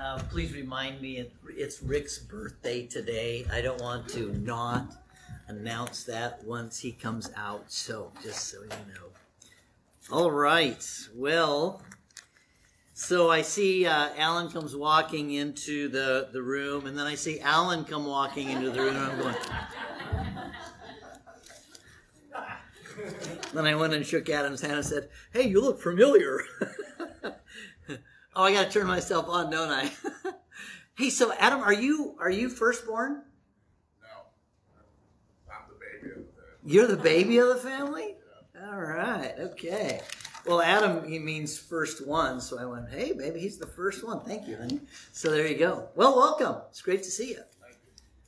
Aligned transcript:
Uh, 0.00 0.18
please 0.30 0.54
remind 0.54 1.00
me 1.02 1.18
it, 1.18 1.32
it's 1.50 1.82
Rick's 1.82 2.18
birthday 2.18 2.86
today. 2.86 3.44
I 3.52 3.60
don't 3.60 3.80
want 3.82 4.08
to 4.10 4.32
not 4.32 4.96
announce 5.48 6.04
that 6.04 6.42
once 6.42 6.78
he 6.78 6.92
comes 6.92 7.30
out. 7.36 7.70
So 7.70 8.10
just 8.22 8.48
so 8.48 8.62
you 8.62 8.68
know. 8.68 9.10
All 10.10 10.30
right. 10.30 10.82
Well, 11.14 11.82
so 12.94 13.30
I 13.30 13.42
see 13.42 13.86
uh, 13.86 14.08
Alan 14.16 14.50
comes 14.50 14.74
walking 14.74 15.32
into 15.32 15.88
the, 15.88 16.30
the 16.32 16.42
room, 16.42 16.86
and 16.86 16.98
then 16.98 17.06
I 17.06 17.14
see 17.14 17.38
Alan 17.40 17.84
come 17.84 18.06
walking 18.06 18.48
into 18.48 18.70
the 18.70 18.80
room, 18.80 18.96
and 18.96 19.04
I'm 19.04 19.18
going. 19.18 19.34
then 23.52 23.66
I 23.66 23.74
went 23.74 23.92
and 23.92 24.06
shook 24.06 24.30
Adam's 24.30 24.62
hand 24.62 24.74
and 24.74 24.86
said, 24.86 25.10
Hey, 25.34 25.46
you 25.46 25.60
look 25.60 25.78
familiar. 25.78 26.40
oh, 28.40 28.44
I 28.44 28.52
got 28.52 28.70
to 28.70 28.78
turn 28.78 28.86
myself 28.86 29.28
on, 29.28 29.50
don't 29.50 29.70
I? 29.70 29.90
hey, 30.94 31.10
so 31.10 31.32
Adam, 31.38 31.60
are 31.60 31.72
you 31.72 32.16
are 32.18 32.30
you 32.30 32.48
firstborn? 32.48 33.22
No, 34.02 34.08
I'm 35.52 35.68
the 35.68 35.74
baby 35.74 36.12
of 36.12 36.26
the 36.26 36.32
family. 36.32 36.74
You're 36.74 36.86
the 36.86 36.96
baby 36.96 37.38
of 37.38 37.48
the 37.48 37.56
family? 37.56 38.14
All 38.62 38.80
right, 38.80 39.34
okay. 39.38 40.00
Well, 40.46 40.62
Adam, 40.62 41.06
he 41.06 41.18
means 41.18 41.58
first 41.58 42.06
one, 42.06 42.40
so 42.40 42.58
I 42.58 42.64
went, 42.64 42.90
hey, 42.90 43.12
baby, 43.12 43.40
he's 43.40 43.58
the 43.58 43.66
first 43.66 44.04
one. 44.04 44.20
Thank 44.20 44.48
you, 44.48 44.56
honey. 44.56 44.80
So 45.12 45.30
there 45.30 45.46
you 45.46 45.58
go. 45.58 45.88
Well, 45.94 46.16
welcome. 46.16 46.62
It's 46.70 46.80
great 46.80 47.02
to 47.02 47.10
see 47.10 47.30
you. 47.30 47.42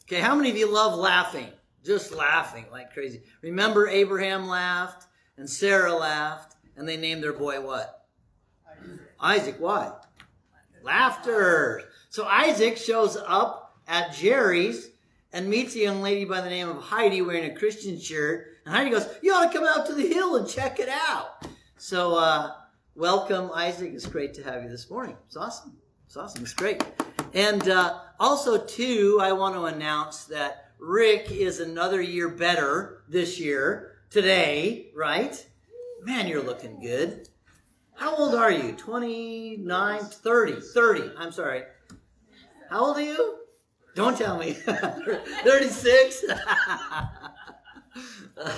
Okay, 0.04 0.20
how 0.20 0.34
many 0.34 0.50
of 0.50 0.56
you 0.58 0.70
love 0.70 0.98
laughing? 0.98 1.48
Just 1.84 2.14
laughing 2.14 2.66
like 2.70 2.92
crazy. 2.92 3.22
Remember, 3.40 3.88
Abraham 3.88 4.46
laughed 4.46 5.06
and 5.38 5.48
Sarah 5.48 5.94
laughed, 5.94 6.54
and 6.76 6.86
they 6.86 6.98
named 6.98 7.22
their 7.22 7.32
boy 7.32 7.62
what? 7.62 8.06
Isaac. 9.18 9.56
Why? 9.58 9.92
Laughter. 10.82 11.82
So 12.10 12.24
Isaac 12.24 12.76
shows 12.76 13.16
up 13.16 13.78
at 13.86 14.14
Jerry's 14.14 14.90
and 15.32 15.48
meets 15.48 15.74
a 15.74 15.80
young 15.80 16.02
lady 16.02 16.24
by 16.24 16.40
the 16.40 16.50
name 16.50 16.68
of 16.68 16.82
Heidi 16.82 17.22
wearing 17.22 17.50
a 17.50 17.54
Christian 17.54 17.98
shirt. 17.98 18.48
And 18.64 18.74
Heidi 18.74 18.90
goes, 18.90 19.08
You 19.22 19.32
ought 19.32 19.50
to 19.50 19.58
come 19.58 19.66
out 19.66 19.86
to 19.86 19.94
the 19.94 20.06
hill 20.06 20.36
and 20.36 20.48
check 20.48 20.78
it 20.78 20.88
out. 20.88 21.46
So, 21.78 22.16
uh, 22.16 22.52
welcome, 22.94 23.50
Isaac. 23.54 23.92
It's 23.94 24.06
great 24.06 24.34
to 24.34 24.42
have 24.44 24.62
you 24.62 24.68
this 24.68 24.90
morning. 24.90 25.16
It's 25.26 25.36
awesome. 25.36 25.76
It's 26.06 26.16
awesome. 26.16 26.42
It's 26.42 26.54
great. 26.54 26.84
And 27.34 27.68
uh, 27.68 28.00
also, 28.20 28.64
too, 28.64 29.18
I 29.20 29.32
want 29.32 29.54
to 29.54 29.64
announce 29.64 30.24
that 30.24 30.72
Rick 30.78 31.30
is 31.30 31.60
another 31.60 32.02
year 32.02 32.28
better 32.28 33.02
this 33.08 33.40
year, 33.40 33.98
today, 34.10 34.90
right? 34.94 35.44
Man, 36.02 36.28
you're 36.28 36.42
looking 36.42 36.80
good. 36.80 37.28
How 37.94 38.16
old 38.16 38.34
are 38.34 38.50
you? 38.50 38.72
29, 38.72 40.00
30, 40.00 40.60
30. 40.60 41.10
I'm 41.18 41.32
sorry. 41.32 41.62
How 42.70 42.86
old 42.86 42.96
are 42.96 43.02
you? 43.02 43.38
Don't 43.94 44.16
tell 44.16 44.38
me. 44.38 44.52
36? 44.52 46.24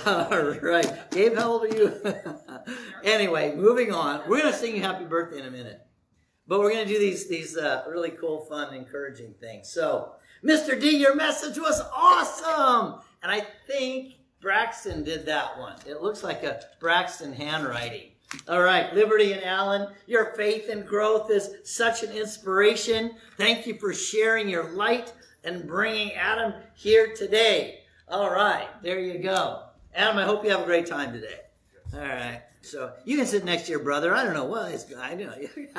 All 0.05 0.51
right. 0.61 1.11
Gabe, 1.11 1.35
how 1.35 1.51
old 1.51 1.65
are 1.65 1.75
you? 1.75 2.01
anyway, 3.03 3.53
moving 3.55 3.91
on. 3.91 4.21
We're 4.27 4.39
going 4.39 4.53
to 4.53 4.57
sing 4.57 4.75
you 4.75 4.81
happy 4.81 5.05
birthday 5.05 5.39
in 5.39 5.45
a 5.45 5.51
minute. 5.51 5.81
But 6.47 6.59
we're 6.59 6.71
going 6.71 6.87
to 6.87 6.93
do 6.93 6.99
these, 6.99 7.27
these 7.27 7.57
uh, 7.57 7.83
really 7.87 8.11
cool, 8.11 8.45
fun, 8.45 8.73
encouraging 8.73 9.33
things. 9.39 9.69
So, 9.69 10.13
Mr. 10.43 10.79
D, 10.79 10.97
your 10.97 11.15
message 11.15 11.57
was 11.57 11.81
awesome. 11.93 13.01
And 13.23 13.31
I 13.31 13.45
think 13.67 14.13
Braxton 14.41 15.03
did 15.03 15.25
that 15.25 15.57
one. 15.57 15.75
It 15.87 16.01
looks 16.01 16.23
like 16.23 16.43
a 16.43 16.61
Braxton 16.79 17.33
handwriting. 17.33 18.11
All 18.47 18.61
right, 18.61 18.93
Liberty 18.93 19.33
and 19.33 19.43
Alan, 19.43 19.87
your 20.07 20.33
faith 20.35 20.69
and 20.69 20.85
growth 20.85 21.31
is 21.31 21.49
such 21.63 22.03
an 22.03 22.11
inspiration. 22.11 23.15
Thank 23.37 23.65
you 23.65 23.77
for 23.79 23.93
sharing 23.93 24.49
your 24.49 24.71
light 24.71 25.13
and 25.43 25.67
bringing 25.67 26.13
Adam 26.13 26.53
here 26.75 27.13
today. 27.15 27.81
All 28.07 28.29
right, 28.29 28.67
there 28.83 28.99
you 28.99 29.19
go. 29.19 29.63
Adam, 29.95 30.17
I 30.17 30.23
hope 30.23 30.43
you 30.43 30.51
have 30.51 30.61
a 30.61 30.65
great 30.65 30.85
time 30.85 31.13
today. 31.13 31.39
All 31.93 32.01
right, 32.01 32.41
so 32.61 32.91
you 33.05 33.17
can 33.17 33.25
sit 33.25 33.45
next 33.45 33.63
to 33.63 33.71
your 33.71 33.83
brother. 33.83 34.13
I 34.13 34.23
don't 34.23 34.33
know 34.33 34.45
what 34.45 34.71
it's. 34.71 34.85
I 34.95 35.15
know. 35.15 35.33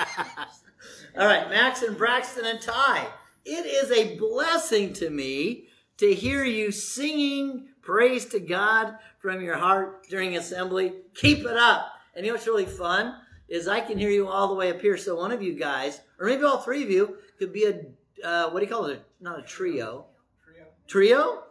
All 1.19 1.27
right, 1.27 1.49
Max 1.49 1.83
and 1.83 1.97
Braxton 1.97 2.47
and 2.47 2.61
Ty. 2.61 3.07
It 3.45 3.67
is 3.67 3.91
a 3.91 4.17
blessing 4.17 4.93
to 4.95 5.11
me 5.11 5.69
to 5.99 6.13
hear 6.13 6.45
you 6.45 6.73
singing 6.73 7.69
praise 7.83 8.25
to 8.27 8.41
God 8.41 8.97
from 9.19 9.41
your 9.41 9.57
heart 9.57 10.09
during 10.09 10.37
assembly. 10.37 10.93
Keep 11.15 11.41
it 11.41 11.57
up. 11.57 11.93
And 12.17 12.25
you 12.25 12.33
know 12.33 12.35
what's 12.35 12.47
really 12.47 12.67
fun 12.67 13.15
is 13.49 13.69
I 13.69 13.81
can 13.81 13.99
hear 13.99 14.11
you 14.11 14.27
all 14.27 14.49
the 14.49 14.55
way 14.55 14.71
up 14.71 14.81
here. 14.81 14.97
So 14.97 15.15
one 15.15 15.31
of 15.31 15.43
you 15.43 15.53
guys, 15.53 16.01
or 16.19 16.27
maybe 16.27 16.43
all 16.43 16.59
three 16.59 16.83
of 16.83 16.91
you, 16.91 17.19
could 17.39 17.53
be 17.53 17.67
a 17.67 17.83
uh, 18.25 18.51
what 18.51 18.61
do 18.61 18.67
you 18.67 18.73
call 18.73 18.87
it? 18.87 19.05
Not 19.21 19.39
a 19.39 19.43
trio. 19.43 20.07
Trio. 20.43 20.65
Trio? 20.89 21.43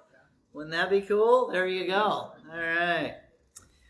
Wouldn't 0.54 0.72
that 0.72 0.90
be 0.90 1.02
cool? 1.02 1.50
There 1.52 1.68
you 1.68 1.88
go. 1.88 2.02
All 2.02 2.34
right. 2.52 3.16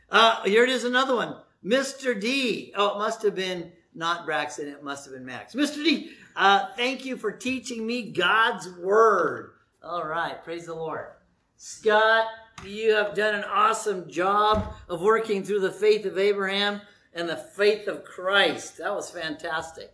Uh, 0.09 0.43
here 0.43 0.63
it 0.63 0.69
is 0.69 0.83
another 0.83 1.15
one. 1.15 1.37
Mr. 1.63 2.19
D. 2.19 2.73
Oh, 2.75 2.95
it 2.95 2.97
must 2.97 3.21
have 3.23 3.35
been 3.35 3.71
not 3.93 4.25
Braxton. 4.25 4.67
It 4.67 4.83
must 4.83 5.05
have 5.05 5.13
been 5.13 5.25
Max. 5.25 5.55
Mr. 5.55 5.75
D, 5.75 6.11
uh, 6.35 6.67
thank 6.75 7.05
you 7.05 7.17
for 7.17 7.31
teaching 7.31 7.87
me 7.87 8.11
God's 8.11 8.69
Word. 8.77 9.51
All 9.81 10.05
right. 10.05 10.43
Praise 10.43 10.65
the 10.65 10.75
Lord. 10.75 11.07
Scott, 11.55 12.27
you 12.63 12.93
have 12.93 13.15
done 13.15 13.35
an 13.35 13.43
awesome 13.43 14.09
job 14.09 14.73
of 14.87 15.01
working 15.01 15.43
through 15.43 15.59
the 15.59 15.71
faith 15.71 16.05
of 16.05 16.17
Abraham 16.17 16.81
and 17.13 17.27
the 17.27 17.37
faith 17.37 17.87
of 17.87 18.03
Christ. 18.03 18.77
That 18.77 18.93
was 18.93 19.09
fantastic. 19.09 19.91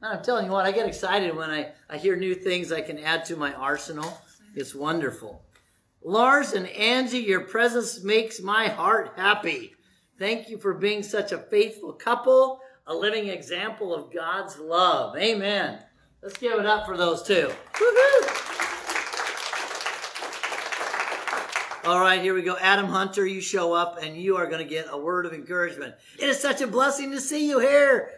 And 0.00 0.12
I'm 0.12 0.24
telling 0.24 0.46
you 0.46 0.52
what, 0.52 0.66
I 0.66 0.72
get 0.72 0.86
excited 0.86 1.34
when 1.36 1.50
I, 1.50 1.72
I 1.88 1.96
hear 1.96 2.16
new 2.16 2.34
things 2.34 2.72
I 2.72 2.80
can 2.80 2.98
add 2.98 3.24
to 3.26 3.36
my 3.36 3.52
arsenal. 3.54 4.20
It's 4.54 4.74
wonderful. 4.74 5.42
Lars 6.04 6.52
and 6.52 6.66
Angie, 6.68 7.18
your 7.18 7.42
presence 7.42 8.02
makes 8.02 8.40
my 8.40 8.66
heart 8.66 9.12
happy. 9.16 9.74
Thank 10.18 10.48
you 10.48 10.58
for 10.58 10.74
being 10.74 11.02
such 11.02 11.32
a 11.32 11.38
faithful 11.38 11.92
couple, 11.92 12.60
a 12.86 12.94
living 12.94 13.28
example 13.28 13.94
of 13.94 14.12
God's 14.12 14.58
love. 14.58 15.16
Amen. 15.16 15.78
Let's 16.22 16.38
give 16.38 16.58
it 16.58 16.66
up 16.66 16.86
for 16.86 16.96
those 16.96 17.22
two. 17.22 17.48
Woo-hoo! 17.80 18.51
All 21.84 22.00
right, 22.00 22.22
here 22.22 22.32
we 22.32 22.42
go. 22.42 22.56
Adam 22.60 22.86
Hunter, 22.86 23.26
you 23.26 23.40
show 23.40 23.72
up 23.72 23.98
and 24.00 24.16
you 24.16 24.36
are 24.36 24.46
going 24.46 24.62
to 24.62 24.68
get 24.68 24.86
a 24.88 24.96
word 24.96 25.26
of 25.26 25.32
encouragement. 25.32 25.96
It 26.16 26.28
is 26.28 26.38
such 26.38 26.60
a 26.60 26.68
blessing 26.68 27.10
to 27.10 27.20
see 27.20 27.48
you 27.48 27.58
here. 27.58 28.10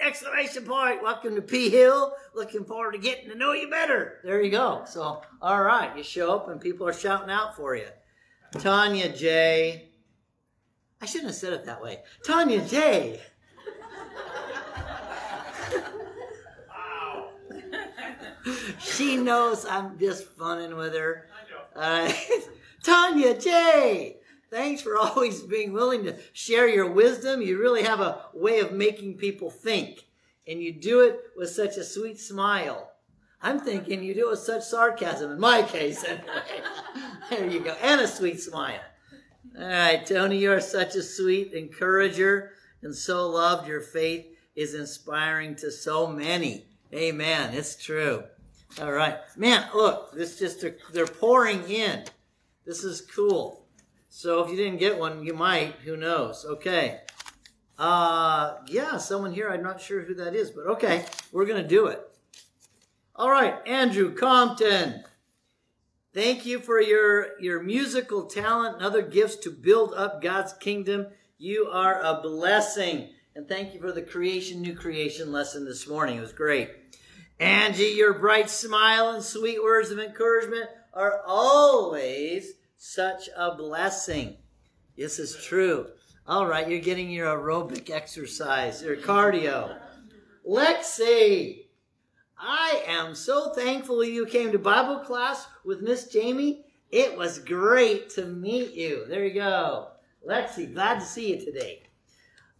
Exclamation 0.00 0.64
point. 0.64 1.02
Welcome 1.02 1.34
to 1.34 1.42
P 1.42 1.68
Hill. 1.68 2.14
Looking 2.34 2.64
forward 2.64 2.92
to 2.92 2.98
getting 2.98 3.28
to 3.28 3.34
know 3.34 3.52
you 3.52 3.68
better. 3.68 4.20
There 4.24 4.40
you 4.40 4.50
go. 4.50 4.84
So, 4.86 5.20
all 5.42 5.62
right, 5.62 5.94
you 5.94 6.02
show 6.02 6.34
up 6.34 6.48
and 6.48 6.58
people 6.58 6.88
are 6.88 6.94
shouting 6.94 7.28
out 7.28 7.54
for 7.54 7.76
you. 7.76 7.84
Tanya 8.52 9.10
J. 9.14 9.90
I 11.02 11.04
shouldn't 11.04 11.28
have 11.28 11.36
said 11.36 11.52
it 11.52 11.66
that 11.66 11.82
way. 11.82 11.98
Tanya 12.24 12.64
J. 12.64 13.20
she 18.78 19.18
knows 19.18 19.66
I'm 19.66 19.98
just 19.98 20.24
funning 20.38 20.76
with 20.76 20.94
her. 20.94 21.28
I 21.76 22.08
know. 22.08 22.08
Uh, 22.08 22.10
Tanya 22.86 23.36
J. 23.36 24.18
Thanks 24.48 24.80
for 24.80 24.96
always 25.00 25.42
being 25.42 25.72
willing 25.72 26.04
to 26.04 26.16
share 26.32 26.68
your 26.68 26.88
wisdom. 26.88 27.42
You 27.42 27.58
really 27.58 27.82
have 27.82 27.98
a 27.98 28.26
way 28.32 28.60
of 28.60 28.70
making 28.70 29.16
people 29.16 29.50
think, 29.50 30.04
and 30.46 30.62
you 30.62 30.72
do 30.72 31.00
it 31.00 31.18
with 31.36 31.50
such 31.50 31.76
a 31.78 31.84
sweet 31.84 32.20
smile. 32.20 32.92
I'm 33.42 33.58
thinking 33.58 34.04
you 34.04 34.14
do 34.14 34.28
it 34.28 34.30
with 34.30 34.38
such 34.38 34.62
sarcasm, 34.62 35.32
in 35.32 35.40
my 35.40 35.62
case, 35.62 36.04
anyway. 36.04 36.62
there 37.30 37.50
you 37.50 37.58
go. 37.58 37.74
And 37.82 38.00
a 38.00 38.06
sweet 38.06 38.40
smile. 38.40 38.80
All 39.58 39.66
right, 39.66 40.06
Tony, 40.06 40.38
you 40.38 40.52
are 40.52 40.60
such 40.60 40.94
a 40.94 41.02
sweet 41.02 41.54
encourager 41.54 42.52
and 42.82 42.94
so 42.94 43.28
loved. 43.28 43.66
Your 43.66 43.80
faith 43.80 44.26
is 44.54 44.74
inspiring 44.74 45.56
to 45.56 45.72
so 45.72 46.06
many. 46.06 46.66
Amen. 46.94 47.52
It's 47.52 47.74
true. 47.74 48.22
All 48.80 48.92
right. 48.92 49.16
Man, 49.36 49.66
look, 49.74 50.12
this 50.12 50.38
just, 50.38 50.64
they're 50.92 51.06
pouring 51.06 51.68
in. 51.68 52.04
This 52.66 52.82
is 52.82 53.00
cool. 53.00 53.64
So 54.08 54.42
if 54.42 54.50
you 54.50 54.56
didn't 54.56 54.80
get 54.80 54.98
one, 54.98 55.24
you 55.24 55.34
might. 55.34 55.74
Who 55.84 55.96
knows? 55.96 56.44
Okay. 56.44 57.00
Uh, 57.78 58.56
yeah, 58.66 58.96
someone 58.96 59.32
here. 59.32 59.48
I'm 59.48 59.62
not 59.62 59.80
sure 59.80 60.02
who 60.02 60.14
that 60.14 60.34
is, 60.34 60.50
but 60.50 60.66
okay, 60.66 61.04
we're 61.32 61.44
gonna 61.44 61.66
do 61.66 61.86
it. 61.86 62.00
All 63.14 63.30
right, 63.30 63.56
Andrew 63.66 64.14
Compton. 64.14 65.04
Thank 66.14 66.46
you 66.46 66.58
for 66.58 66.80
your 66.80 67.38
your 67.38 67.62
musical 67.62 68.24
talent 68.24 68.76
and 68.76 68.84
other 68.84 69.02
gifts 69.02 69.36
to 69.36 69.50
build 69.50 69.92
up 69.92 70.22
God's 70.22 70.54
kingdom. 70.54 71.08
You 71.38 71.68
are 71.70 72.00
a 72.02 72.20
blessing, 72.22 73.10
and 73.34 73.46
thank 73.46 73.74
you 73.74 73.80
for 73.80 73.92
the 73.92 74.02
creation, 74.02 74.62
new 74.62 74.74
creation 74.74 75.30
lesson 75.30 75.66
this 75.66 75.86
morning. 75.86 76.16
It 76.16 76.22
was 76.22 76.32
great. 76.32 76.70
Angie, 77.38 77.94
your 77.96 78.14
bright 78.14 78.48
smile 78.48 79.10
and 79.10 79.22
sweet 79.22 79.62
words 79.62 79.90
of 79.90 79.98
encouragement 79.98 80.70
are 80.94 81.20
always 81.26 82.54
such 82.76 83.28
a 83.36 83.54
blessing. 83.54 84.36
This 84.96 85.18
is 85.18 85.36
true. 85.44 85.88
All 86.26 86.46
right, 86.46 86.68
you're 86.68 86.80
getting 86.80 87.10
your 87.10 87.36
aerobic 87.36 87.90
exercise, 87.90 88.82
your 88.82 88.96
cardio. 88.96 89.78
Lexi, 90.48 91.66
I 92.38 92.82
am 92.86 93.14
so 93.14 93.52
thankful 93.54 94.04
you 94.04 94.26
came 94.26 94.52
to 94.52 94.58
Bible 94.58 95.00
class 95.00 95.46
with 95.64 95.82
Miss 95.82 96.08
Jamie. 96.08 96.64
It 96.90 97.16
was 97.16 97.38
great 97.38 98.10
to 98.10 98.24
meet 98.24 98.74
you. 98.74 99.06
There 99.08 99.24
you 99.24 99.34
go. 99.34 99.88
Lexi, 100.26 100.72
glad 100.72 101.00
to 101.00 101.06
see 101.06 101.30
you 101.30 101.44
today. 101.44 101.82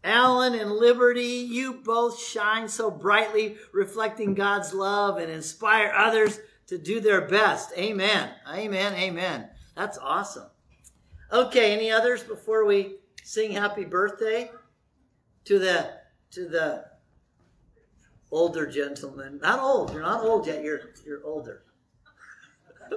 Alan 0.04 0.54
and 0.54 0.70
Liberty, 0.70 1.22
you 1.22 1.74
both 1.84 2.20
shine 2.20 2.68
so 2.68 2.90
brightly, 2.90 3.56
reflecting 3.72 4.34
God's 4.34 4.72
love 4.72 5.18
and 5.18 5.30
inspire 5.30 5.92
others 5.96 6.38
to 6.68 6.78
do 6.78 7.00
their 7.00 7.22
best. 7.22 7.72
Amen. 7.76 8.30
Amen. 8.48 8.94
Amen. 8.94 9.48
That's 9.76 9.98
awesome. 9.98 10.48
Okay, 11.30 11.74
any 11.74 11.90
others 11.90 12.22
before 12.22 12.64
we 12.64 12.96
sing 13.22 13.52
happy 13.52 13.84
birthday 13.84 14.50
to 15.44 15.58
the 15.58 15.90
to 16.32 16.48
the 16.48 16.86
older 18.30 18.66
gentleman? 18.66 19.38
Not 19.42 19.60
old. 19.60 19.92
You're 19.92 20.02
not 20.02 20.24
old 20.24 20.46
yet. 20.46 20.64
You're 20.64 20.80
you're 21.04 21.24
older. 21.24 21.62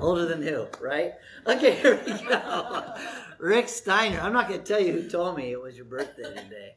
older 0.00 0.26
than 0.26 0.42
who, 0.42 0.66
right? 0.80 1.14
Okay, 1.46 1.76
here 1.76 2.02
we 2.04 2.12
go. 2.28 2.94
Rick 3.38 3.68
Steiner. 3.68 4.20
I'm 4.20 4.32
not 4.32 4.48
going 4.48 4.60
to 4.60 4.66
tell 4.66 4.80
you 4.80 4.92
who 4.92 5.08
told 5.08 5.36
me 5.36 5.52
it 5.52 5.60
was 5.60 5.76
your 5.76 5.86
birthday 5.86 6.24
today. 6.24 6.74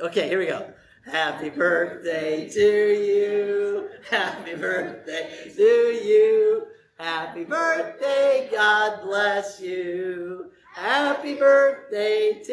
Okay, 0.00 0.28
here 0.28 0.38
we 0.38 0.46
go. 0.46 0.72
Happy 1.04 1.50
birthday 1.50 2.48
to 2.48 2.60
you. 2.60 3.88
Happy 4.10 4.54
birthday 4.54 5.50
to 5.56 5.62
you. 5.62 6.66
Happy 6.98 7.44
birthday. 7.44 8.48
God 8.50 9.02
bless 9.04 9.60
you. 9.60 10.50
Happy 10.74 11.36
birthday 11.36 12.42
to 12.44 12.52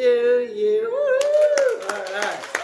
you. 0.54 0.88
Woo! 0.88 1.88
All 1.90 2.04
right. 2.14 2.56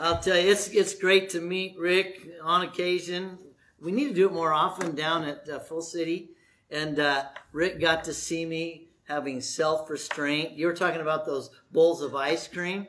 I'll 0.00 0.18
tell 0.18 0.38
you, 0.38 0.50
it's, 0.50 0.68
it's 0.68 0.94
great 0.94 1.28
to 1.30 1.42
meet 1.42 1.78
Rick 1.78 2.26
on 2.42 2.62
occasion. 2.62 3.36
We 3.82 3.92
need 3.92 4.08
to 4.08 4.14
do 4.14 4.28
it 4.28 4.32
more 4.32 4.54
often 4.54 4.94
down 4.94 5.24
at 5.24 5.46
uh, 5.46 5.58
Full 5.58 5.82
City. 5.82 6.30
And 6.70 6.98
uh, 6.98 7.24
Rick 7.52 7.80
got 7.80 8.04
to 8.04 8.14
see 8.14 8.46
me 8.46 8.88
having 9.08 9.42
self 9.42 9.90
restraint. 9.90 10.52
You 10.52 10.68
were 10.68 10.74
talking 10.74 11.02
about 11.02 11.26
those 11.26 11.50
bowls 11.70 12.00
of 12.00 12.14
ice 12.14 12.48
cream. 12.48 12.86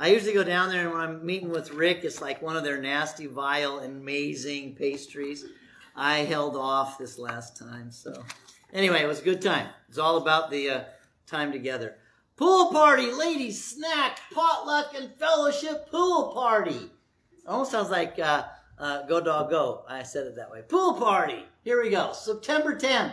I 0.00 0.06
usually 0.06 0.32
go 0.32 0.42
down 0.42 0.70
there, 0.70 0.84
and 0.86 0.92
when 0.92 1.00
I'm 1.02 1.26
meeting 1.26 1.50
with 1.50 1.72
Rick, 1.72 2.04
it's 2.04 2.22
like 2.22 2.40
one 2.40 2.56
of 2.56 2.64
their 2.64 2.80
nasty, 2.80 3.26
vile, 3.26 3.80
amazing 3.80 4.74
pastries. 4.74 5.44
I 5.94 6.20
held 6.20 6.56
off 6.56 6.96
this 6.96 7.18
last 7.18 7.58
time. 7.58 7.90
So, 7.90 8.24
anyway, 8.72 9.02
it 9.02 9.06
was 9.06 9.20
a 9.20 9.24
good 9.24 9.42
time. 9.42 9.66
It's 9.90 9.98
all 9.98 10.16
about 10.16 10.50
the 10.50 10.70
uh, 10.70 10.84
time 11.26 11.52
together. 11.52 11.96
Pool 12.36 12.72
party, 12.72 13.12
ladies, 13.12 13.62
snack, 13.62 14.20
potluck, 14.32 14.94
and 14.96 15.14
fellowship 15.18 15.90
pool 15.90 16.32
party. 16.32 16.90
Almost 17.46 17.72
sounds 17.72 17.90
like 17.90 18.18
uh, 18.18 18.44
uh, 18.78 19.02
Go 19.02 19.20
Dog 19.20 19.50
Go. 19.50 19.84
I 19.86 20.02
said 20.02 20.26
it 20.26 20.36
that 20.36 20.50
way. 20.50 20.62
Pool 20.66 20.94
party. 20.94 21.44
Here 21.62 21.82
we 21.82 21.90
go. 21.90 22.14
September 22.14 22.74
10th 22.74 23.12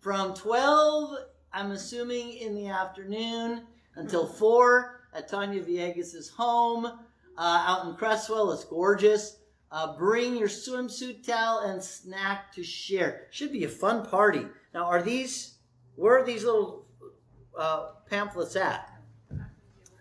from 0.00 0.34
12, 0.34 1.16
I'm 1.54 1.70
assuming 1.70 2.34
in 2.34 2.54
the 2.54 2.66
afternoon, 2.66 3.62
until 3.94 4.26
4 4.26 4.95
at 5.14 5.28
Tanya 5.28 5.62
Villegas' 5.62 6.30
home 6.30 6.86
uh, 6.86 6.90
out 7.38 7.86
in 7.86 7.94
Creswell. 7.94 8.52
It's 8.52 8.64
gorgeous. 8.64 9.38
Uh, 9.70 9.96
bring 9.96 10.36
your 10.36 10.48
swimsuit 10.48 11.26
towel 11.26 11.60
and 11.60 11.82
snack 11.82 12.52
to 12.52 12.62
share. 12.62 13.26
Should 13.30 13.52
be 13.52 13.64
a 13.64 13.68
fun 13.68 14.06
party. 14.06 14.46
Now, 14.72 14.84
are 14.84 15.02
these, 15.02 15.56
where 15.96 16.18
are 16.18 16.24
these 16.24 16.44
little 16.44 16.86
uh, 17.58 17.88
pamphlets 18.08 18.56
at? 18.56 18.92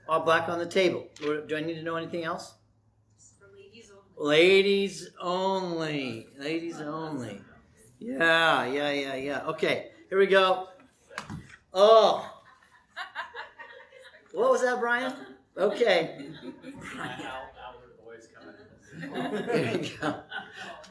All 0.08 0.20
black 0.20 0.50
on 0.50 0.60
the 0.60 0.68
table. 0.68 1.08
Do 1.20 1.56
I 1.56 1.62
need 1.62 1.76
to 1.76 1.84
know 1.84 1.96
anything 1.96 2.24
else? 2.24 2.54
Ladies 4.18 5.10
only. 5.20 6.28
Ladies 6.38 6.80
only. 6.80 7.42
Yeah, 8.00 8.66
yeah, 8.66 8.92
yeah, 8.92 9.16
yeah. 9.16 9.46
Okay, 9.48 9.90
here 10.10 10.20
we 10.20 10.28
go. 10.28 10.68
Oh. 11.74 12.35
What 14.36 14.52
was 14.52 14.62
that, 14.62 14.80
Brian? 14.80 15.14
Okay. 15.58 16.28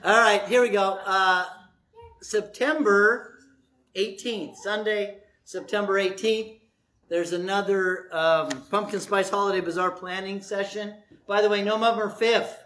All 0.03 0.21
right, 0.21 0.43
here 0.49 0.63
we 0.63 0.71
go. 0.71 0.99
Uh, 1.05 1.45
September 2.23 3.39
18th, 3.97 4.57
Sunday, 4.57 5.19
September 5.45 5.95
18th. 6.01 6.61
There's 7.09 7.33
another 7.33 8.09
um, 8.13 8.49
Pumpkin 8.71 8.99
Spice 9.01 9.29
Holiday 9.29 9.61
Bazaar 9.61 9.91
planning 9.91 10.41
session. 10.41 10.95
By 11.27 11.43
the 11.43 11.51
way, 11.51 11.63
November 11.63 12.09
5th, 12.09 12.57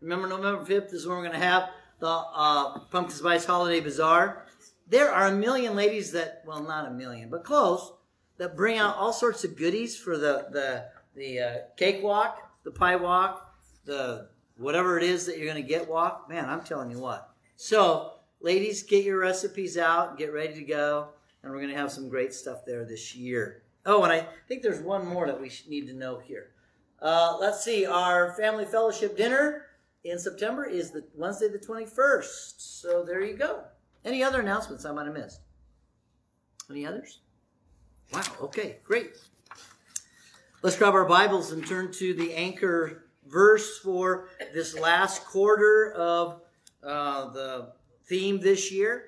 Remember 0.00 0.28
November 0.28 0.64
5th 0.64 0.92
is 0.92 1.06
when 1.06 1.16
we're 1.16 1.24
going 1.24 1.40
to 1.40 1.44
have 1.44 1.70
the 1.98 2.06
uh, 2.06 2.78
Pumpkin 2.90 3.16
Spice 3.16 3.44
Holiday 3.44 3.80
Bazaar. 3.80 4.46
There 4.86 5.10
are 5.10 5.28
a 5.28 5.32
million 5.32 5.74
ladies 5.74 6.12
that, 6.12 6.42
well, 6.46 6.62
not 6.62 6.86
a 6.86 6.90
million, 6.90 7.30
but 7.30 7.44
close, 7.44 7.92
that 8.38 8.56
bring 8.56 8.78
out 8.78 8.96
all 8.96 9.12
sorts 9.12 9.44
of 9.44 9.56
goodies 9.56 9.96
for 9.96 10.16
the, 10.16 10.46
the, 10.50 10.86
the 11.14 11.38
uh, 11.40 11.54
cake 11.76 12.02
walk, 12.02 12.50
the 12.64 12.70
pie 12.70 12.96
walk, 12.96 13.54
the 13.84 14.28
whatever 14.56 14.96
it 14.96 15.04
is 15.04 15.26
that 15.26 15.36
you're 15.38 15.46
going 15.46 15.62
to 15.62 15.68
get 15.68 15.88
walk. 15.88 16.28
Man, 16.28 16.48
I'm 16.48 16.62
telling 16.62 16.90
you 16.90 16.98
what. 16.98 17.30
So, 17.56 18.12
ladies, 18.40 18.82
get 18.82 19.04
your 19.04 19.18
recipes 19.18 19.76
out, 19.76 20.18
get 20.18 20.32
ready 20.32 20.54
to 20.54 20.64
go, 20.64 21.08
and 21.42 21.52
we're 21.52 21.60
going 21.60 21.72
to 21.72 21.78
have 21.78 21.92
some 21.92 22.08
great 22.08 22.32
stuff 22.32 22.64
there 22.64 22.84
this 22.84 23.14
year. 23.14 23.62
Oh, 23.84 24.04
and 24.04 24.12
I 24.12 24.26
think 24.46 24.62
there's 24.62 24.80
one 24.80 25.06
more 25.06 25.26
that 25.26 25.40
we 25.40 25.50
need 25.68 25.86
to 25.86 25.94
know 25.94 26.18
here. 26.18 26.50
Uh, 27.00 27.36
let's 27.40 27.64
see, 27.64 27.86
our 27.86 28.32
family 28.34 28.64
fellowship 28.64 29.16
dinner 29.16 29.66
in 30.04 30.18
September 30.18 30.64
is 30.64 30.90
the 30.90 31.04
Wednesday 31.14 31.48
the 31.48 31.58
21st. 31.58 32.54
So 32.56 33.04
there 33.04 33.22
you 33.22 33.36
go. 33.36 33.64
Any 34.04 34.22
other 34.22 34.40
announcements 34.40 34.84
I 34.84 34.92
might 34.92 35.06
have 35.06 35.14
missed? 35.14 35.40
Any 36.70 36.86
others? 36.86 37.20
Wow, 38.12 38.22
okay, 38.42 38.78
great. 38.84 39.10
Let's 40.62 40.76
grab 40.76 40.94
our 40.94 41.04
Bibles 41.04 41.52
and 41.52 41.66
turn 41.66 41.92
to 41.92 42.14
the 42.14 42.32
anchor 42.32 43.04
verse 43.26 43.78
for 43.78 44.30
this 44.54 44.78
last 44.78 45.26
quarter 45.26 45.92
of 45.92 46.40
uh, 46.82 47.30
the 47.30 47.72
theme 48.06 48.40
this 48.40 48.72
year. 48.72 49.04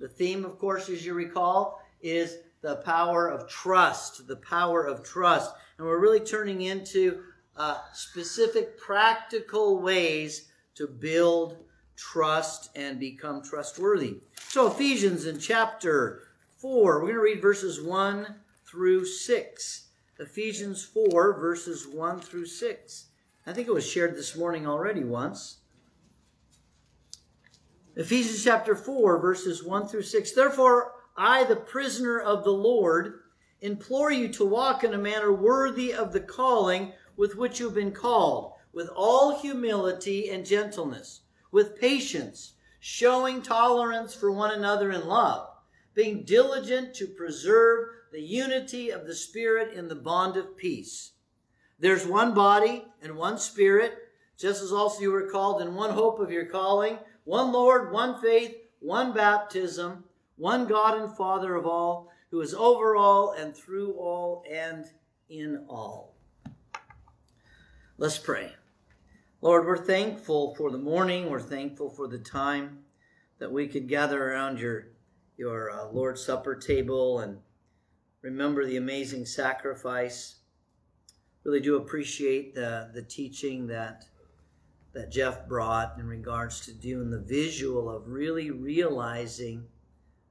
The 0.00 0.08
theme, 0.08 0.46
of 0.46 0.58
course, 0.58 0.88
as 0.88 1.04
you 1.04 1.12
recall, 1.12 1.82
is 2.00 2.38
the 2.62 2.76
power 2.76 3.28
of 3.28 3.48
trust. 3.50 4.26
The 4.26 4.36
power 4.36 4.82
of 4.84 5.04
trust. 5.04 5.52
And 5.76 5.86
we're 5.86 6.00
really 6.00 6.20
turning 6.20 6.62
into 6.62 7.20
uh, 7.54 7.78
specific 7.92 8.78
practical 8.78 9.82
ways 9.82 10.48
to 10.76 10.86
build 10.86 11.58
trust 11.96 12.70
and 12.74 12.98
become 12.98 13.42
trustworthy. 13.42 14.20
So, 14.48 14.68
Ephesians 14.68 15.26
in 15.26 15.38
chapter 15.38 16.27
4, 16.58 16.96
we're 16.96 17.00
going 17.02 17.14
to 17.14 17.20
read 17.20 17.40
verses 17.40 17.80
1 17.80 18.34
through 18.66 19.04
6. 19.04 19.84
Ephesians 20.18 20.84
4, 20.84 21.38
verses 21.38 21.86
1 21.86 22.20
through 22.20 22.46
6. 22.46 23.04
I 23.46 23.52
think 23.52 23.68
it 23.68 23.74
was 23.74 23.88
shared 23.88 24.16
this 24.16 24.36
morning 24.36 24.66
already 24.66 25.04
once. 25.04 25.58
Ephesians 27.94 28.42
chapter 28.42 28.74
4, 28.74 29.20
verses 29.20 29.62
1 29.62 29.86
through 29.86 30.02
6. 30.02 30.32
Therefore, 30.32 30.94
I, 31.16 31.44
the 31.44 31.54
prisoner 31.54 32.18
of 32.18 32.42
the 32.42 32.50
Lord, 32.50 33.20
implore 33.60 34.10
you 34.10 34.26
to 34.32 34.44
walk 34.44 34.82
in 34.82 34.94
a 34.94 34.98
manner 34.98 35.32
worthy 35.32 35.94
of 35.94 36.12
the 36.12 36.20
calling 36.20 36.92
with 37.16 37.36
which 37.36 37.60
you've 37.60 37.74
been 37.74 37.92
called, 37.92 38.54
with 38.72 38.88
all 38.96 39.40
humility 39.40 40.28
and 40.30 40.44
gentleness, 40.44 41.20
with 41.52 41.78
patience, 41.78 42.54
showing 42.80 43.42
tolerance 43.42 44.12
for 44.12 44.32
one 44.32 44.50
another 44.50 44.90
in 44.90 45.06
love, 45.06 45.47
being 45.98 46.22
diligent 46.22 46.94
to 46.94 47.08
preserve 47.08 47.88
the 48.12 48.20
unity 48.20 48.88
of 48.90 49.04
the 49.04 49.14
Spirit 49.16 49.74
in 49.74 49.88
the 49.88 49.96
bond 49.96 50.36
of 50.36 50.56
peace. 50.56 51.10
There's 51.80 52.06
one 52.06 52.34
body 52.34 52.84
and 53.02 53.16
one 53.16 53.36
Spirit, 53.36 53.98
just 54.38 54.62
as 54.62 54.70
also 54.70 55.00
you 55.00 55.10
were 55.10 55.28
called 55.28 55.60
in 55.60 55.74
one 55.74 55.90
hope 55.90 56.20
of 56.20 56.30
your 56.30 56.44
calling, 56.44 56.98
one 57.24 57.50
Lord, 57.50 57.90
one 57.90 58.20
faith, 58.20 58.54
one 58.78 59.12
baptism, 59.12 60.04
one 60.36 60.68
God 60.68 61.00
and 61.00 61.16
Father 61.16 61.56
of 61.56 61.66
all, 61.66 62.12
who 62.30 62.42
is 62.42 62.54
over 62.54 62.94
all 62.94 63.32
and 63.32 63.52
through 63.52 63.94
all 63.94 64.44
and 64.48 64.84
in 65.28 65.64
all. 65.68 66.14
Let's 67.96 68.18
pray. 68.18 68.52
Lord, 69.40 69.66
we're 69.66 69.84
thankful 69.84 70.54
for 70.54 70.70
the 70.70 70.78
morning. 70.78 71.28
We're 71.28 71.40
thankful 71.40 71.90
for 71.90 72.06
the 72.06 72.18
time 72.18 72.84
that 73.40 73.50
we 73.50 73.66
could 73.66 73.88
gather 73.88 74.22
around 74.30 74.60
your, 74.60 74.92
your 75.38 75.70
uh, 75.70 75.86
Lord's 75.86 76.24
Supper 76.24 76.56
table 76.56 77.20
and 77.20 77.38
remember 78.22 78.66
the 78.66 78.76
amazing 78.76 79.24
sacrifice. 79.24 80.40
Really 81.44 81.60
do 81.60 81.76
appreciate 81.76 82.54
the, 82.54 82.90
the 82.92 83.02
teaching 83.02 83.68
that, 83.68 84.04
that 84.92 85.12
Jeff 85.12 85.46
brought 85.46 85.96
in 85.98 86.06
regards 86.06 86.60
to 86.62 86.72
doing 86.72 87.10
the 87.10 87.20
visual 87.20 87.88
of 87.88 88.08
really 88.08 88.50
realizing 88.50 89.64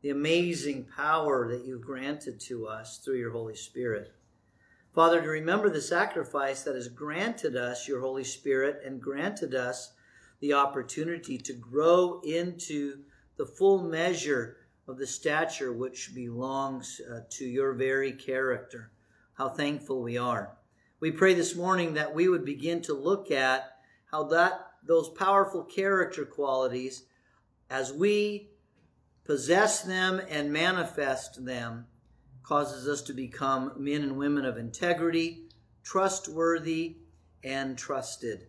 the 0.01 0.09
amazing 0.09 0.85
power 0.95 1.47
that 1.49 1.65
you've 1.65 1.81
granted 1.81 2.39
to 2.41 2.67
us 2.67 2.97
through 2.97 3.17
your 3.17 3.31
Holy 3.31 3.55
Spirit. 3.55 4.13
Father, 4.93 5.21
to 5.21 5.27
remember 5.27 5.69
the 5.69 5.81
sacrifice 5.81 6.63
that 6.63 6.75
has 6.75 6.87
granted 6.87 7.55
us 7.55 7.87
your 7.87 8.01
Holy 8.01 8.23
Spirit 8.23 8.81
and 8.85 9.01
granted 9.01 9.55
us 9.55 9.93
the 10.39 10.53
opportunity 10.53 11.37
to 11.37 11.53
grow 11.53 12.19
into 12.23 12.99
the 13.37 13.45
full 13.45 13.83
measure 13.83 14.57
of 14.87 14.97
the 14.97 15.07
stature 15.07 15.73
which 15.73 16.13
belongs 16.15 17.01
uh, 17.11 17.19
to 17.29 17.45
your 17.45 17.73
very 17.73 18.11
character. 18.11 18.91
How 19.33 19.49
thankful 19.49 20.01
we 20.01 20.17
are. 20.17 20.57
We 20.99 21.11
pray 21.11 21.33
this 21.33 21.55
morning 21.55 21.93
that 21.93 22.15
we 22.15 22.27
would 22.27 22.45
begin 22.45 22.81
to 22.83 22.93
look 22.93 23.29
at 23.29 23.77
how 24.11 24.23
that 24.25 24.67
those 24.83 25.09
powerful 25.09 25.63
character 25.63 26.25
qualities 26.25 27.03
as 27.69 27.91
we 27.91 28.49
possess 29.25 29.81
them 29.81 30.21
and 30.29 30.51
manifest 30.51 31.45
them 31.45 31.85
causes 32.41 32.87
us 32.87 33.01
to 33.01 33.13
become 33.13 33.73
men 33.77 34.01
and 34.01 34.17
women 34.17 34.45
of 34.45 34.57
integrity, 34.57 35.43
trustworthy, 35.83 36.95
and 37.43 37.77
trusted. 37.77 38.47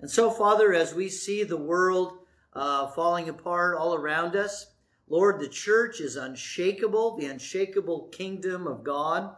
And 0.00 0.10
so, 0.10 0.30
Father, 0.30 0.74
as 0.74 0.94
we 0.94 1.08
see 1.08 1.42
the 1.42 1.56
world 1.56 2.18
uh, 2.52 2.88
falling 2.88 3.28
apart 3.28 3.76
all 3.76 3.94
around 3.94 4.36
us, 4.36 4.66
Lord, 5.08 5.40
the 5.40 5.48
church 5.48 6.00
is 6.00 6.16
unshakable, 6.16 7.16
the 7.16 7.26
unshakable 7.26 8.08
kingdom 8.12 8.66
of 8.66 8.84
God. 8.84 9.34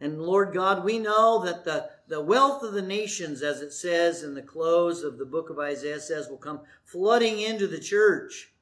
And 0.00 0.22
Lord 0.22 0.54
God, 0.54 0.82
we 0.82 0.98
know 0.98 1.44
that 1.44 1.64
the, 1.64 1.90
the 2.08 2.22
wealth 2.22 2.62
of 2.62 2.72
the 2.72 2.82
nations, 2.82 3.42
as 3.42 3.60
it 3.60 3.72
says 3.72 4.22
in 4.22 4.34
the 4.34 4.42
close 4.42 5.02
of 5.02 5.18
the 5.18 5.26
book 5.26 5.50
of 5.50 5.58
Isaiah, 5.58 6.00
says 6.00 6.28
will 6.28 6.38
come 6.38 6.60
flooding 6.84 7.40
into 7.40 7.66
the 7.66 7.80
church, 7.80 8.52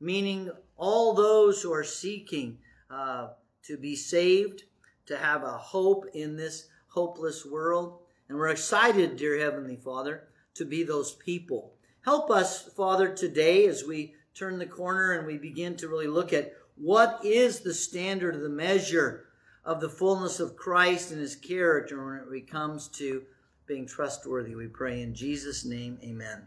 meaning 0.00 0.50
all 0.76 1.14
those 1.14 1.62
who 1.62 1.72
are 1.72 1.84
seeking 1.84 2.58
uh, 2.90 3.28
to 3.62 3.76
be 3.76 3.94
saved, 3.94 4.64
to 5.06 5.16
have 5.16 5.44
a 5.44 5.58
hope 5.58 6.06
in 6.12 6.36
this 6.36 6.66
hopeless 6.88 7.46
world. 7.46 8.00
And 8.28 8.36
we're 8.36 8.48
excited, 8.48 9.16
dear 9.16 9.38
Heavenly 9.38 9.76
Father, 9.76 10.28
to 10.54 10.64
be 10.64 10.82
those 10.82 11.14
people. 11.14 11.74
Help 12.04 12.30
us, 12.30 12.62
Father, 12.76 13.14
today 13.14 13.66
as 13.66 13.84
we 13.84 14.14
turn 14.34 14.58
the 14.58 14.66
corner 14.66 15.12
and 15.12 15.26
we 15.26 15.38
begin 15.38 15.76
to 15.76 15.88
really 15.88 16.06
look 16.06 16.32
at 16.32 16.54
what 16.76 17.20
is 17.24 17.60
the 17.60 17.74
standard 17.74 18.34
of 18.34 18.40
the 18.40 18.48
measure 18.48 19.26
of 19.64 19.80
the 19.80 19.88
fullness 19.88 20.40
of 20.40 20.56
Christ 20.56 21.10
and 21.10 21.20
his 21.20 21.36
character 21.36 22.24
when 22.26 22.36
it 22.36 22.50
comes 22.50 22.88
to 22.88 23.22
being 23.66 23.86
trustworthy. 23.86 24.54
We 24.54 24.66
pray 24.66 25.02
in 25.02 25.14
Jesus' 25.14 25.64
name, 25.64 25.98
amen. 26.02 26.42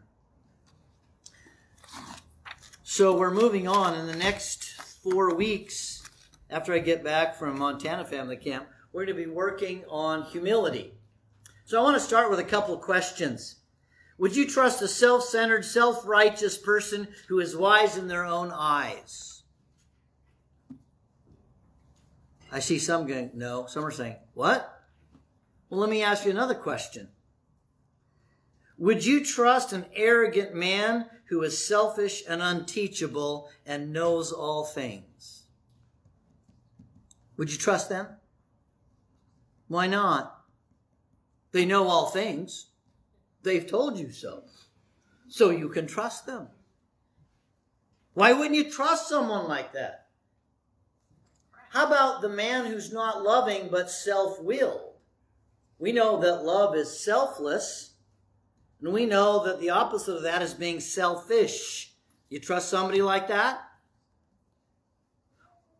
So 2.83 3.17
we're 3.17 3.31
moving 3.31 3.67
on 3.67 3.97
in 3.97 4.07
the 4.07 4.15
next 4.15 4.63
four 5.03 5.35
weeks 5.35 6.03
after 6.53 6.71
I 6.71 6.79
get 6.79 7.03
back 7.03 7.35
from 7.35 7.57
Montana 7.57 8.05
Family 8.05 8.37
Camp, 8.37 8.67
we're 8.91 9.05
going 9.05 9.17
to 9.17 9.25
be 9.25 9.29
working 9.29 9.83
on 9.89 10.23
humility. 10.23 10.93
So 11.65 11.79
I 11.79 11.83
want 11.83 11.95
to 11.95 11.99
start 11.99 12.29
with 12.29 12.39
a 12.39 12.43
couple 12.43 12.75
of 12.75 12.81
questions. 12.81 13.55
Would 14.17 14.35
you 14.35 14.47
trust 14.47 14.81
a 14.81 14.87
self 14.87 15.23
centered, 15.23 15.65
self 15.65 16.05
righteous 16.05 16.57
person 16.57 17.07
who 17.27 17.39
is 17.39 17.55
wise 17.55 17.97
in 17.97 18.07
their 18.07 18.25
own 18.25 18.51
eyes? 18.51 19.43
I 22.51 22.59
see 22.59 22.77
some 22.77 23.07
going, 23.07 23.31
no. 23.33 23.65
Some 23.65 23.83
are 23.83 23.91
saying, 23.91 24.17
what? 24.35 24.83
Well, 25.69 25.79
let 25.79 25.89
me 25.89 26.03
ask 26.03 26.23
you 26.23 26.31
another 26.31 26.53
question. 26.53 27.09
Would 28.77 29.03
you 29.03 29.25
trust 29.25 29.73
an 29.73 29.85
arrogant 29.95 30.53
man 30.53 31.07
who 31.25 31.41
is 31.41 31.65
selfish 31.65 32.23
and 32.29 32.43
unteachable 32.43 33.49
and 33.65 33.91
knows 33.91 34.31
all 34.31 34.65
things? 34.65 35.45
Would 37.37 37.51
you 37.51 37.57
trust 37.57 37.89
them? 37.89 38.07
Why 39.67 39.87
not? 39.87 40.41
They 41.51 41.65
know 41.65 41.87
all 41.87 42.07
things. 42.07 42.67
They've 43.43 43.67
told 43.67 43.99
you 43.99 44.11
so. 44.11 44.43
So 45.27 45.49
you 45.49 45.69
can 45.69 45.87
trust 45.87 46.25
them. 46.25 46.47
Why 48.13 48.33
wouldn't 48.33 48.55
you 48.55 48.69
trust 48.69 49.09
someone 49.09 49.47
like 49.47 49.73
that? 49.73 50.07
How 51.71 51.87
about 51.87 52.21
the 52.21 52.29
man 52.29 52.65
who's 52.65 52.93
not 52.93 53.23
loving 53.23 53.69
but 53.71 53.89
self 53.89 54.41
willed? 54.41 54.93
We 55.79 55.91
know 55.91 56.19
that 56.21 56.45
love 56.45 56.75
is 56.75 57.03
selfless, 57.03 57.95
and 58.81 58.93
we 58.93 59.05
know 59.05 59.43
that 59.45 59.59
the 59.59 59.71
opposite 59.71 60.15
of 60.15 60.23
that 60.23 60.41
is 60.41 60.53
being 60.53 60.79
selfish. 60.79 61.93
You 62.29 62.39
trust 62.39 62.69
somebody 62.69 63.01
like 63.01 63.27
that? 63.29 63.61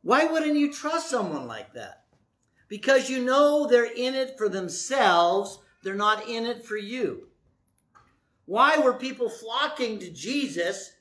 Why 0.02 0.26
wouldn't 0.26 0.58
you 0.58 0.74
trust 0.74 1.10
someone 1.10 1.48
like 1.48 1.74
that? 1.74 2.06
Because 2.68 3.10
you 3.10 3.24
know 3.24 3.68
they're 3.68 3.86
in 3.86 4.16
it 4.16 4.36
for 4.38 4.50
themselves, 4.50 5.60
they're 5.84 5.94
not 5.94 6.28
in 6.28 6.46
it 6.46 6.66
for 6.66 6.76
you. 6.76 7.28
Why 8.46 8.78
were 8.78 8.94
people 8.94 9.30
flocking 9.30 10.00
to 10.00 10.12
Jesus? 10.12 10.94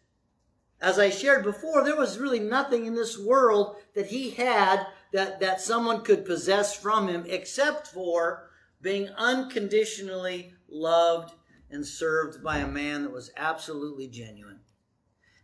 As 0.81 0.99
I 0.99 1.11
shared 1.11 1.45
before, 1.45 1.85
there 1.85 1.97
was 1.97 2.19
really 2.19 2.41
nothing 2.41 2.87
in 2.87 2.95
this 2.95 3.19
world 3.19 3.77
that 3.95 4.07
he 4.07 4.31
had 4.31 4.87
that, 5.13 5.41
that 5.41 5.61
someone 5.61 6.03
could 6.03 6.25
possess 6.25 6.75
from 6.75 7.09
him 7.09 7.25
except 7.27 7.89
for 7.89 8.51
being 8.81 9.09
unconditionally 9.17 10.55
loved 10.69 11.35
and 11.71 11.87
served 11.87 12.43
by 12.43 12.59
a 12.59 12.67
man 12.67 13.03
that 13.03 13.13
was 13.13 13.31
absolutely 13.37 14.09
genuine. 14.09 14.61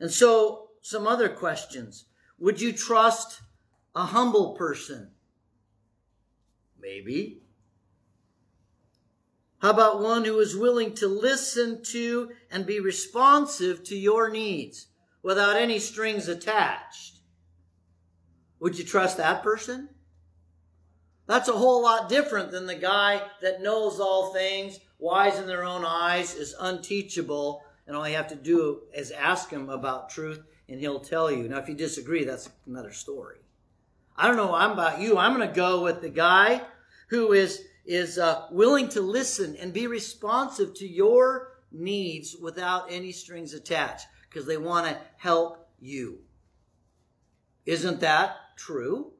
And 0.00 0.11
so, 0.11 0.69
some 0.83 1.07
other 1.07 1.28
questions. 1.28 2.07
Would 2.38 2.61
you 2.61 2.73
trust 2.73 3.40
a 3.95 4.07
humble 4.07 4.55
person? 4.55 5.12
Maybe. 6.81 7.43
How 9.60 9.70
about 9.70 10.00
one 10.00 10.24
who 10.24 10.38
is 10.38 10.56
willing 10.56 10.94
to 10.94 11.08
listen 11.08 11.82
to 11.84 12.30
and 12.50 12.64
be 12.64 12.78
responsive 12.78 13.82
to 13.84 13.96
your 13.96 14.30
needs 14.30 14.86
without 15.22 15.56
any 15.56 15.78
strings 15.78 16.28
attached? 16.28 17.18
Would 18.60 18.78
you 18.78 18.84
trust 18.84 19.16
that 19.16 19.42
person? 19.42 19.88
That's 21.26 21.48
a 21.48 21.52
whole 21.52 21.82
lot 21.82 22.08
different 22.08 22.50
than 22.50 22.66
the 22.66 22.74
guy 22.74 23.20
that 23.42 23.60
knows 23.60 24.00
all 24.00 24.32
things, 24.32 24.78
wise 24.98 25.38
in 25.38 25.46
their 25.46 25.64
own 25.64 25.84
eyes, 25.84 26.34
is 26.34 26.54
unteachable, 26.58 27.62
and 27.86 27.96
all 27.96 28.08
you 28.08 28.16
have 28.16 28.28
to 28.28 28.34
do 28.36 28.82
is 28.94 29.10
ask 29.10 29.50
him 29.50 29.68
about 29.68 30.10
truth 30.10 30.42
and 30.68 30.80
he'll 30.80 31.00
tell 31.00 31.30
you. 31.30 31.48
Now, 31.48 31.58
if 31.58 31.68
you 31.68 31.74
disagree, 31.74 32.24
that's 32.24 32.48
another 32.66 32.92
story. 32.92 33.38
I 34.16 34.26
don't 34.26 34.36
know 34.36 34.54
I'm 34.54 34.72
about 34.72 35.00
you. 35.00 35.16
I'm 35.16 35.34
going 35.34 35.48
to 35.48 35.54
go 35.54 35.82
with 35.82 36.00
the 36.00 36.08
guy 36.08 36.60
who 37.08 37.32
is 37.32 37.62
is 37.88 38.18
uh, 38.18 38.47
willing 38.50 38.87
to 38.90 39.00
listen 39.00 39.57
and 39.57 39.73
be 39.73 39.87
responsive 39.87 40.75
to 40.75 40.87
your 40.87 41.54
needs 41.73 42.37
without 42.40 42.92
any 42.92 43.11
strings 43.11 43.54
attached 43.54 44.07
because 44.28 44.47
they 44.47 44.59
want 44.59 44.87
to 44.87 44.99
help 45.16 45.66
you. 45.80 46.18
Isn't 47.64 48.00
that 48.00 48.37
true? 48.59 49.12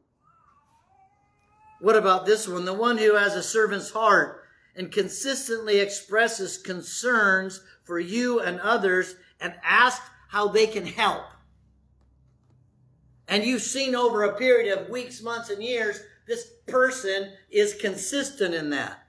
What 1.81 1.97
about 1.97 2.27
this 2.27 2.47
one? 2.47 2.67
The 2.67 2.75
one 2.75 2.99
who 2.99 3.15
has 3.15 3.35
a 3.35 3.43
servant's 3.43 3.91
heart 3.91 4.45
and 4.77 4.93
consistently 4.93 5.79
expresses 5.81 6.59
concerns 6.59 7.63
for 7.85 7.99
you 7.99 8.41
and 8.41 8.61
others 8.61 9.15
and 9.41 9.55
asks 9.65 10.05
how 10.29 10.49
they 10.49 10.67
can 10.67 10.85
help. 10.85 11.25
And 13.29 13.45
you've 13.45 13.63
seen 13.63 13.95
over 13.95 14.25
a 14.25 14.37
period 14.37 14.77
of 14.77 14.91
weeks, 14.91 15.23
months, 15.23 15.49
and 15.49 15.63
years, 15.63 16.01
this 16.29 16.53
person 16.67 17.33
is 17.51 17.75
consistent 17.75 18.55
in 18.55 18.71
that. 18.71 19.03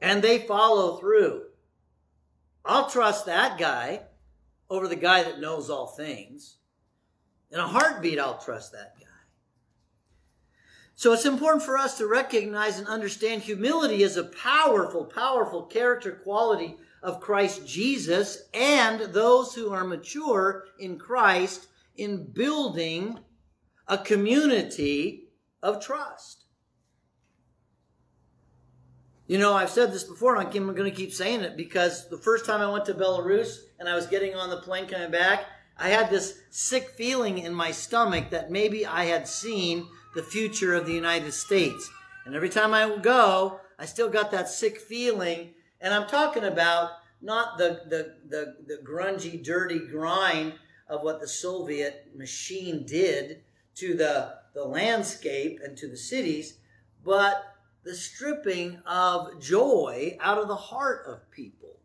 And 0.00 0.20
they 0.20 0.40
follow 0.40 0.96
through. 0.96 1.44
I'll 2.64 2.90
trust 2.90 3.26
that 3.26 3.58
guy 3.58 4.02
over 4.68 4.88
the 4.88 4.96
guy 4.96 5.22
that 5.22 5.40
knows 5.40 5.70
all 5.70 5.86
things. 5.86 6.56
In 7.52 7.60
a 7.60 7.66
heartbeat, 7.66 8.18
I'll 8.18 8.38
trust 8.38 8.72
that 8.72 8.94
guy. 8.98 9.06
So 10.94 11.12
it's 11.12 11.26
important 11.26 11.62
for 11.62 11.78
us 11.78 11.98
to 11.98 12.06
recognize 12.06 12.78
and 12.78 12.88
understand 12.88 13.42
humility 13.42 14.02
is 14.02 14.16
a 14.16 14.24
powerful, 14.24 15.04
powerful 15.04 15.62
character 15.62 16.12
quality 16.12 16.76
of 17.02 17.20
Christ 17.20 17.66
Jesus 17.66 18.48
and 18.54 19.00
those 19.12 19.54
who 19.54 19.72
are 19.72 19.84
mature 19.84 20.64
in 20.78 20.98
Christ 20.98 21.68
in 21.96 22.24
building 22.32 23.18
a 23.88 23.98
community 23.98 25.21
of 25.62 25.84
trust. 25.84 26.44
You 29.26 29.38
know, 29.38 29.54
I've 29.54 29.70
said 29.70 29.92
this 29.92 30.04
before, 30.04 30.36
and 30.36 30.46
I'm 30.46 30.74
going 30.74 30.90
to 30.90 30.96
keep 30.96 31.12
saying 31.12 31.40
it 31.42 31.56
because 31.56 32.08
the 32.08 32.18
first 32.18 32.44
time 32.44 32.60
I 32.60 32.70
went 32.70 32.84
to 32.86 32.94
Belarus 32.94 33.60
and 33.78 33.88
I 33.88 33.94
was 33.94 34.06
getting 34.06 34.34
on 34.34 34.50
the 34.50 34.58
plane 34.58 34.86
coming 34.86 35.10
back, 35.10 35.46
I 35.78 35.88
had 35.88 36.10
this 36.10 36.40
sick 36.50 36.90
feeling 36.90 37.38
in 37.38 37.54
my 37.54 37.70
stomach 37.70 38.30
that 38.30 38.50
maybe 38.50 38.84
I 38.84 39.04
had 39.04 39.26
seen 39.26 39.88
the 40.14 40.22
future 40.22 40.74
of 40.74 40.86
the 40.86 40.92
United 40.92 41.32
States. 41.32 41.90
And 42.26 42.34
every 42.34 42.50
time 42.50 42.74
I 42.74 42.96
go, 43.00 43.60
I 43.78 43.86
still 43.86 44.10
got 44.10 44.30
that 44.32 44.48
sick 44.48 44.78
feeling. 44.78 45.54
And 45.80 45.94
I'm 45.94 46.08
talking 46.08 46.44
about 46.44 46.90
not 47.22 47.56
the, 47.56 47.80
the, 47.88 48.16
the, 48.28 48.56
the 48.66 48.78
grungy, 48.84 49.42
dirty 49.42 49.78
grind 49.78 50.54
of 50.88 51.02
what 51.02 51.20
the 51.20 51.28
Soviet 51.28 52.10
machine 52.14 52.84
did 52.84 53.42
to 53.76 53.94
the, 53.94 54.34
the 54.54 54.64
landscape 54.64 55.60
and 55.64 55.76
to 55.78 55.88
the 55.88 55.96
cities, 55.96 56.58
but 57.04 57.42
the 57.84 57.94
stripping 57.94 58.78
of 58.86 59.40
joy 59.40 60.16
out 60.20 60.38
of 60.38 60.48
the 60.48 60.56
heart 60.56 61.04
of 61.06 61.30
people. 61.30 61.80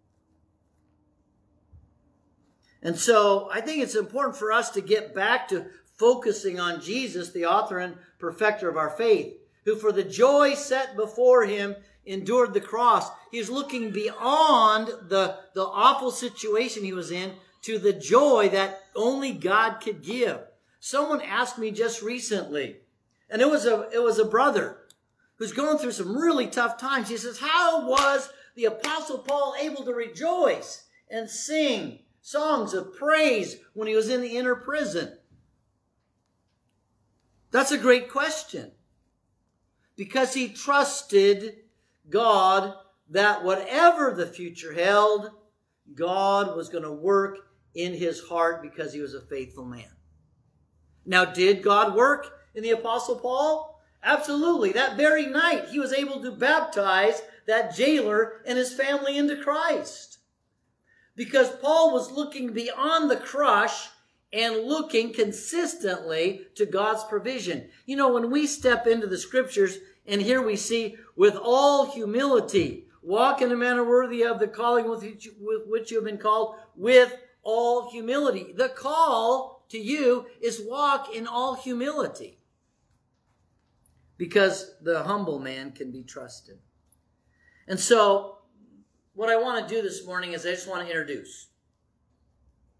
And 2.81 2.97
so 2.97 3.49
I 3.51 3.61
think 3.61 3.81
it's 3.81 3.95
important 3.95 4.37
for 4.37 4.51
us 4.51 4.69
to 4.71 4.81
get 4.81 5.15
back 5.15 5.47
to 5.49 5.65
focusing 5.97 6.59
on 6.59 6.81
Jesus, 6.81 7.31
the 7.31 7.45
author 7.45 7.79
and 7.79 7.95
perfecter 8.19 8.69
of 8.69 8.77
our 8.77 8.91
faith, 8.91 9.33
who 9.65 9.75
for 9.75 9.91
the 9.91 10.03
joy 10.03 10.53
set 10.53 10.95
before 10.95 11.45
him 11.45 11.75
endured 12.05 12.53
the 12.53 12.61
cross. 12.61 13.09
He's 13.31 13.49
looking 13.49 13.91
beyond 13.91 14.87
the, 15.09 15.37
the 15.53 15.65
awful 15.65 16.11
situation 16.11 16.83
he 16.83 16.93
was 16.93 17.11
in 17.11 17.33
to 17.63 17.79
the 17.79 17.93
joy 17.93 18.49
that 18.49 18.83
only 18.95 19.33
God 19.33 19.79
could 19.81 20.03
give. 20.03 20.39
Someone 20.79 21.21
asked 21.21 21.57
me 21.57 21.71
just 21.71 22.01
recently, 22.01 22.77
and 23.29 23.41
it 23.41 23.49
was 23.49 23.65
a, 23.65 23.89
it 23.93 24.01
was 24.01 24.19
a 24.19 24.25
brother 24.25 24.77
who's 25.37 25.53
going 25.53 25.77
through 25.77 25.91
some 25.91 26.17
really 26.17 26.47
tough 26.47 26.79
times. 26.79 27.09
He 27.09 27.17
says, 27.17 27.39
how 27.39 27.87
was 27.87 28.29
the 28.55 28.65
apostle 28.65 29.19
Paul 29.19 29.55
able 29.59 29.83
to 29.85 29.93
rejoice 29.93 30.85
and 31.09 31.29
sing 31.29 31.99
songs 32.21 32.73
of 32.73 32.95
praise 32.95 33.57
when 33.73 33.87
he 33.87 33.95
was 33.95 34.09
in 34.09 34.21
the 34.21 34.37
inner 34.37 34.55
prison? 34.55 35.17
That's 37.51 37.71
a 37.71 37.77
great 37.77 38.09
question. 38.11 38.71
Because 39.95 40.33
he 40.33 40.49
trusted 40.49 41.55
God 42.09 42.73
that 43.09 43.43
whatever 43.43 44.13
the 44.13 44.27
future 44.27 44.73
held, 44.73 45.31
God 45.95 46.55
was 46.55 46.69
going 46.69 46.83
to 46.83 46.91
work 46.91 47.37
in 47.73 47.93
his 47.93 48.21
heart 48.21 48.61
because 48.61 48.93
he 48.93 49.01
was 49.01 49.13
a 49.13 49.21
faithful 49.21 49.65
man. 49.65 49.96
Now, 51.07 51.25
did 51.25 51.63
God 51.63 51.95
work 51.95 52.33
in 52.53 52.61
the 52.61 52.71
Apostle 52.71 53.15
Paul? 53.15 53.81
Absolutely. 54.03 54.73
That 54.73 54.97
very 54.97 55.25
night, 55.25 55.69
he 55.71 55.79
was 55.79 55.93
able 55.93 56.21
to 56.21 56.31
baptize 56.31 57.21
that 57.47 57.75
jailer 57.75 58.41
and 58.45 58.57
his 58.57 58.73
family 58.73 59.17
into 59.17 59.41
Christ. 59.41 60.19
Because 61.15 61.49
Paul 61.49 61.93
was 61.93 62.11
looking 62.11 62.53
beyond 62.53 63.09
the 63.09 63.15
crush 63.15 63.87
and 64.33 64.65
looking 64.65 65.13
consistently 65.13 66.41
to 66.55 66.65
God's 66.65 67.05
provision. 67.05 67.69
You 67.85 67.95
know, 67.95 68.13
when 68.13 68.29
we 68.29 68.45
step 68.45 68.85
into 68.85 69.07
the 69.07 69.17
scriptures, 69.17 69.77
and 70.05 70.21
here 70.21 70.41
we 70.41 70.57
see, 70.57 70.97
with 71.15 71.35
all 71.41 71.91
humility, 71.91 72.87
walk 73.01 73.41
in 73.41 73.51
a 73.51 73.55
manner 73.55 73.85
worthy 73.85 74.23
of 74.23 74.39
the 74.39 74.47
calling 74.47 74.89
with 74.89 75.01
which, 75.01 75.91
you 75.91 75.97
have 75.97 76.05
been 76.05 76.17
called, 76.17 76.57
with 76.75 77.17
all 77.43 77.89
humility. 77.89 78.53
The 78.55 78.69
call 78.69 79.56
to 79.69 79.77
you 79.77 80.27
is 80.41 80.61
walk 80.65 81.13
in 81.13 81.27
all 81.27 81.55
humility. 81.55 82.39
Because 84.17 84.75
the 84.81 85.03
humble 85.03 85.39
man 85.39 85.71
can 85.71 85.91
be 85.91 86.03
trusted. 86.03 86.57
And 87.67 87.79
so, 87.79 88.39
what 89.13 89.29
I 89.29 89.37
want 89.37 89.67
to 89.67 89.75
do 89.75 89.81
this 89.81 90.05
morning 90.05 90.33
is 90.33 90.45
I 90.45 90.51
just 90.51 90.67
want 90.67 90.81
to 90.83 90.87
introduce. 90.87 91.47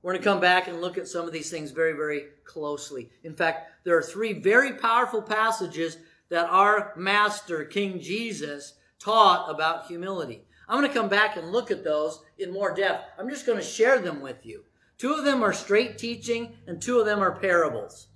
We're 0.02 0.14
going 0.14 0.24
to 0.24 0.30
come 0.30 0.40
back 0.40 0.68
and 0.68 0.82
look 0.82 0.98
at 0.98 1.08
some 1.08 1.26
of 1.26 1.34
these 1.34 1.50
things 1.50 1.72
very, 1.72 1.94
very 1.94 2.26
closely. 2.46 3.10
In 3.24 3.34
fact, 3.34 3.70
there 3.84 3.98
are 3.98 4.04
three 4.04 4.34
very 4.34 4.74
powerful 4.74 5.22
passages 5.22 5.98
that 6.30 6.50
our 6.50 6.94
master, 6.96 7.66
King 7.66 8.00
Jesus, 8.00 8.76
taught 9.00 9.50
about 9.50 9.88
humility. 9.88 10.46
I'm 10.68 10.80
going 10.80 10.90
to 10.90 10.98
come 10.98 11.10
back 11.10 11.38
and 11.38 11.52
look 11.52 11.72
at 11.72 11.84
those 11.84 12.22
in 12.38 12.54
more 12.54 12.74
depth. 12.74 13.06
I'm 13.18 13.30
just 13.30 13.46
going 13.46 13.58
to 13.58 13.64
share 13.64 14.00
them 14.00 14.22
with 14.22 14.46
you. 14.46 14.64
Two 14.98 15.14
of 15.14 15.26
them 15.26 15.44
are 15.44 15.54
straight 15.54 15.98
teaching, 15.98 16.58
and 16.66 16.82
two 16.82 17.00
of 17.00 17.06
them 17.06 17.20
are 17.20 17.40
parables. 17.40 18.08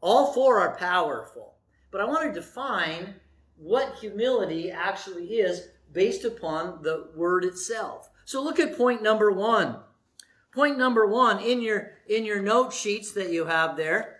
All 0.00 0.32
four 0.32 0.60
are 0.60 0.76
powerful. 0.76 1.54
But 1.90 2.00
I 2.00 2.04
want 2.04 2.22
to 2.32 2.40
define 2.40 3.14
what 3.56 3.96
humility 4.00 4.70
actually 4.70 5.26
is 5.38 5.68
based 5.92 6.24
upon 6.24 6.82
the 6.82 7.08
word 7.14 7.44
itself. 7.44 8.10
So 8.24 8.42
look 8.42 8.60
at 8.60 8.76
point 8.76 9.02
number 9.02 9.32
one. 9.32 9.76
Point 10.52 10.78
number 10.78 11.06
one 11.06 11.40
in 11.40 11.60
your 11.60 11.92
in 12.08 12.24
your 12.24 12.42
note 12.42 12.72
sheets 12.72 13.12
that 13.12 13.30
you 13.30 13.46
have 13.46 13.76
there. 13.76 14.16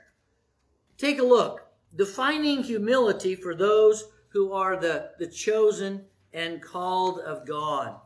Take 0.96 1.18
a 1.18 1.24
look. 1.24 1.68
Defining 1.94 2.62
humility 2.62 3.34
for 3.34 3.54
those 3.54 4.04
who 4.30 4.52
are 4.52 4.76
the, 4.76 5.10
the 5.18 5.26
chosen 5.26 6.04
and 6.32 6.60
called 6.60 7.20
of 7.20 7.46
God. 7.46 8.00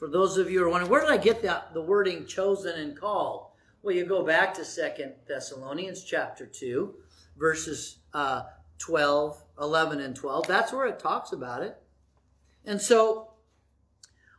For 0.00 0.08
those 0.08 0.38
of 0.38 0.50
you 0.50 0.60
who 0.60 0.64
are 0.64 0.70
wondering, 0.70 0.90
where 0.90 1.02
did 1.02 1.10
I 1.10 1.18
get 1.18 1.42
that, 1.42 1.74
the 1.74 1.82
wording 1.82 2.24
chosen 2.24 2.80
and 2.80 2.96
called? 2.96 3.48
Well, 3.82 3.94
you 3.94 4.06
go 4.06 4.24
back 4.24 4.54
to 4.54 4.64
Second 4.64 5.12
Thessalonians 5.28 6.02
chapter 6.04 6.46
2, 6.46 6.94
verses 7.36 7.98
uh, 8.14 8.44
12, 8.78 9.44
11, 9.60 10.00
and 10.00 10.16
12. 10.16 10.46
That's 10.46 10.72
where 10.72 10.86
it 10.86 10.98
talks 10.98 11.32
about 11.32 11.62
it. 11.62 11.76
And 12.64 12.80
so 12.80 13.32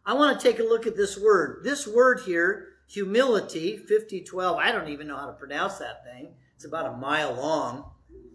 I 0.03 0.15
want 0.15 0.39
to 0.39 0.43
take 0.43 0.59
a 0.59 0.63
look 0.63 0.87
at 0.87 0.97
this 0.97 1.15
word. 1.15 1.63
This 1.63 1.87
word 1.87 2.21
here 2.25 2.69
humility, 2.87 3.77
5012. 3.77 4.57
I 4.57 4.71
don't 4.71 4.89
even 4.89 5.07
know 5.07 5.15
how 5.15 5.27
to 5.27 5.33
pronounce 5.33 5.77
that 5.77 6.03
thing. 6.03 6.33
It's 6.55 6.65
about 6.65 6.91
a 6.91 6.97
mile 6.97 7.33
long. 7.35 7.85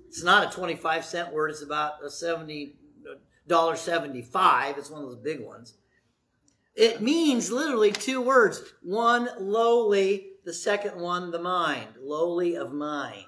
It's 0.06 0.22
not 0.22 0.46
a 0.46 0.56
25 0.56 1.04
cent 1.04 1.32
word, 1.32 1.50
it's 1.50 1.62
about 1.62 2.04
a 2.04 2.08
70 2.08 2.76
dollar 3.48 3.74
75. 3.74 4.78
It's 4.78 4.90
one 4.90 5.02
of 5.02 5.08
those 5.08 5.18
big 5.18 5.40
ones. 5.40 5.74
It 6.76 7.00
means 7.00 7.50
literally 7.50 7.90
two 7.90 8.20
words. 8.20 8.62
One 8.82 9.28
lowly, 9.40 10.32
the 10.44 10.52
second 10.52 11.00
one 11.00 11.30
the 11.30 11.38
mind, 11.38 11.88
lowly 12.00 12.54
of 12.54 12.72
mind. 12.72 13.24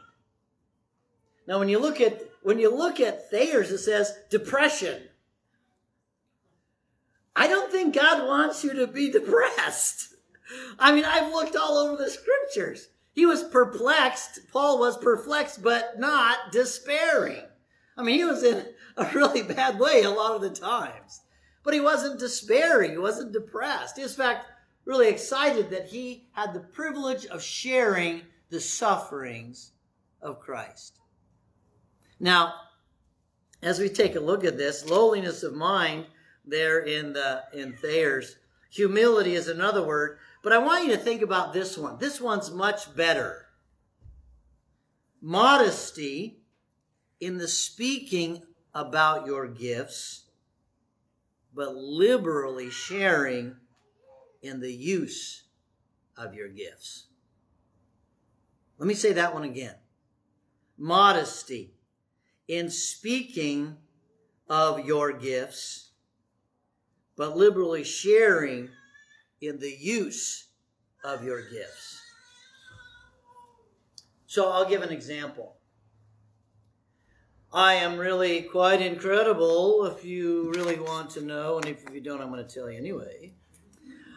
Now 1.47 1.59
when 1.59 1.71
you 1.71 1.79
look 1.79 2.01
at 2.01 2.23
when 2.43 2.59
you 2.59 2.75
look 2.75 3.01
at 3.01 3.31
Thayer's 3.31 3.71
it 3.71 3.79
says 3.79 4.15
depression. 4.29 5.03
I 7.35 7.49
don't 7.49 7.73
think 7.73 7.95
God 7.95 8.27
wants 8.27 8.63
you 8.65 8.75
to 8.75 8.87
be 8.87 9.11
depressed. 9.13 10.15
I 10.79 10.93
mean, 10.93 11.05
I've 11.05 11.33
looked 11.33 11.57
all 11.57 11.79
over 11.79 11.97
the 11.97 12.11
scriptures. 12.11 12.89
He 13.13 13.27
was 13.27 13.45
perplexed. 13.45 14.41
Paul 14.53 14.79
was 14.79 14.97
perplexed, 14.99 15.63
but 15.63 15.99
not 15.99 16.53
despairing. 16.53 17.43
I 17.97 18.03
mean, 18.03 18.19
he 18.19 18.25
was 18.25 18.43
in 18.43 18.65
a 18.97 19.11
really 19.15 19.43
bad 19.43 19.79
way 19.79 20.03
a 20.03 20.11
lot 20.11 20.35
of 20.35 20.41
the 20.43 20.51
times. 20.51 21.23
But 21.69 21.75
he 21.75 21.81
wasn't 21.81 22.19
despairing. 22.19 22.93
He 22.93 22.97
wasn't 22.97 23.35
depressed. 23.35 23.99
He 23.99 24.03
was, 24.03 24.13
in 24.13 24.25
fact, 24.25 24.47
really 24.87 25.09
excited 25.09 25.69
that 25.69 25.89
he 25.89 26.31
had 26.33 26.55
the 26.55 26.61
privilege 26.61 27.27
of 27.27 27.43
sharing 27.43 28.23
the 28.49 28.59
sufferings 28.59 29.73
of 30.23 30.41
Christ. 30.41 30.99
Now, 32.19 32.55
as 33.61 33.79
we 33.79 33.91
take 33.91 34.17
a 34.17 34.21
look 34.21 34.45
at 34.45 34.57
this, 34.57 34.89
lowliness 34.89 35.43
of 35.43 35.53
mind 35.53 36.07
there 36.47 36.79
in 36.79 37.13
the 37.13 37.43
in 37.53 37.75
Thayer's, 37.75 38.37
humility 38.71 39.35
is 39.35 39.49
another 39.49 39.85
word 39.85 40.19
but 40.43 40.53
I 40.53 40.59
want 40.59 40.87
you 40.87 40.93
to 40.93 40.99
think 40.99 41.23
about 41.23 41.53
this 41.53 41.77
one. 41.77 41.99
This 41.99 42.21
one's 42.21 42.51
much 42.51 42.95
better. 42.95 43.47
Modesty 45.21 46.39
in 47.21 47.39
the 47.39 47.49
speaking 47.49 48.43
about 48.73 49.27
your 49.27 49.49
gifts, 49.49 50.28
but 51.59 51.75
liberally 51.75 52.71
sharing 52.71 53.57
in 54.43 54.61
the 54.61 54.73
use 54.73 55.43
of 56.17 56.33
your 56.33 56.47
gifts. 56.47 57.09
Let 58.79 58.87
me 58.87 58.95
say 58.95 59.15
that 59.15 59.35
one 59.35 59.43
again. 59.43 59.75
Modesty 60.77 61.73
in 62.47 62.71
speaking 62.71 63.77
of 64.49 64.87
your 64.87 65.13
gifts, 65.13 65.91
but 67.17 67.37
liberally 67.37 67.83
sharing 67.83 68.69
in 69.41 69.59
the 69.59 69.77
use 69.81 70.47
of 71.03 71.25
your 71.25 71.43
gifts. 71.43 72.01
So 74.29 74.53
I'll 74.53 74.69
give 74.69 74.83
an 74.83 74.93
example. 74.93 75.57
I 77.53 77.75
am 77.75 77.97
really 77.97 78.43
quite 78.43 78.83
incredible 78.83 79.87
if 79.87 80.05
you 80.05 80.53
really 80.55 80.79
want 80.79 81.11
to 81.11 81.23
know, 81.23 81.57
and 81.57 81.67
if 81.67 81.83
you 81.93 82.01
don't, 82.01 82.21
I'm 82.21 82.31
going 82.31 82.47
to 82.47 82.55
tell 82.55 82.71
you 82.71 82.77
anyway. 82.77 83.33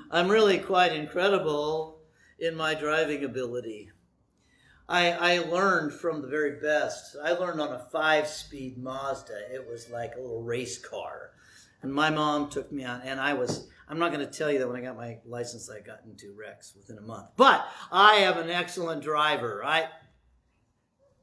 I'm 0.09 0.29
really 0.29 0.57
quite 0.57 0.91
incredible 0.91 2.01
in 2.39 2.55
my 2.55 2.73
driving 2.73 3.23
ability. 3.23 3.89
I, 4.89 5.11
I 5.11 5.39
learned 5.39 5.93
from 5.93 6.21
the 6.21 6.27
very 6.27 6.59
best. 6.59 7.15
I 7.23 7.31
learned 7.31 7.61
on 7.61 7.71
a 7.71 7.79
five 7.79 8.27
speed 8.27 8.77
Mazda. 8.77 9.53
It 9.53 9.65
was 9.65 9.89
like 9.89 10.15
a 10.15 10.21
little 10.21 10.43
race 10.43 10.77
car. 10.77 11.31
And 11.81 11.93
my 11.93 12.09
mom 12.09 12.49
took 12.49 12.69
me 12.71 12.83
on, 12.83 13.01
and 13.03 13.19
I 13.19 13.33
was 13.33 13.69
I'm 13.87 13.99
not 13.99 14.11
going 14.11 14.25
to 14.25 14.31
tell 14.31 14.51
you 14.51 14.59
that 14.59 14.67
when 14.67 14.77
I 14.77 14.81
got 14.81 14.95
my 14.97 15.19
license, 15.25 15.69
I 15.69 15.79
got 15.79 15.99
into 16.05 16.33
wrecks 16.33 16.73
within 16.75 16.97
a 16.97 17.01
month. 17.01 17.27
But 17.37 17.65
I 17.91 18.15
am 18.15 18.37
an 18.37 18.49
excellent 18.49 19.01
driver. 19.01 19.63
I 19.63 19.87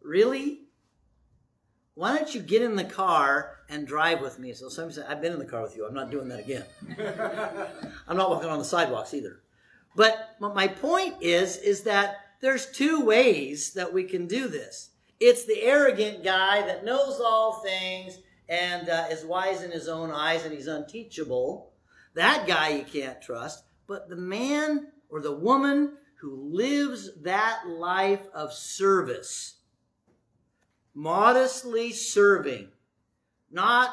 really. 0.03 0.68
Why 1.99 2.17
don't 2.17 2.33
you 2.33 2.41
get 2.41 2.63
in 2.63 2.77
the 2.77 2.85
car 2.85 3.57
and 3.69 3.85
drive 3.85 4.21
with 4.21 4.39
me? 4.39 4.53
So 4.53 4.69
somebody 4.69 4.95
said, 4.95 5.07
I've 5.09 5.21
been 5.21 5.33
in 5.33 5.41
the 5.41 5.45
car 5.45 5.63
with 5.63 5.77
you. 5.77 5.85
I'm 5.85 5.95
not 5.95 6.13
doing 6.13 6.29
that 6.29 6.39
again. 6.39 6.63
I'm 8.07 8.17
not 8.17 8.31
walking 8.31 8.49
on 8.49 8.61
the 8.61 8.65
sidewalks 8.65 9.15
either. 9.15 9.41
But 9.97 10.37
my 10.39 10.69
point 10.69 11.17
is, 11.21 11.57
is 11.57 11.83
that 11.83 12.19
there's 12.41 12.71
two 12.71 13.05
ways 13.05 13.73
that 13.73 13.93
we 13.93 14.05
can 14.05 14.29
do 14.29 14.47
this. 14.47 14.91
It's 15.19 15.45
the 15.45 15.61
arrogant 15.61 16.23
guy 16.23 16.63
that 16.63 16.85
knows 16.85 17.21
all 17.21 17.65
things 17.65 18.21
and 18.49 18.89
uh, 18.89 19.07
is 19.11 19.25
wise 19.25 19.65
in 19.65 19.73
his 19.73 19.89
own 19.89 20.13
eyes 20.13 20.45
and 20.45 20.55
he's 20.55 20.69
unteachable. 20.69 21.73
That 22.15 22.47
guy 22.47 22.69
you 22.69 22.85
can't 22.85 23.21
trust. 23.21 23.65
But 23.89 24.09
the 24.09 24.15
man 24.15 24.93
or 25.09 25.21
the 25.21 25.37
woman 25.37 25.95
who 26.21 26.49
lives 26.53 27.11
that 27.23 27.63
life 27.67 28.23
of 28.33 28.53
service, 28.53 29.58
modestly 30.99 31.93
serving, 31.93 32.69
not 33.53 33.91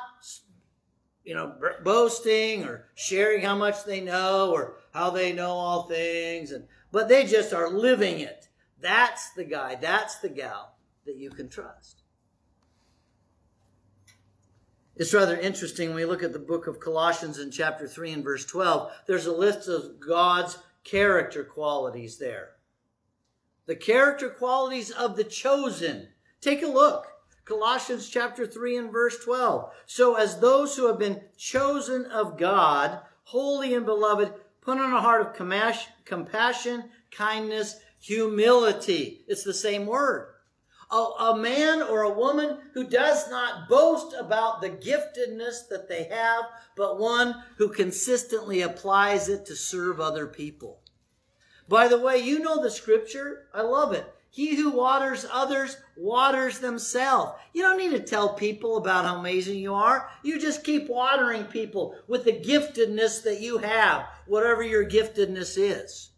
you 1.23 1.35
know 1.35 1.55
boasting 1.83 2.63
or 2.63 2.87
sharing 2.95 3.41
how 3.43 3.55
much 3.55 3.83
they 3.83 4.01
know 4.01 4.51
or 4.51 4.77
how 4.91 5.11
they 5.11 5.31
know 5.31 5.51
all 5.51 5.83
things 5.83 6.51
and 6.51 6.67
but 6.91 7.07
they 7.07 7.25
just 7.25 7.51
are 7.51 7.69
living 7.69 8.19
it 8.19 8.47
that's 8.79 9.31
the 9.31 9.43
guy 9.43 9.73
that's 9.73 10.19
the 10.19 10.29
gal 10.29 10.77
that 11.05 11.15
you 11.15 11.31
can 11.31 11.49
trust 11.49 12.03
it's 14.95 15.15
rather 15.15 15.37
interesting 15.37 15.89
when 15.89 15.97
we 15.97 16.05
look 16.05 16.21
at 16.21 16.31
the 16.31 16.39
book 16.39 16.67
of 16.67 16.79
Colossians 16.79 17.37
in 17.37 17.51
chapter 17.51 17.85
3 17.85 18.13
and 18.13 18.23
verse 18.23 18.45
12. 18.45 18.89
There's 19.07 19.25
a 19.25 19.35
list 19.35 19.67
of 19.67 19.99
God's 19.99 20.57
character 20.85 21.43
qualities 21.43 22.17
there. 22.17 22.51
The 23.65 23.75
character 23.75 24.29
qualities 24.29 24.91
of 24.91 25.17
the 25.17 25.25
chosen. 25.25 26.07
Take 26.45 26.61
a 26.61 26.67
look. 26.67 27.07
Colossians 27.43 28.07
chapter 28.07 28.45
3 28.45 28.77
and 28.77 28.91
verse 28.91 29.17
12. 29.25 29.67
So 29.87 30.13
as 30.13 30.39
those 30.39 30.77
who 30.77 30.85
have 30.85 30.99
been 30.99 31.23
chosen 31.35 32.05
of 32.05 32.37
God, 32.37 32.99
holy 33.23 33.73
and 33.73 33.83
beloved, 33.83 34.31
put 34.61 34.77
on 34.77 34.93
a 34.93 35.01
heart 35.01 35.21
of 35.21 35.33
compassion, 36.05 36.83
kindness, 37.09 37.79
humility. 37.99 39.23
It's 39.27 39.43
the 39.43 39.55
same 39.55 39.87
word 39.87 40.35
a, 40.91 40.95
a 40.95 41.35
man 41.35 41.81
or 41.81 42.03
a 42.03 42.13
woman 42.13 42.59
who 42.75 42.83
does 42.83 43.27
not 43.27 43.67
boast 43.67 44.15
about 44.15 44.61
the 44.61 44.69
giftedness 44.69 45.67
that 45.71 45.89
they 45.89 46.03
have, 46.03 46.43
but 46.77 46.99
one 46.99 47.41
who 47.57 47.69
consistently 47.69 48.61
applies 48.61 49.29
it 49.29 49.47
to 49.47 49.55
serve 49.55 49.99
other 49.99 50.27
people. 50.27 50.79
By 51.67 51.87
the 51.87 51.99
way, 51.99 52.19
you 52.19 52.37
know 52.37 52.61
the 52.61 52.69
scripture. 52.69 53.47
I 53.51 53.63
love 53.63 53.93
it. 53.93 54.14
He 54.35 54.57
who 54.57 54.71
waters 54.71 55.25
others 55.31 55.77
waters 55.95 56.59
themselves. 56.59 57.39
You 57.53 57.61
don't 57.61 57.77
need 57.77 57.91
to 57.91 58.01
tell 58.01 58.33
people 58.33 58.75
about 58.75 59.05
how 59.05 59.15
amazing 59.17 59.59
you 59.59 59.73
are. 59.73 60.09
You 60.23 60.41
just 60.41 60.65
keep 60.65 60.89
watering 60.89 61.45
people 61.45 61.95
with 62.09 62.25
the 62.25 62.33
giftedness 62.33 63.23
that 63.23 63.39
you 63.39 63.59
have, 63.59 64.05
whatever 64.27 64.61
your 64.61 64.83
giftedness 64.85 65.57
is. 65.57 66.09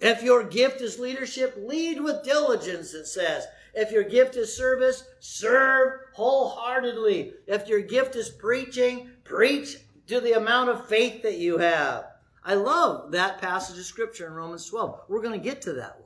If 0.00 0.22
your 0.22 0.42
gift 0.44 0.80
is 0.80 0.98
leadership, 0.98 1.56
lead 1.58 2.00
with 2.00 2.24
diligence, 2.24 2.94
it 2.94 3.04
says. 3.04 3.46
If 3.74 3.92
your 3.92 4.04
gift 4.04 4.34
is 4.36 4.56
service, 4.56 5.04
serve 5.18 6.00
wholeheartedly. 6.14 7.34
If 7.48 7.68
your 7.68 7.82
gift 7.82 8.16
is 8.16 8.30
preaching, 8.30 9.10
preach 9.24 9.76
to 10.06 10.22
the 10.22 10.38
amount 10.38 10.70
of 10.70 10.88
faith 10.88 11.20
that 11.20 11.36
you 11.36 11.58
have. 11.58 12.06
I 12.42 12.54
love 12.54 13.12
that 13.12 13.42
passage 13.42 13.78
of 13.78 13.84
scripture 13.84 14.26
in 14.26 14.32
Romans 14.32 14.64
12. 14.64 15.02
We're 15.06 15.20
going 15.20 15.38
to 15.38 15.44
get 15.46 15.60
to 15.62 15.74
that. 15.74 15.99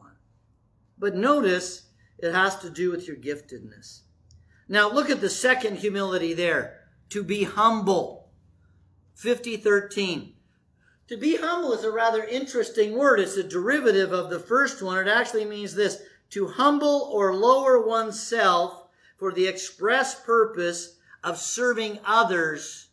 But 1.04 1.16
notice 1.16 1.82
it 2.16 2.32
has 2.32 2.56
to 2.60 2.70
do 2.70 2.90
with 2.90 3.06
your 3.06 3.18
giftedness. 3.18 4.04
Now 4.70 4.90
look 4.90 5.10
at 5.10 5.20
the 5.20 5.28
second 5.28 5.76
humility 5.76 6.32
there. 6.32 6.80
To 7.10 7.22
be 7.22 7.44
humble. 7.44 8.30
5013. 9.14 10.32
To 11.08 11.16
be 11.18 11.36
humble 11.36 11.74
is 11.74 11.84
a 11.84 11.92
rather 11.92 12.24
interesting 12.24 12.96
word. 12.96 13.20
It's 13.20 13.36
a 13.36 13.42
derivative 13.42 14.12
of 14.12 14.30
the 14.30 14.38
first 14.38 14.80
one. 14.80 14.96
It 14.96 15.10
actually 15.10 15.44
means 15.44 15.74
this 15.74 16.00
to 16.30 16.46
humble 16.46 17.10
or 17.12 17.34
lower 17.34 17.86
oneself 17.86 18.86
for 19.18 19.30
the 19.30 19.46
express 19.46 20.18
purpose 20.18 20.96
of 21.22 21.36
serving 21.36 21.98
others 22.06 22.88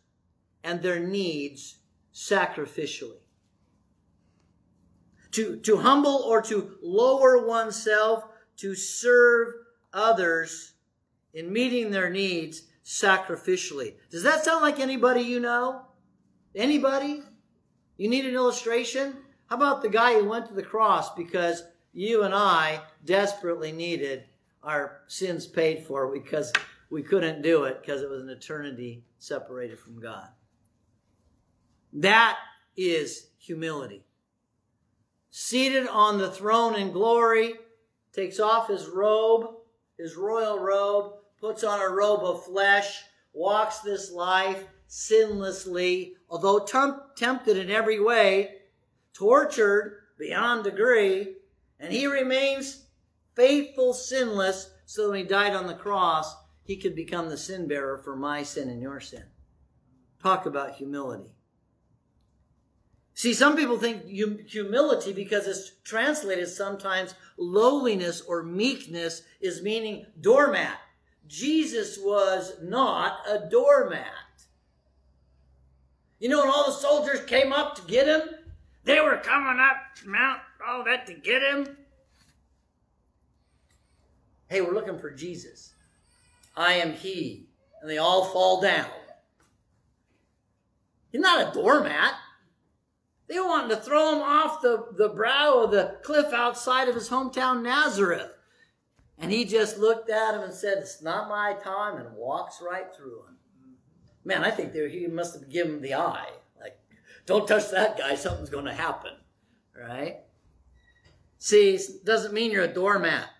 and 0.62 0.82
their 0.82 1.00
needs 1.00 1.78
sacrificially. 2.12 3.21
To, 5.32 5.56
to 5.56 5.76
humble 5.78 6.24
or 6.26 6.42
to 6.42 6.76
lower 6.82 7.46
oneself 7.46 8.24
to 8.58 8.74
serve 8.74 9.48
others 9.92 10.74
in 11.32 11.52
meeting 11.52 11.90
their 11.90 12.10
needs 12.10 12.62
sacrificially. 12.84 13.94
Does 14.10 14.22
that 14.24 14.44
sound 14.44 14.62
like 14.62 14.78
anybody 14.78 15.22
you 15.22 15.40
know? 15.40 15.86
Anybody? 16.54 17.22
You 17.96 18.08
need 18.08 18.26
an 18.26 18.34
illustration? 18.34 19.16
How 19.46 19.56
about 19.56 19.82
the 19.82 19.88
guy 19.88 20.14
who 20.14 20.28
went 20.28 20.46
to 20.46 20.54
the 20.54 20.62
cross 20.62 21.14
because 21.14 21.62
you 21.92 22.24
and 22.24 22.34
I 22.34 22.80
desperately 23.04 23.72
needed 23.72 24.24
our 24.62 25.00
sins 25.08 25.46
paid 25.46 25.84
for 25.86 26.12
because 26.12 26.52
we 26.90 27.02
couldn't 27.02 27.42
do 27.42 27.64
it 27.64 27.80
because 27.80 28.02
it 28.02 28.10
was 28.10 28.22
an 28.22 28.28
eternity 28.28 29.04
separated 29.18 29.78
from 29.78 30.00
God. 30.00 30.28
That 31.94 32.38
is 32.76 33.28
humility. 33.38 34.04
Seated 35.34 35.88
on 35.88 36.18
the 36.18 36.30
throne 36.30 36.74
in 36.74 36.92
glory, 36.92 37.54
takes 38.12 38.38
off 38.38 38.68
his 38.68 38.86
robe, 38.86 39.46
his 39.96 40.14
royal 40.14 40.58
robe, 40.58 41.14
puts 41.40 41.64
on 41.64 41.80
a 41.80 41.88
robe 41.88 42.20
of 42.20 42.44
flesh, 42.44 43.02
walks 43.32 43.78
this 43.78 44.12
life, 44.12 44.62
sinlessly, 44.86 46.12
although 46.28 46.58
tempted 47.16 47.56
in 47.56 47.70
every 47.70 47.98
way, 47.98 48.56
tortured 49.14 50.02
beyond 50.18 50.64
degree, 50.64 51.36
and 51.80 51.90
he 51.90 52.06
remains 52.06 52.84
faithful, 53.34 53.94
sinless, 53.94 54.70
so 54.84 55.04
that 55.04 55.10
when 55.12 55.20
he 55.20 55.26
died 55.26 55.54
on 55.54 55.66
the 55.66 55.74
cross, 55.74 56.36
he 56.62 56.76
could 56.76 56.94
become 56.94 57.30
the 57.30 57.38
sin 57.38 57.66
bearer 57.66 57.96
for 57.96 58.14
my 58.16 58.42
sin 58.42 58.68
and 58.68 58.82
your 58.82 59.00
sin. 59.00 59.24
Talk 60.22 60.44
about 60.44 60.74
humility. 60.74 61.34
See, 63.14 63.34
some 63.34 63.56
people 63.56 63.78
think 63.78 64.06
humility, 64.06 65.12
because 65.12 65.46
it's 65.46 65.72
translated 65.84 66.48
sometimes 66.48 67.14
lowliness 67.36 68.22
or 68.22 68.42
meekness, 68.42 69.22
is 69.40 69.62
meaning 69.62 70.06
doormat. 70.20 70.78
Jesus 71.28 71.98
was 71.98 72.54
not 72.62 73.18
a 73.28 73.48
doormat. 73.50 74.06
You 76.18 76.28
know, 76.28 76.40
when 76.40 76.48
all 76.48 76.66
the 76.66 76.72
soldiers 76.72 77.24
came 77.26 77.52
up 77.52 77.74
to 77.76 77.82
get 77.82 78.06
him, 78.06 78.22
they 78.84 79.00
were 79.00 79.16
coming 79.18 79.60
up 79.60 79.76
Mount 80.06 80.40
Olivet 80.68 81.06
to 81.06 81.14
get 81.14 81.42
him. 81.42 81.76
Hey, 84.48 84.60
we're 84.60 84.74
looking 84.74 84.98
for 84.98 85.10
Jesus. 85.10 85.74
I 86.56 86.74
am 86.74 86.92
he. 86.92 87.48
And 87.80 87.90
they 87.90 87.98
all 87.98 88.26
fall 88.26 88.60
down. 88.60 88.86
He's 91.10 91.20
not 91.20 91.48
a 91.48 91.52
doormat. 91.52 92.14
They 93.32 93.40
wanted 93.40 93.74
to 93.74 93.80
throw 93.80 94.14
him 94.14 94.20
off 94.20 94.60
the, 94.60 94.88
the 94.98 95.08
brow 95.08 95.62
of 95.62 95.70
the 95.70 95.96
cliff 96.02 96.34
outside 96.34 96.88
of 96.88 96.94
his 96.94 97.08
hometown, 97.08 97.62
Nazareth. 97.62 98.30
And 99.16 99.32
he 99.32 99.46
just 99.46 99.78
looked 99.78 100.10
at 100.10 100.34
him 100.34 100.42
and 100.42 100.52
said, 100.52 100.78
It's 100.78 101.00
not 101.00 101.30
my 101.30 101.54
time, 101.54 101.96
and 101.96 102.14
walks 102.14 102.60
right 102.60 102.94
through 102.94 103.20
him. 103.20 103.36
Man, 104.22 104.44
I 104.44 104.50
think 104.50 104.74
he 104.74 105.06
must 105.06 105.32
have 105.32 105.48
given 105.48 105.76
him 105.76 105.80
the 105.80 105.94
eye. 105.94 106.28
Like, 106.60 106.78
don't 107.24 107.48
touch 107.48 107.70
that 107.70 107.96
guy, 107.96 108.16
something's 108.16 108.50
going 108.50 108.66
to 108.66 108.74
happen. 108.74 109.12
Right? 109.74 110.18
See, 111.38 111.78
doesn't 112.04 112.34
mean 112.34 112.50
you're 112.50 112.64
a 112.64 112.68
doormat. 112.68 113.30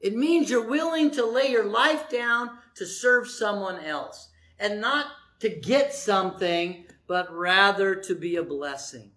It 0.00 0.14
means 0.14 0.48
you're 0.48 0.68
willing 0.68 1.10
to 1.12 1.26
lay 1.26 1.50
your 1.50 1.64
life 1.64 2.08
down 2.08 2.50
to 2.76 2.86
serve 2.86 3.28
someone 3.28 3.80
else 3.84 4.28
and 4.60 4.80
not 4.80 5.06
to 5.40 5.48
get 5.48 5.92
something, 5.92 6.86
but 7.08 7.34
rather 7.34 7.96
to 7.96 8.14
be 8.14 8.36
a 8.36 8.42
blessing. 8.44 9.10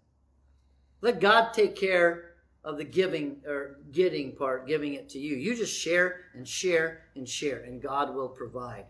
Let 1.01 1.19
God 1.19 1.51
take 1.53 1.75
care 1.75 2.35
of 2.63 2.77
the 2.77 2.83
giving 2.83 3.41
or 3.45 3.79
getting 3.91 4.35
part, 4.35 4.67
giving 4.67 4.93
it 4.93 5.09
to 5.09 5.19
you. 5.19 5.35
You 5.35 5.55
just 5.55 5.77
share 5.77 6.21
and 6.33 6.47
share 6.47 7.03
and 7.15 7.27
share, 7.27 7.59
and 7.59 7.81
God 7.81 8.15
will 8.15 8.29
provide. 8.29 8.85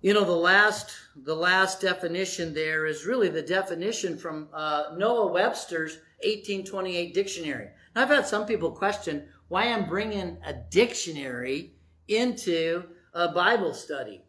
You 0.00 0.14
know, 0.14 0.24
the 0.24 0.32
last 0.32 0.92
the 1.16 1.34
last 1.34 1.80
definition 1.80 2.54
there 2.54 2.86
is 2.86 3.04
really 3.04 3.28
the 3.28 3.42
definition 3.42 4.16
from 4.16 4.48
uh, 4.52 4.94
Noah 4.96 5.32
Webster's 5.32 5.94
1828 6.22 7.12
dictionary. 7.12 7.68
Now, 7.94 8.02
I've 8.02 8.08
had 8.08 8.26
some 8.26 8.46
people 8.46 8.70
question 8.70 9.28
why 9.48 9.64
I'm 9.64 9.88
bringing 9.88 10.38
a 10.46 10.52
dictionary 10.52 11.72
into 12.06 12.84
a 13.12 13.32
Bible 13.32 13.74
study. 13.74 14.22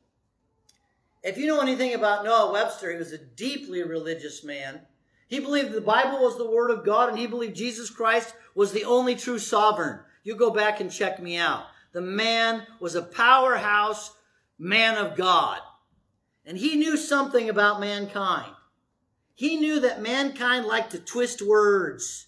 If 1.23 1.37
you 1.37 1.47
know 1.47 1.61
anything 1.61 1.93
about 1.93 2.23
Noah 2.23 2.51
Webster, 2.51 2.91
he 2.91 2.97
was 2.97 3.11
a 3.11 3.17
deeply 3.17 3.83
religious 3.83 4.43
man. 4.43 4.81
He 5.27 5.39
believed 5.39 5.71
the 5.71 5.81
Bible 5.81 6.19
was 6.19 6.37
the 6.37 6.49
Word 6.49 6.71
of 6.71 6.85
God, 6.85 7.09
and 7.09 7.19
he 7.19 7.27
believed 7.27 7.55
Jesus 7.55 7.89
Christ 7.89 8.33
was 8.55 8.71
the 8.71 8.85
only 8.85 9.15
true 9.15 9.39
sovereign. 9.39 9.99
You 10.23 10.35
go 10.35 10.49
back 10.49 10.79
and 10.79 10.91
check 10.91 11.21
me 11.21 11.37
out. 11.37 11.65
The 11.91 12.01
man 12.01 12.65
was 12.79 12.95
a 12.95 13.01
powerhouse 13.01 14.15
man 14.57 14.97
of 14.97 15.15
God. 15.15 15.59
And 16.45 16.57
he 16.57 16.75
knew 16.75 16.97
something 16.97 17.49
about 17.49 17.79
mankind. 17.79 18.53
He 19.35 19.57
knew 19.57 19.79
that 19.81 20.01
mankind 20.01 20.65
liked 20.65 20.91
to 20.91 20.99
twist 20.99 21.41
words. 21.41 22.27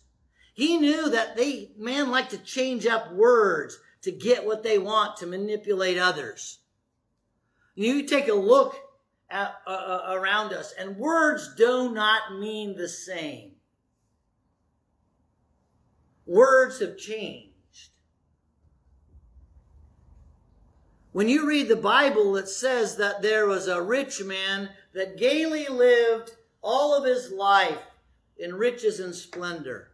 He 0.54 0.78
knew 0.78 1.10
that 1.10 1.36
they, 1.36 1.72
man 1.78 2.12
liked 2.12 2.32
to 2.32 2.38
change 2.38 2.86
up 2.86 3.14
words 3.14 3.80
to 4.04 4.12
get 4.12 4.46
what 4.46 4.64
they 4.64 4.78
want, 4.78 5.18
to 5.18 5.28
manipulate 5.28 5.98
others. 5.98 6.60
You 7.76 8.04
take 8.04 8.28
a 8.28 8.34
look 8.34 8.76
at, 9.30 9.56
uh, 9.66 9.70
uh, 9.70 10.02
around 10.10 10.54
us, 10.54 10.74
and 10.78 10.98
words 10.98 11.56
do 11.56 11.92
not 11.92 12.38
mean 12.40 12.76
the 12.76 12.90
same. 12.90 13.54
Words 16.26 16.80
have 16.80 16.98
changed. 16.98 17.52
When 21.14 21.28
you 21.28 21.46
read 21.46 21.68
the 21.68 21.76
Bible, 21.76 22.38
it 22.38 22.48
says 22.48 22.96
that 22.98 23.22
there 23.22 23.46
was 23.46 23.68
a 23.68 23.82
rich 23.82 24.24
man 24.24 24.70
that 24.94 25.18
gaily 25.18 25.68
lived 25.68 26.32
all 26.62 26.96
of 26.96 27.04
his 27.04 27.32
life 27.32 27.82
in 28.38 28.56
riches 28.56 29.00
and 29.00 29.14
splendor. 29.14 29.92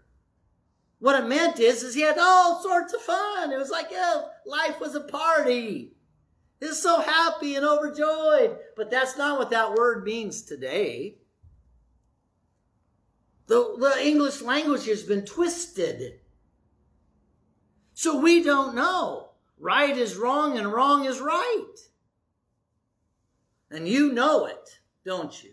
What 0.99 1.19
it 1.19 1.27
meant 1.27 1.59
is, 1.59 1.83
is 1.83 1.95
he 1.95 2.01
had 2.01 2.17
all 2.17 2.61
sorts 2.61 2.93
of 2.93 3.01
fun. 3.01 3.51
It 3.51 3.57
was 3.57 3.69
like, 3.69 3.87
yeah, 3.91 4.23
life 4.45 4.79
was 4.79 4.95
a 4.95 5.01
party. 5.01 5.96
He's 6.59 6.81
so 6.81 7.01
happy 7.01 7.55
and 7.55 7.65
overjoyed. 7.65 8.57
But 8.75 8.89
that's 8.89 9.17
not 9.17 9.37
what 9.37 9.51
that 9.51 9.73
word 9.73 10.03
means 10.03 10.41
today. 10.41 11.17
The, 13.47 13.75
the 13.79 14.05
English 14.05 14.41
language 14.41 14.85
has 14.87 15.03
been 15.03 15.25
twisted. 15.25 16.19
So 17.93 18.19
we 18.19 18.43
don't 18.43 18.75
know. 18.75 19.29
Right 19.59 19.97
is 19.97 20.17
wrong 20.17 20.57
and 20.57 20.71
wrong 20.71 21.05
is 21.05 21.19
right. 21.19 21.73
And 23.71 23.87
you 23.87 24.13
know 24.13 24.45
it, 24.45 24.79
don't 25.03 25.43
you? 25.43 25.51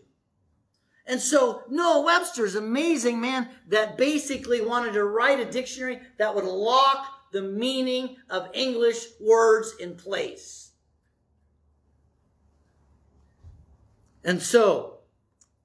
And 1.06 1.20
so 1.20 1.62
Noah 1.68 2.04
Webster's 2.04 2.54
amazing 2.54 3.20
man 3.20 3.48
that 3.68 3.96
basically 3.96 4.60
wanted 4.60 4.94
to 4.94 5.04
write 5.04 5.40
a 5.40 5.50
dictionary 5.50 6.00
that 6.18 6.34
would 6.34 6.44
lock 6.44 7.06
the 7.32 7.42
meaning 7.42 8.16
of 8.30 8.48
English 8.54 9.04
words 9.20 9.74
in 9.80 9.96
place. 9.96 10.72
And 14.24 14.42
so, 14.42 15.00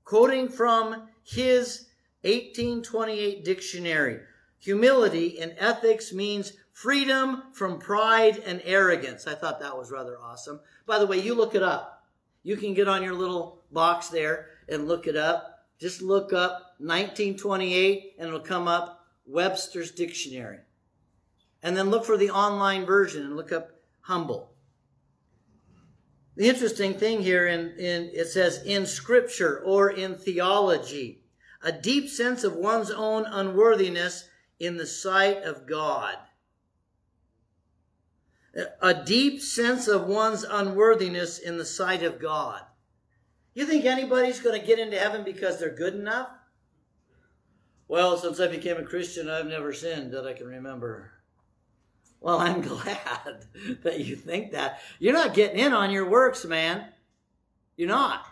quoting 0.04 0.50
from 0.50 1.08
his 1.24 1.88
1828 2.24 3.46
dictionary, 3.46 4.20
humility 4.60 5.28
in 5.28 5.56
ethics 5.58 6.12
means 6.12 6.54
freedom 6.74 7.44
from 7.54 7.80
pride 7.80 8.38
and 8.46 8.62
arrogance. 8.66 9.26
I 9.28 9.36
thought 9.36 9.62
that 9.62 9.78
was 9.78 9.92
rather 9.92 10.18
awesome. 10.20 10.60
By 10.86 11.00
the 11.00 11.08
way, 11.08 11.20
you 11.20 11.34
look 11.36 11.56
it 11.56 11.64
up. 11.64 12.04
You 12.44 12.58
can 12.58 12.74
get 12.74 12.88
on 12.88 13.04
your 13.04 13.14
little 13.14 13.64
box 13.72 14.10
there 14.10 14.48
and 14.68 14.88
look 14.88 15.08
it 15.08 15.16
up. 15.16 15.68
Just 15.80 16.02
look 16.02 16.34
up 16.34 16.76
1928 16.80 18.16
and 18.20 18.28
it'll 18.28 18.40
come 18.42 18.68
up 18.68 19.06
Webster's 19.26 19.92
Dictionary. 19.92 20.60
And 21.62 21.76
then 21.76 21.90
look 21.90 22.06
for 22.06 22.18
the 22.18 22.30
online 22.30 22.86
version 22.86 23.26
and 23.26 23.36
look 23.36 23.52
up 23.52 23.72
humble. 24.02 24.54
The 26.40 26.48
interesting 26.48 26.94
thing 26.94 27.22
here 27.22 27.48
in, 27.48 27.72
in 27.78 28.12
it 28.14 28.30
says 28.30 28.64
in 28.64 28.86
scripture 28.86 29.60
or 29.60 29.90
in 29.90 30.16
theology, 30.16 31.26
a 31.62 31.74
deep 31.74 32.08
sense 32.08 32.46
of 32.46 32.56
one's 32.56 32.90
own 32.90 33.26
unworthiness 33.26 34.30
in 34.58 34.78
the 34.78 34.86
sight 34.86 35.44
of 35.44 35.68
God. 35.68 36.16
A 38.82 38.94
deep 39.04 39.42
sense 39.42 39.90
of 39.90 40.08
one's 40.08 40.46
unworthiness 40.46 41.40
in 41.40 41.58
the 41.58 41.66
sight 41.66 42.04
of 42.04 42.22
God. 42.22 42.62
You 43.54 43.66
think 43.66 43.84
anybody's 43.84 44.40
going 44.40 44.58
to 44.58 44.66
get 44.66 44.80
into 44.80 44.98
heaven 44.98 45.26
because 45.26 45.60
they're 45.60 45.76
good 45.76 45.96
enough? 45.96 46.30
Well, 47.90 48.18
since 48.18 48.40
I 48.40 48.48
became 48.48 48.78
a 48.78 48.86
Christian, 48.86 49.30
I've 49.30 49.46
never 49.46 49.74
sinned 49.74 50.14
that 50.14 50.26
I 50.26 50.32
can 50.32 50.48
remember. 50.48 51.19
Well, 52.22 52.40
I'm 52.40 52.62
glad 52.62 53.46
that 53.84 54.00
you 54.00 54.16
think 54.16 54.52
that. 54.52 54.82
You're 55.00 55.14
not 55.14 55.34
getting 55.34 55.60
in 55.60 55.74
on 55.74 55.92
your 55.92 56.10
works, 56.10 56.46
man. 56.46 56.86
You're 57.78 57.90
not. 57.90 58.26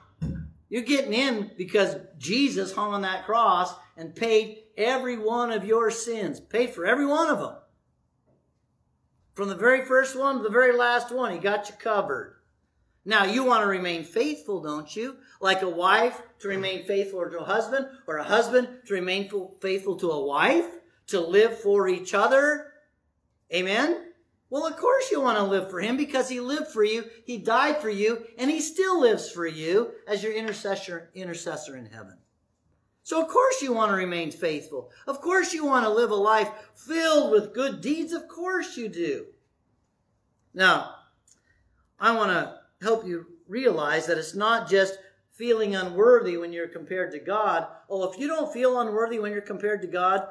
You're 0.69 0.81
getting 0.81 1.13
in 1.13 1.51
because 1.57 1.95
Jesus 2.17 2.73
hung 2.73 2.93
on 2.93 3.03
that 3.03 3.25
cross 3.25 3.73
and 3.95 4.15
paid 4.15 4.63
every 4.77 5.17
one 5.17 5.51
of 5.51 5.65
your 5.65 5.89
sins, 5.89 6.39
paid 6.39 6.71
for 6.71 6.85
every 6.85 7.05
one 7.05 7.29
of 7.29 7.39
them. 7.39 7.55
From 9.33 9.49
the 9.49 9.55
very 9.55 9.85
first 9.85 10.17
one 10.17 10.37
to 10.37 10.43
the 10.43 10.49
very 10.49 10.75
last 10.75 11.11
one, 11.11 11.31
he 11.31 11.37
got 11.37 11.69
you 11.69 11.75
covered. 11.79 12.37
Now, 13.05 13.23
you 13.23 13.45
want 13.45 13.61
to 13.61 13.67
remain 13.67 14.03
faithful, 14.03 14.61
don't 14.61 14.93
you? 14.93 15.15
Like 15.39 15.61
a 15.61 15.69
wife 15.69 16.21
to 16.39 16.49
remain 16.49 16.85
faithful 16.85 17.21
to 17.21 17.39
a 17.39 17.45
husband, 17.45 17.87
or 18.05 18.17
a 18.17 18.23
husband 18.23 18.67
to 18.87 18.93
remain 18.93 19.29
faithful 19.61 19.95
to 19.97 20.11
a 20.11 20.25
wife, 20.25 20.65
to 21.07 21.21
live 21.21 21.57
for 21.57 21.87
each 21.87 22.13
other. 22.13 22.66
Amen? 23.53 24.03
Well, 24.49 24.65
of 24.65 24.77
course 24.77 25.11
you 25.11 25.21
want 25.21 25.37
to 25.37 25.43
live 25.43 25.69
for 25.69 25.79
him 25.79 25.97
because 25.97 26.29
he 26.29 26.39
lived 26.39 26.67
for 26.67 26.83
you, 26.83 27.05
he 27.25 27.37
died 27.37 27.77
for 27.77 27.89
you, 27.89 28.25
and 28.37 28.49
he 28.49 28.61
still 28.61 29.01
lives 29.01 29.29
for 29.29 29.45
you 29.45 29.91
as 30.07 30.23
your 30.23 30.33
intercessor, 30.33 31.09
intercessor 31.13 31.75
in 31.75 31.87
heaven. 31.87 32.17
So 33.03 33.21
of 33.21 33.29
course 33.29 33.61
you 33.61 33.73
want 33.73 33.91
to 33.91 33.95
remain 33.95 34.31
faithful. 34.31 34.91
Of 35.05 35.21
course 35.21 35.53
you 35.53 35.65
want 35.65 35.85
to 35.85 35.89
live 35.89 36.11
a 36.11 36.15
life 36.15 36.49
filled 36.75 37.31
with 37.31 37.53
good 37.53 37.81
deeds. 37.81 38.13
Of 38.13 38.27
course 38.27 38.77
you 38.77 38.89
do. 38.89 39.27
Now, 40.53 40.95
I 41.99 42.15
want 42.15 42.31
to 42.31 42.59
help 42.81 43.05
you 43.05 43.27
realize 43.47 44.07
that 44.07 44.17
it's 44.17 44.35
not 44.35 44.69
just 44.69 44.97
feeling 45.31 45.75
unworthy 45.75 46.37
when 46.37 46.51
you're 46.51 46.67
compared 46.67 47.11
to 47.11 47.19
God. 47.19 47.67
Oh, 47.89 48.11
if 48.11 48.19
you 48.19 48.27
don't 48.27 48.51
feel 48.51 48.79
unworthy 48.79 49.19
when 49.19 49.31
you're 49.31 49.41
compared 49.41 49.81
to 49.83 49.87
God, 49.87 50.27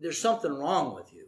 there's 0.00 0.18
something 0.18 0.52
wrong 0.52 0.94
with 0.94 1.12
you. 1.12 1.23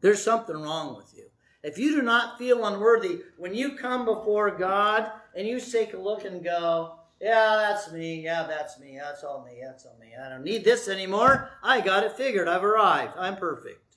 There's 0.00 0.22
something 0.22 0.56
wrong 0.56 0.96
with 0.96 1.12
you. 1.16 1.24
If 1.62 1.78
you 1.78 1.92
do 1.92 2.02
not 2.02 2.38
feel 2.38 2.64
unworthy, 2.64 3.20
when 3.36 3.54
you 3.54 3.76
come 3.76 4.04
before 4.04 4.50
God 4.50 5.10
and 5.34 5.46
you 5.46 5.60
take 5.60 5.92
a 5.92 5.98
look 5.98 6.24
and 6.24 6.42
go, 6.42 6.96
yeah, 7.20 7.56
that's 7.56 7.92
me. 7.92 8.24
Yeah, 8.24 8.44
that's 8.44 8.80
me. 8.80 8.98
That's 8.98 9.22
all 9.22 9.44
me. 9.44 9.60
That's 9.62 9.84
all 9.84 9.96
me. 10.00 10.12
I 10.18 10.30
don't 10.30 10.42
need 10.42 10.64
this 10.64 10.88
anymore. 10.88 11.50
I 11.62 11.82
got 11.82 12.02
it 12.02 12.12
figured. 12.12 12.48
I've 12.48 12.64
arrived. 12.64 13.14
I'm 13.18 13.36
perfect. 13.36 13.96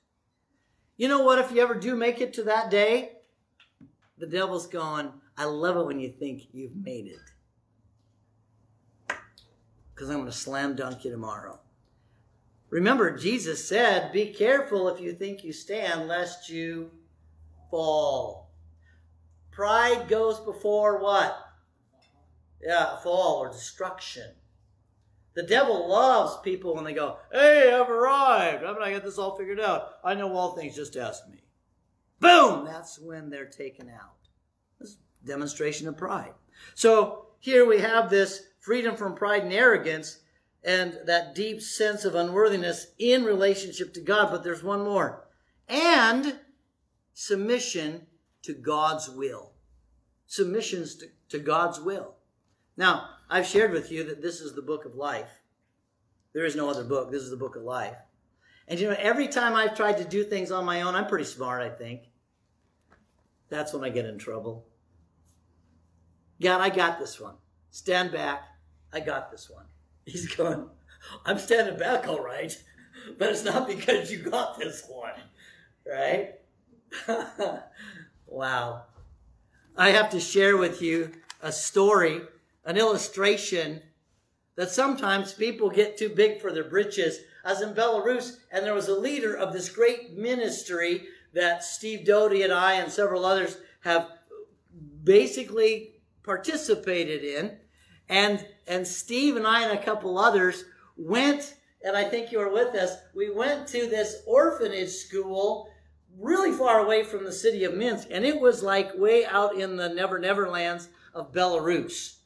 You 0.98 1.08
know 1.08 1.24
what? 1.24 1.40
If 1.40 1.52
you 1.52 1.62
ever 1.62 1.76
do 1.76 1.96
make 1.96 2.20
it 2.20 2.34
to 2.34 2.44
that 2.44 2.70
day, 2.70 3.14
the 4.18 4.28
devil's 4.28 4.68
going, 4.68 5.12
I 5.38 5.46
love 5.46 5.78
it 5.78 5.86
when 5.86 6.00
you 6.00 6.10
think 6.10 6.48
you've 6.52 6.76
made 6.76 7.08
it. 7.08 9.16
Because 9.94 10.10
I'm 10.10 10.18
going 10.18 10.26
to 10.26 10.32
slam 10.32 10.76
dunk 10.76 11.06
you 11.06 11.12
tomorrow. 11.12 11.60
Remember, 12.74 13.16
Jesus 13.16 13.64
said, 13.64 14.12
Be 14.12 14.34
careful 14.34 14.90
if 14.90 15.00
you 15.00 15.14
think 15.14 15.44
you 15.44 15.54
stand, 15.54 16.08
lest 16.08 16.50
you 16.50 16.90
fall. 17.70 18.50
Pride 19.52 20.08
goes 20.08 20.40
before 20.40 21.00
what? 21.00 21.38
Yeah, 22.60 22.98
fall 22.98 23.44
or 23.44 23.52
destruction. 23.52 24.26
The 25.36 25.44
devil 25.44 25.88
loves 25.88 26.38
people 26.44 26.74
when 26.74 26.84
they 26.84 26.94
go, 26.94 27.18
Hey, 27.32 27.72
I've 27.72 27.92
arrived. 27.92 28.64
I'm 28.64 28.74
going 28.74 28.88
to 28.88 28.92
get 28.92 29.04
this 29.04 29.20
all 29.20 29.38
figured 29.38 29.60
out. 29.60 29.90
I 30.04 30.16
know 30.16 30.36
all 30.36 30.56
things, 30.56 30.76
just 30.76 30.98
ask 30.98 31.30
me. 31.30 31.44
Boom! 32.20 32.66
That's 32.66 32.98
when 32.98 33.30
they're 33.30 33.46
taken 33.46 33.88
out. 33.88 34.18
This 34.80 34.98
demonstration 35.24 35.88
of 35.88 35.96
pride. 35.96 36.34
So 36.74 37.28
here 37.38 37.68
we 37.68 37.82
have 37.82 38.10
this 38.10 38.48
freedom 38.62 38.96
from 38.96 39.14
pride 39.14 39.44
and 39.44 39.54
arrogance 39.54 40.22
and 40.64 40.98
that 41.06 41.36
deep 41.36 41.62
sense 41.62 42.06
of 42.06 42.16
unworthiness 42.16 42.88
in 42.98 43.24
relationship 43.24 43.94
to 43.94 44.02
God. 44.02 44.32
But 44.32 44.44
there's 44.44 44.64
one 44.64 44.84
more. 44.84 45.26
And 45.68 46.40
submission 47.14 48.08
to 48.44 48.54
God's 48.54 49.10
will. 49.10 49.52
Submissions 50.28 50.96
to, 50.96 51.06
to 51.30 51.40
God's 51.40 51.80
will. 51.80 52.16
Now, 52.78 53.10
I've 53.30 53.46
shared 53.46 53.72
with 53.72 53.92
you 53.92 54.04
that 54.06 54.22
this 54.22 54.42
is 54.42 54.54
the 54.54 54.62
book 54.62 54.86
of 54.86 54.96
life. 54.96 55.42
There 56.34 56.46
is 56.46 56.56
no 56.56 56.70
other 56.70 56.84
book. 56.84 57.12
This 57.12 57.22
is 57.22 57.30
the 57.30 57.38
book 57.38 57.56
of 57.56 57.64
life. 57.64 57.98
And 58.68 58.80
you 58.80 58.90
know, 58.90 58.96
every 58.98 59.28
time 59.28 59.54
I've 59.54 59.76
tried 59.76 59.98
to 59.98 60.06
do 60.06 60.24
things 60.24 60.52
on 60.52 60.66
my 60.66 60.82
own, 60.82 60.96
I'm 60.96 61.08
pretty 61.08 61.26
smart, 61.26 61.62
I 61.62 61.70
think. 61.70 62.04
That's 63.50 63.74
when 63.74 63.84
I 63.84 63.90
get 63.90 64.06
in 64.06 64.18
trouble. 64.18 64.66
God, 66.42 66.62
I 66.62 66.70
got 66.70 67.00
this 67.00 67.20
one. 67.20 67.36
Stand 67.70 68.12
back. 68.12 68.44
I 68.92 69.00
got 69.00 69.30
this 69.30 69.50
one. 69.50 69.66
He's 70.06 70.34
going, 70.36 70.68
I'm 71.26 71.38
standing 71.38 71.78
back 71.78 72.08
all 72.08 72.24
right, 72.24 72.56
but 73.18 73.30
it's 73.30 73.44
not 73.44 73.68
because 73.68 74.12
you 74.12 74.20
got 74.20 74.58
this 74.58 74.84
one, 74.88 75.14
right? 75.86 76.36
wow. 78.28 78.84
I 79.76 79.90
have 79.90 80.10
to 80.12 80.20
share 80.20 80.58
with 80.58 80.82
you 80.82 81.12
a 81.42 81.52
story, 81.52 82.22
an 82.66 82.78
illustration 82.78 83.82
that 84.56 84.70
sometimes 84.70 85.34
people 85.34 85.70
get 85.70 85.98
too 85.98 86.10
big 86.10 86.40
for 86.40 86.52
their 86.52 86.64
britches. 86.64 87.20
As 87.44 87.62
in 87.62 87.74
Belarus, 87.74 88.38
and 88.52 88.66
there 88.66 88.74
was 88.74 88.88
a 88.88 88.98
leader 88.98 89.36
of 89.36 89.52
this 89.52 89.70
great 89.70 90.16
ministry 90.16 91.08
that 91.34 91.64
Steve 91.64 92.06
Doty 92.06 92.44
and 92.44 92.54
I 92.54 92.74
and 92.76 92.92
several 92.92 93.26
others 93.26 93.58
have 93.82 94.08
basically 95.04 95.96
participated 96.24 97.24
in. 97.24 97.58
And, 98.14 98.46
and 98.68 98.86
Steve 98.86 99.38
and 99.38 99.48
I 99.48 99.64
and 99.68 99.78
a 99.78 99.84
couple 99.84 100.20
others 100.20 100.66
went, 100.96 101.56
and 101.84 101.98
I 101.98 102.04
think 102.04 102.32
you 102.32 102.38
were 102.38 102.54
with 102.54 102.76
us, 102.76 102.96
we 103.16 103.32
went 103.32 103.68
to 103.70 103.88
this 103.88 104.22
orphanage 104.28 104.92
school 104.92 105.68
really 106.20 106.52
far 106.52 106.82
away 106.82 107.04
from 107.04 107.26
the 107.26 107.32
city 107.32 107.64
of 107.64 107.74
Minsk, 107.74 108.10
and 108.12 108.24
it 108.24 108.40
was 108.40 108.62
like 108.62 108.96
way 108.96 109.26
out 109.26 109.56
in 109.56 109.78
the 109.78 109.90
Never 109.90 110.20
Never 110.20 110.48
lands 110.48 110.90
of 111.16 111.32
Belarus. 111.32 112.18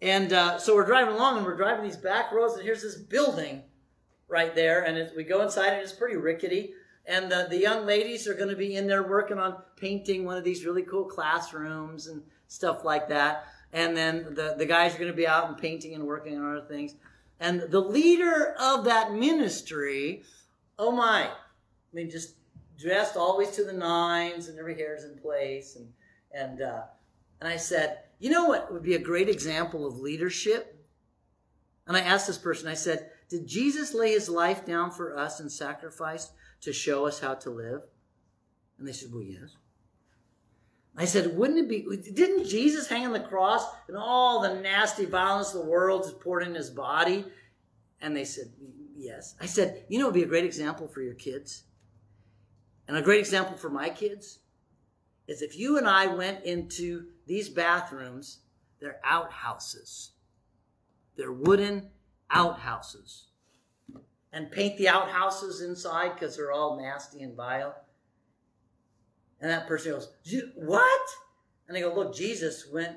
And 0.00 0.32
uh, 0.32 0.58
so 0.58 0.74
we're 0.74 0.86
driving 0.86 1.16
along, 1.16 1.36
and 1.36 1.44
we're 1.44 1.58
driving 1.58 1.84
these 1.84 1.98
back 1.98 2.32
roads, 2.32 2.54
and 2.54 2.62
here's 2.62 2.80
this 2.80 2.96
building 2.96 3.62
right 4.26 4.54
there, 4.54 4.84
and 4.84 4.96
it, 4.96 5.12
we 5.14 5.24
go 5.24 5.42
inside, 5.42 5.74
and 5.74 5.82
it's 5.82 5.92
pretty 5.92 6.16
rickety. 6.16 6.72
And 7.04 7.30
the, 7.30 7.46
the 7.50 7.60
young 7.60 7.84
ladies 7.84 8.26
are 8.26 8.34
going 8.34 8.48
to 8.48 8.56
be 8.56 8.76
in 8.76 8.86
there 8.86 9.06
working 9.06 9.38
on 9.38 9.58
painting 9.76 10.24
one 10.24 10.38
of 10.38 10.44
these 10.44 10.64
really 10.64 10.82
cool 10.82 11.04
classrooms 11.04 12.06
and 12.06 12.22
stuff 12.48 12.86
like 12.86 13.10
that. 13.10 13.48
And 13.74 13.96
then 13.96 14.34
the, 14.34 14.54
the 14.56 14.66
guys 14.66 14.94
are 14.94 14.98
going 14.98 15.10
to 15.10 15.16
be 15.16 15.26
out 15.26 15.48
and 15.48 15.58
painting 15.58 15.94
and 15.94 16.06
working 16.06 16.38
on 16.38 16.56
other 16.56 16.66
things. 16.66 16.94
And 17.40 17.60
the 17.60 17.80
leader 17.80 18.54
of 18.58 18.84
that 18.84 19.12
ministry, 19.12 20.22
oh 20.78 20.92
my, 20.92 21.24
I 21.24 21.32
mean, 21.92 22.08
just 22.08 22.36
dressed 22.78 23.16
always 23.16 23.50
to 23.50 23.64
the 23.64 23.72
nines 23.72 24.48
and 24.48 24.58
every 24.60 24.76
hair's 24.76 25.02
in 25.02 25.18
place. 25.18 25.74
And, 25.74 25.92
and, 26.32 26.62
uh, 26.62 26.82
and 27.40 27.48
I 27.48 27.56
said, 27.56 27.98
you 28.20 28.30
know 28.30 28.44
what 28.46 28.72
would 28.72 28.84
be 28.84 28.94
a 28.94 28.98
great 29.00 29.28
example 29.28 29.84
of 29.84 29.98
leadership? 29.98 30.80
And 31.88 31.96
I 31.96 32.00
asked 32.00 32.28
this 32.28 32.38
person, 32.38 32.68
I 32.68 32.74
said, 32.74 33.10
did 33.28 33.46
Jesus 33.46 33.92
lay 33.92 34.12
his 34.12 34.28
life 34.28 34.64
down 34.64 34.92
for 34.92 35.18
us 35.18 35.40
and 35.40 35.50
sacrifice 35.50 36.30
to 36.60 36.72
show 36.72 37.06
us 37.06 37.18
how 37.18 37.34
to 37.34 37.50
live? 37.50 37.82
And 38.78 38.86
they 38.86 38.92
said, 38.92 39.12
well, 39.12 39.22
yes. 39.22 39.56
I 40.96 41.06
said, 41.06 41.36
wouldn't 41.36 41.58
it 41.58 41.68
be, 41.68 42.12
didn't 42.12 42.46
Jesus 42.46 42.86
hang 42.86 43.04
on 43.04 43.12
the 43.12 43.20
cross 43.20 43.66
and 43.88 43.96
all 43.96 44.40
the 44.40 44.54
nasty 44.54 45.06
violence 45.06 45.52
of 45.52 45.62
the 45.62 45.68
world 45.68 46.04
is 46.04 46.12
poured 46.12 46.44
in 46.44 46.54
his 46.54 46.70
body? 46.70 47.24
And 48.00 48.16
they 48.16 48.24
said, 48.24 48.52
yes. 48.96 49.34
I 49.40 49.46
said, 49.46 49.84
you 49.88 49.98
know, 49.98 50.04
it 50.04 50.08
would 50.08 50.14
be 50.14 50.22
a 50.22 50.26
great 50.26 50.44
example 50.44 50.86
for 50.86 51.02
your 51.02 51.14
kids. 51.14 51.64
And 52.86 52.96
a 52.96 53.02
great 53.02 53.18
example 53.18 53.56
for 53.56 53.70
my 53.70 53.88
kids 53.88 54.38
is 55.26 55.42
if 55.42 55.58
you 55.58 55.78
and 55.78 55.88
I 55.88 56.06
went 56.06 56.44
into 56.44 57.06
these 57.26 57.48
bathrooms, 57.48 58.40
they're 58.80 59.00
outhouses. 59.04 60.12
They're 61.16 61.32
wooden 61.32 61.90
outhouses. 62.30 63.28
And 64.32 64.50
paint 64.50 64.76
the 64.76 64.88
outhouses 64.88 65.60
inside 65.60 66.14
because 66.14 66.36
they're 66.36 66.52
all 66.52 66.78
nasty 66.78 67.22
and 67.22 67.36
vile. 67.36 67.74
And 69.44 69.52
that 69.52 69.66
person 69.66 69.92
goes, 69.92 70.08
What? 70.54 71.06
And 71.68 71.76
they 71.76 71.82
go, 71.82 71.94
Look, 71.94 72.16
Jesus 72.16 72.66
went 72.72 72.96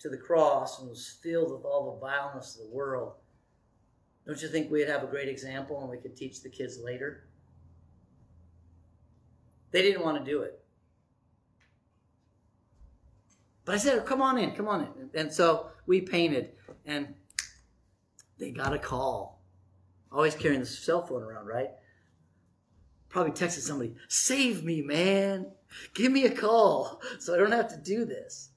to 0.00 0.08
the 0.08 0.16
cross 0.16 0.80
and 0.80 0.88
was 0.90 1.16
filled 1.22 1.52
with 1.52 1.64
all 1.64 1.92
the 1.92 2.00
vileness 2.04 2.56
of 2.56 2.68
the 2.68 2.74
world. 2.74 3.12
Don't 4.26 4.42
you 4.42 4.48
think 4.48 4.68
we'd 4.68 4.88
have 4.88 5.04
a 5.04 5.06
great 5.06 5.28
example 5.28 5.80
and 5.80 5.88
we 5.88 5.98
could 5.98 6.16
teach 6.16 6.42
the 6.42 6.48
kids 6.48 6.80
later? 6.82 7.28
They 9.70 9.82
didn't 9.82 10.02
want 10.02 10.18
to 10.18 10.28
do 10.28 10.42
it. 10.42 10.60
But 13.64 13.76
I 13.76 13.78
said, 13.78 14.04
come 14.04 14.20
on 14.20 14.38
in, 14.38 14.56
come 14.56 14.66
on 14.66 14.80
in. 14.80 15.20
And 15.20 15.32
so 15.32 15.68
we 15.86 16.00
painted, 16.00 16.50
and 16.84 17.14
they 18.38 18.50
got 18.50 18.74
a 18.74 18.78
call. 18.78 19.40
Always 20.10 20.34
carrying 20.34 20.60
the 20.60 20.66
cell 20.66 21.06
phone 21.06 21.22
around, 21.22 21.46
right? 21.46 21.70
Probably 23.14 23.30
texted 23.30 23.60
somebody, 23.60 23.94
save 24.08 24.64
me, 24.64 24.82
man. 24.82 25.46
Give 25.94 26.10
me 26.10 26.24
a 26.24 26.34
call 26.34 27.00
so 27.20 27.32
I 27.32 27.38
don't 27.38 27.52
have 27.52 27.68
to 27.68 27.76
do 27.76 28.04
this. 28.04 28.48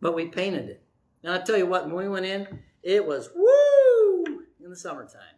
But 0.00 0.14
we 0.14 0.28
painted 0.28 0.70
it. 0.70 0.82
And 1.22 1.34
I'll 1.34 1.42
tell 1.42 1.58
you 1.58 1.66
what, 1.66 1.84
when 1.84 1.96
we 1.96 2.08
went 2.08 2.24
in, 2.24 2.48
it 2.82 3.04
was 3.04 3.28
woo 3.34 4.46
in 4.64 4.70
the 4.70 4.74
summertime. 4.74 5.36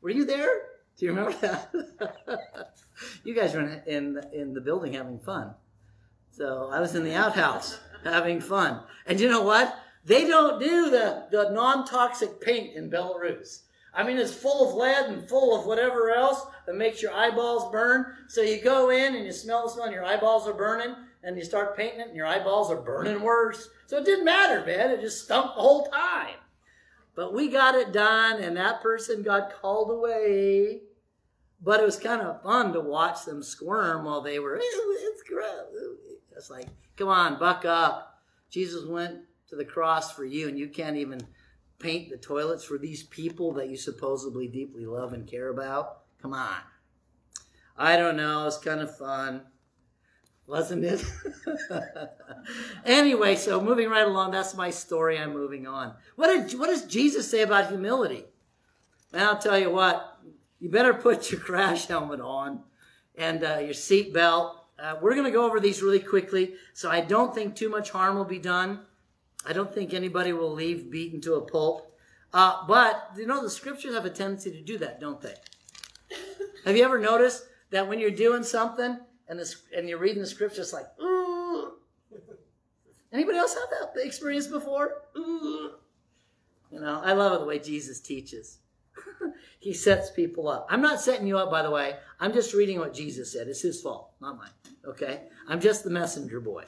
Were 0.00 0.08
you 0.08 0.24
there? 0.24 0.62
Do 0.96 1.04
you 1.04 1.12
remember 1.12 1.36
that? 1.42 1.74
you 3.22 3.34
guys 3.34 3.52
were 3.52 3.60
in, 3.60 3.82
in, 3.86 4.20
in 4.32 4.54
the 4.54 4.62
building 4.62 4.94
having 4.94 5.18
fun. 5.18 5.52
So 6.30 6.70
I 6.72 6.80
was 6.80 6.94
in 6.94 7.04
the 7.04 7.14
outhouse 7.14 7.80
having 8.02 8.40
fun. 8.40 8.80
And 9.04 9.20
you 9.20 9.28
know 9.28 9.42
what? 9.42 9.78
They 10.06 10.26
don't 10.26 10.58
do 10.58 10.88
the, 10.88 11.26
the 11.30 11.50
non 11.50 11.84
toxic 11.84 12.40
paint 12.40 12.74
in 12.76 12.90
Belarus. 12.90 13.64
I 13.98 14.04
mean, 14.04 14.16
it's 14.16 14.32
full 14.32 14.68
of 14.68 14.76
lead 14.76 15.06
and 15.06 15.28
full 15.28 15.58
of 15.58 15.66
whatever 15.66 16.12
else 16.12 16.46
that 16.66 16.76
makes 16.76 17.02
your 17.02 17.12
eyeballs 17.12 17.72
burn. 17.72 18.14
So 18.28 18.42
you 18.42 18.62
go 18.62 18.90
in 18.90 19.16
and 19.16 19.26
you 19.26 19.32
smell 19.32 19.64
the 19.64 19.70
smell, 19.70 19.86
and 19.86 19.92
your 19.92 20.04
eyeballs 20.04 20.46
are 20.46 20.54
burning, 20.54 20.94
and 21.24 21.36
you 21.36 21.42
start 21.42 21.76
painting 21.76 21.98
it, 21.98 22.06
and 22.06 22.16
your 22.16 22.24
eyeballs 22.24 22.70
are 22.70 22.80
burning 22.80 23.20
worse. 23.20 23.68
So 23.86 23.98
it 23.98 24.04
didn't 24.04 24.24
matter, 24.24 24.64
man. 24.64 24.92
It 24.92 25.00
just 25.00 25.24
stunk 25.24 25.46
the 25.46 25.60
whole 25.60 25.86
time. 25.86 26.36
But 27.16 27.34
we 27.34 27.48
got 27.48 27.74
it 27.74 27.90
done, 27.92 28.40
and 28.40 28.56
that 28.56 28.82
person 28.82 29.24
got 29.24 29.60
called 29.60 29.90
away. 29.90 30.82
But 31.60 31.80
it 31.80 31.84
was 31.84 31.98
kind 31.98 32.22
of 32.22 32.40
fun 32.44 32.72
to 32.74 32.80
watch 32.80 33.24
them 33.24 33.42
squirm 33.42 34.04
while 34.04 34.20
they 34.20 34.38
were, 34.38 34.60
it's 34.62 35.22
gross. 35.28 35.66
It's 36.36 36.50
like, 36.50 36.68
come 36.96 37.08
on, 37.08 37.36
buck 37.40 37.64
up. 37.64 38.22
Jesus 38.48 38.86
went 38.86 39.22
to 39.48 39.56
the 39.56 39.64
cross 39.64 40.12
for 40.12 40.24
you, 40.24 40.46
and 40.46 40.56
you 40.56 40.68
can't 40.68 40.96
even 40.96 41.20
paint 41.78 42.10
the 42.10 42.16
toilets 42.16 42.64
for 42.64 42.78
these 42.78 43.02
people 43.04 43.52
that 43.54 43.68
you 43.68 43.76
supposedly 43.76 44.48
deeply 44.48 44.86
love 44.86 45.12
and 45.12 45.26
care 45.26 45.48
about. 45.48 46.00
Come 46.20 46.34
on. 46.34 46.56
I 47.76 47.96
don't 47.96 48.16
know. 48.16 48.46
It's 48.46 48.58
kind 48.58 48.80
of 48.80 48.96
fun. 48.96 49.42
Wasn't 50.46 50.84
it? 50.84 51.04
anyway, 52.84 53.36
so 53.36 53.60
moving 53.60 53.90
right 53.90 54.06
along, 54.06 54.30
that's 54.30 54.56
my 54.56 54.70
story. 54.70 55.18
I'm 55.18 55.32
moving 55.32 55.66
on. 55.66 55.94
What, 56.16 56.48
did, 56.48 56.58
what 56.58 56.68
does 56.68 56.86
Jesus 56.86 57.30
say 57.30 57.42
about 57.42 57.68
humility? 57.68 58.24
And 59.12 59.22
I'll 59.22 59.38
tell 59.38 59.58
you 59.58 59.70
what, 59.70 60.18
you 60.58 60.70
better 60.70 60.94
put 60.94 61.30
your 61.30 61.40
crash 61.40 61.86
helmet 61.86 62.20
on 62.20 62.62
and 63.16 63.44
uh, 63.44 63.58
your 63.58 63.74
seat 63.74 64.12
belt 64.14 64.58
uh, 64.78 64.94
we're 65.00 65.14
going 65.14 65.24
to 65.24 65.30
go 65.30 65.44
over 65.44 65.58
these 65.58 65.82
really 65.82 65.98
quickly, 65.98 66.54
so 66.72 66.88
I 66.88 67.00
don't 67.00 67.34
think 67.34 67.56
too 67.56 67.68
much 67.68 67.90
harm 67.90 68.16
will 68.16 68.24
be 68.24 68.38
done. 68.38 68.80
I 69.46 69.52
don't 69.52 69.72
think 69.72 69.94
anybody 69.94 70.32
will 70.32 70.52
leave 70.52 70.90
beaten 70.90 71.20
to 71.22 71.34
a 71.34 71.40
pulp. 71.40 71.92
Uh, 72.32 72.66
but, 72.66 73.12
you 73.16 73.26
know, 73.26 73.42
the 73.42 73.50
scriptures 73.50 73.94
have 73.94 74.04
a 74.04 74.10
tendency 74.10 74.50
to 74.50 74.60
do 74.60 74.78
that, 74.78 75.00
don't 75.00 75.20
they? 75.20 75.34
have 76.64 76.76
you 76.76 76.84
ever 76.84 76.98
noticed 76.98 77.44
that 77.70 77.88
when 77.88 77.98
you're 77.98 78.10
doing 78.10 78.42
something 78.42 78.98
and, 79.28 79.38
the, 79.38 79.54
and 79.76 79.88
you're 79.88 79.98
reading 79.98 80.20
the 80.20 80.28
scripture, 80.28 80.60
it's 80.60 80.72
like, 80.72 80.86
Ooh. 81.00 81.72
anybody 83.12 83.38
else 83.38 83.54
have 83.54 83.94
that 83.94 84.04
experience 84.04 84.46
before? 84.46 85.02
Ooh. 85.16 85.72
You 86.70 86.80
know, 86.80 87.00
I 87.02 87.12
love 87.12 87.32
it 87.32 87.40
the 87.40 87.46
way 87.46 87.58
Jesus 87.58 88.00
teaches. 88.00 88.58
he 89.58 89.72
sets 89.72 90.10
people 90.10 90.48
up. 90.48 90.66
I'm 90.68 90.82
not 90.82 91.00
setting 91.00 91.26
you 91.26 91.38
up, 91.38 91.50
by 91.50 91.62
the 91.62 91.70
way. 91.70 91.96
I'm 92.20 92.32
just 92.32 92.52
reading 92.52 92.78
what 92.78 92.92
Jesus 92.92 93.32
said. 93.32 93.48
It's 93.48 93.62
his 93.62 93.80
fault, 93.80 94.10
not 94.20 94.36
mine. 94.36 94.50
Okay? 94.84 95.22
I'm 95.48 95.60
just 95.60 95.84
the 95.84 95.90
messenger 95.90 96.40
boy. 96.40 96.64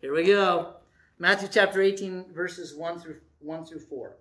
Here 0.00 0.14
we 0.14 0.24
go. 0.24 0.76
Matthew 1.18 1.48
chapter 1.50 1.82
18, 1.82 2.26
verses 2.32 2.74
1 2.74 3.00
through 3.00 3.16
1 3.40 3.64
through 3.66 3.80
4. 3.80 4.16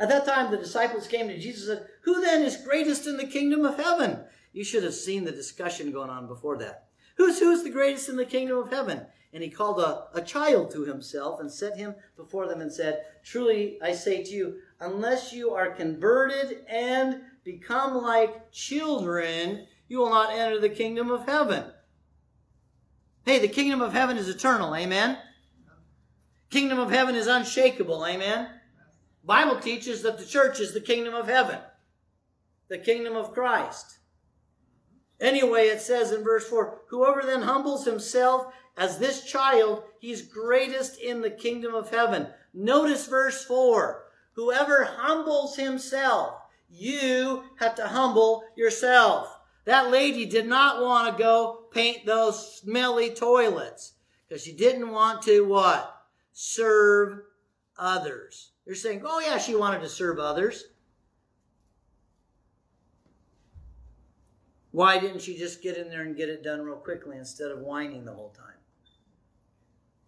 At 0.00 0.08
that 0.10 0.26
time, 0.26 0.50
the 0.50 0.58
disciples 0.58 1.08
came 1.08 1.28
to 1.28 1.38
Jesus 1.38 1.68
and 1.68 1.78
said, 1.78 1.88
Who 2.02 2.20
then 2.20 2.42
is 2.42 2.56
greatest 2.58 3.06
in 3.06 3.16
the 3.16 3.26
kingdom 3.26 3.64
of 3.64 3.76
heaven? 3.76 4.20
You 4.52 4.64
should 4.64 4.84
have 4.84 4.94
seen 4.94 5.24
the 5.24 5.32
discussion 5.32 5.90
going 5.90 6.10
on 6.10 6.26
before 6.26 6.58
that. 6.58 6.88
Who's 7.16 7.40
who's 7.40 7.64
the 7.64 7.70
greatest 7.70 8.08
in 8.08 8.16
the 8.16 8.24
kingdom 8.24 8.58
of 8.58 8.70
heaven? 8.70 9.06
And 9.32 9.42
he 9.42 9.50
called 9.50 9.80
a, 9.80 10.06
a 10.14 10.22
child 10.22 10.70
to 10.70 10.84
himself 10.84 11.40
and 11.40 11.50
set 11.50 11.76
him 11.76 11.94
before 12.16 12.46
them 12.46 12.60
and 12.60 12.72
said, 12.72 13.02
Truly 13.24 13.78
I 13.82 13.92
say 13.92 14.22
to 14.22 14.30
you, 14.30 14.56
unless 14.80 15.32
you 15.32 15.50
are 15.50 15.70
converted 15.70 16.64
and 16.68 17.22
become 17.44 17.96
like 17.96 18.52
children, 18.52 19.66
you 19.88 19.98
will 19.98 20.10
not 20.10 20.32
enter 20.32 20.60
the 20.60 20.68
kingdom 20.68 21.10
of 21.10 21.26
heaven. 21.26 21.64
Hey, 23.24 23.38
the 23.38 23.48
kingdom 23.48 23.82
of 23.82 23.92
heaven 23.92 24.16
is 24.16 24.28
eternal. 24.28 24.74
Amen. 24.74 25.18
Kingdom 26.50 26.78
of 26.78 26.90
heaven 26.90 27.14
is 27.14 27.26
unshakable. 27.26 28.06
Amen. 28.06 28.48
Bible 29.24 29.60
teaches 29.60 30.02
that 30.02 30.18
the 30.18 30.24
church 30.24 30.60
is 30.60 30.72
the 30.72 30.80
kingdom 30.80 31.14
of 31.14 31.28
heaven, 31.28 31.58
the 32.68 32.78
kingdom 32.78 33.14
of 33.14 33.32
Christ. 33.32 33.98
Anyway, 35.20 35.66
it 35.66 35.80
says 35.80 36.12
in 36.12 36.24
verse 36.24 36.48
4 36.48 36.82
Whoever 36.88 37.22
then 37.22 37.42
humbles 37.42 37.84
himself 37.84 38.52
as 38.76 38.98
this 38.98 39.24
child, 39.24 39.82
he's 39.98 40.22
greatest 40.22 40.98
in 40.98 41.20
the 41.20 41.30
kingdom 41.30 41.74
of 41.74 41.90
heaven. 41.90 42.28
Notice 42.54 43.06
verse 43.06 43.44
4 43.44 44.04
Whoever 44.32 44.84
humbles 44.84 45.56
himself, 45.56 46.34
you 46.70 47.42
have 47.58 47.74
to 47.74 47.88
humble 47.88 48.44
yourself. 48.56 49.36
That 49.64 49.90
lady 49.90 50.24
did 50.24 50.46
not 50.46 50.80
want 50.80 51.14
to 51.14 51.22
go 51.22 51.64
paint 51.72 52.06
those 52.06 52.60
smelly 52.60 53.10
toilets 53.10 53.94
because 54.26 54.42
she 54.42 54.52
didn't 54.52 54.90
want 54.90 55.22
to 55.22 55.44
what? 55.44 55.97
Serve 56.40 57.22
others. 57.76 58.52
You're 58.64 58.76
saying, 58.76 59.02
oh 59.04 59.18
yeah, 59.18 59.38
she 59.38 59.56
wanted 59.56 59.80
to 59.80 59.88
serve 59.88 60.20
others. 60.20 60.66
Why 64.70 65.00
didn't 65.00 65.20
she 65.20 65.36
just 65.36 65.64
get 65.64 65.76
in 65.76 65.88
there 65.88 66.02
and 66.02 66.16
get 66.16 66.28
it 66.28 66.44
done 66.44 66.62
real 66.62 66.76
quickly 66.76 67.16
instead 67.16 67.50
of 67.50 67.58
whining 67.58 68.04
the 68.04 68.12
whole 68.12 68.28
time? 68.28 68.54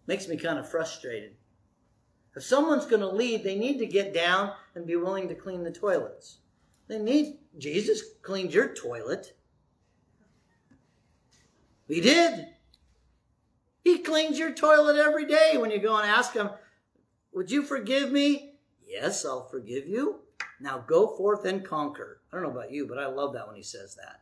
Makes 0.07 0.29
me 0.29 0.37
kind 0.37 0.57
of 0.57 0.71
frustrated. 0.71 1.35
If 2.33 2.43
someone's 2.43 2.85
going 2.85 3.01
to 3.01 3.09
lead, 3.09 3.43
they 3.43 3.57
need 3.57 3.79
to 3.79 3.85
get 3.85 4.13
down 4.13 4.53
and 4.73 4.87
be 4.87 4.95
willing 4.95 5.27
to 5.27 5.35
clean 5.35 5.63
the 5.63 5.69
toilets. 5.69 6.37
They 6.87 6.97
need 6.97 7.39
Jesus 7.57 8.03
cleaned 8.21 8.53
your 8.53 8.73
toilet. 8.73 9.35
He 11.89 11.99
did. 11.99 12.50
He 13.83 13.99
cleans 13.99 14.37
your 14.37 14.53
toilet 14.53 14.97
every 14.97 15.25
day 15.25 15.57
when 15.57 15.71
you 15.71 15.79
go 15.79 15.97
and 15.97 16.09
ask 16.09 16.33
him, 16.33 16.49
Would 17.33 17.51
you 17.51 17.63
forgive 17.63 18.11
me? 18.11 18.55
Yes, 18.85 19.25
I'll 19.25 19.47
forgive 19.47 19.87
you. 19.87 20.19
Now 20.59 20.79
go 20.79 21.15
forth 21.15 21.45
and 21.45 21.65
conquer. 21.65 22.21
I 22.31 22.35
don't 22.35 22.43
know 22.43 22.51
about 22.51 22.71
you, 22.71 22.87
but 22.87 22.99
I 22.99 23.07
love 23.07 23.33
that 23.33 23.47
when 23.47 23.55
he 23.55 23.63
says 23.63 23.95
that. 23.95 24.21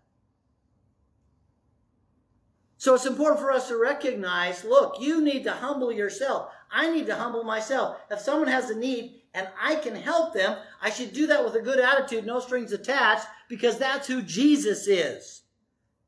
So 2.78 2.96
it's 2.96 3.06
important 3.06 3.42
for 3.42 3.52
us 3.52 3.68
to 3.68 3.78
recognize 3.78 4.64
look, 4.64 5.02
you 5.02 5.22
need 5.22 5.44
to 5.44 5.52
humble 5.52 5.92
yourself. 5.92 6.52
I 6.72 6.90
need 6.90 7.08
to 7.08 7.16
humble 7.16 7.44
myself. 7.44 7.98
If 8.10 8.20
someone 8.20 8.48
has 8.48 8.70
a 8.70 8.78
need 8.78 9.22
and 9.34 9.50
I 9.62 9.76
can 9.76 9.96
help 9.96 10.34
them, 10.34 10.58
I 10.82 10.90
should 10.90 11.12
do 11.12 11.28
that 11.28 11.44
with 11.44 11.56
a 11.56 11.62
good 11.62 11.80
attitude, 11.80 12.26
no 12.26 12.40
strings 12.40 12.72
attached, 12.72 13.28
because 13.50 13.78
that's 13.78 14.08
who 14.08 14.22
Jesus 14.22 14.88
is. 14.88 15.42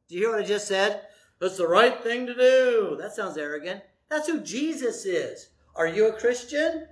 Do 0.08 0.16
you 0.16 0.22
hear 0.22 0.32
what 0.32 0.43
I 0.43 0.47
just 0.47 0.68
said? 0.68 1.02
That's 1.42 1.58
the 1.58 1.68
right 1.68 2.02
thing 2.04 2.28
to 2.28 2.36
do. 2.36 2.96
That 3.00 3.16
sounds 3.16 3.36
arrogant. 3.36 3.82
That's 4.10 4.28
who 4.28 4.42
Jesus 4.42 5.06
is. 5.06 5.50
Are 5.76 5.88
you 5.88 6.08
a 6.08 6.14
Christian? 6.14 6.86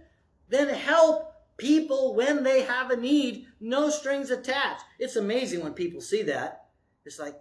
Then 0.50 0.70
help 0.70 1.36
people 1.58 2.16
when 2.16 2.43
they 2.43 2.64
have 2.64 2.89
a 2.89 2.97
need, 2.97 3.45
no 3.60 3.91
strings 3.91 4.32
attached. 4.32 4.84
It's 4.97 5.18
amazing 5.18 5.64
when 5.64 5.74
people 5.74 6.02
see 6.02 6.24
that. 6.24 6.66
It's 7.06 7.20
like, 7.20 7.36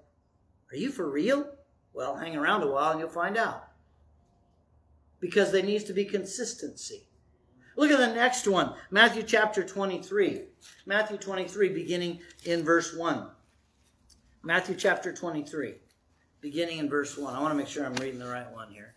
are 0.71 0.77
you 0.77 0.91
for 0.91 1.11
real? 1.11 1.51
Well, 1.95 2.15
hang 2.15 2.37
around 2.37 2.63
a 2.63 2.71
while 2.71 2.91
and 2.91 3.01
you'll 3.01 3.09
find 3.09 3.39
out. 3.39 3.69
Because 5.19 5.51
there 5.51 5.63
needs 5.63 5.85
to 5.85 5.95
be 5.95 6.05
consistency. 6.05 7.09
Look 7.77 7.91
at 7.91 7.99
the 7.99 8.15
next 8.15 8.47
one 8.47 8.75
Matthew 8.91 9.23
chapter 9.23 9.65
23. 9.65 10.43
Matthew 10.85 11.17
23, 11.17 11.71
beginning 11.71 12.21
in 12.45 12.65
verse 12.65 12.95
1. 12.95 13.29
Matthew 14.43 14.77
chapter 14.77 15.13
23, 15.13 15.77
beginning 16.41 16.79
in 16.79 16.89
verse 16.89 17.17
1. 17.17 17.35
I 17.35 17.41
want 17.41 17.53
to 17.53 17.57
make 17.57 17.69
sure 17.69 17.85
I'm 17.85 17.95
reading 17.95 18.19
the 18.19 18.29
right 18.29 18.51
one 18.53 18.71
here. 18.71 18.95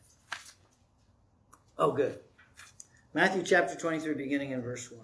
Oh, 1.78 1.92
good. 1.92 2.20
Matthew 3.14 3.44
chapter 3.44 3.76
23, 3.76 4.14
beginning 4.14 4.52
in 4.52 4.62
verse 4.62 4.92
1. 4.92 5.02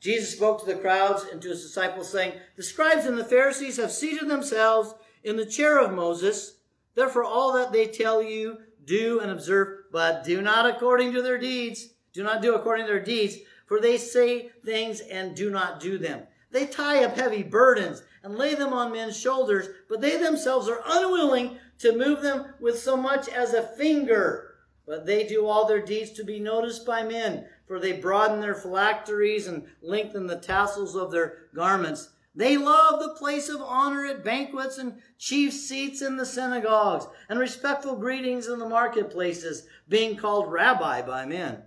Jesus 0.00 0.32
spoke 0.32 0.60
to 0.60 0.66
the 0.66 0.80
crowds 0.80 1.24
and 1.24 1.40
to 1.40 1.48
his 1.48 1.62
disciples, 1.62 2.12
saying, 2.12 2.34
The 2.56 2.62
scribes 2.62 3.06
and 3.06 3.16
the 3.16 3.24
Pharisees 3.24 3.78
have 3.78 3.90
seated 3.90 4.28
themselves 4.28 4.94
in 5.22 5.36
the 5.36 5.46
chair 5.46 5.80
of 5.80 5.94
Moses. 5.94 6.58
Therefore, 6.94 7.24
all 7.24 7.54
that 7.54 7.72
they 7.72 7.86
tell 7.86 8.22
you, 8.22 8.58
do 8.84 9.20
and 9.20 9.30
observe, 9.30 9.84
but 9.90 10.22
do 10.24 10.42
not 10.42 10.66
according 10.66 11.12
to 11.14 11.22
their 11.22 11.38
deeds. 11.38 11.88
Do 12.12 12.22
not 12.22 12.42
do 12.42 12.54
according 12.54 12.86
to 12.86 12.92
their 12.92 13.02
deeds, 13.02 13.38
for 13.66 13.80
they 13.80 13.96
say 13.96 14.50
things 14.64 15.00
and 15.00 15.34
do 15.34 15.50
not 15.50 15.80
do 15.80 15.96
them. 15.98 16.22
They 16.50 16.66
tie 16.66 17.02
up 17.02 17.16
heavy 17.16 17.42
burdens 17.42 18.02
and 18.22 18.36
lay 18.36 18.54
them 18.54 18.72
on 18.72 18.92
men's 18.92 19.18
shoulders, 19.18 19.68
but 19.88 20.00
they 20.00 20.16
themselves 20.16 20.68
are 20.68 20.82
unwilling 20.86 21.58
to 21.78 21.96
move 21.96 22.22
them 22.22 22.54
with 22.60 22.78
so 22.78 22.96
much 22.96 23.28
as 23.28 23.52
a 23.52 23.62
finger. 23.62 24.56
But 24.86 25.06
they 25.06 25.26
do 25.26 25.46
all 25.46 25.66
their 25.66 25.84
deeds 25.84 26.10
to 26.12 26.24
be 26.24 26.38
noticed 26.38 26.84
by 26.84 27.02
men, 27.02 27.46
for 27.66 27.80
they 27.80 27.92
broaden 27.92 28.40
their 28.40 28.54
phylacteries 28.54 29.46
and 29.46 29.64
lengthen 29.80 30.26
the 30.26 30.36
tassels 30.36 30.94
of 30.94 31.10
their 31.10 31.48
garments. 31.54 32.10
They 32.34 32.56
love 32.56 33.00
the 33.00 33.14
place 33.14 33.48
of 33.48 33.62
honor 33.62 34.04
at 34.06 34.24
banquets 34.24 34.76
and 34.76 35.00
chief 35.18 35.52
seats 35.52 36.02
in 36.02 36.16
the 36.16 36.26
synagogues 36.26 37.06
and 37.28 37.38
respectful 37.38 37.96
greetings 37.96 38.48
in 38.48 38.58
the 38.58 38.68
marketplaces, 38.68 39.66
being 39.88 40.16
called 40.16 40.50
rabbi 40.52 41.00
by 41.00 41.26
men. 41.26 41.62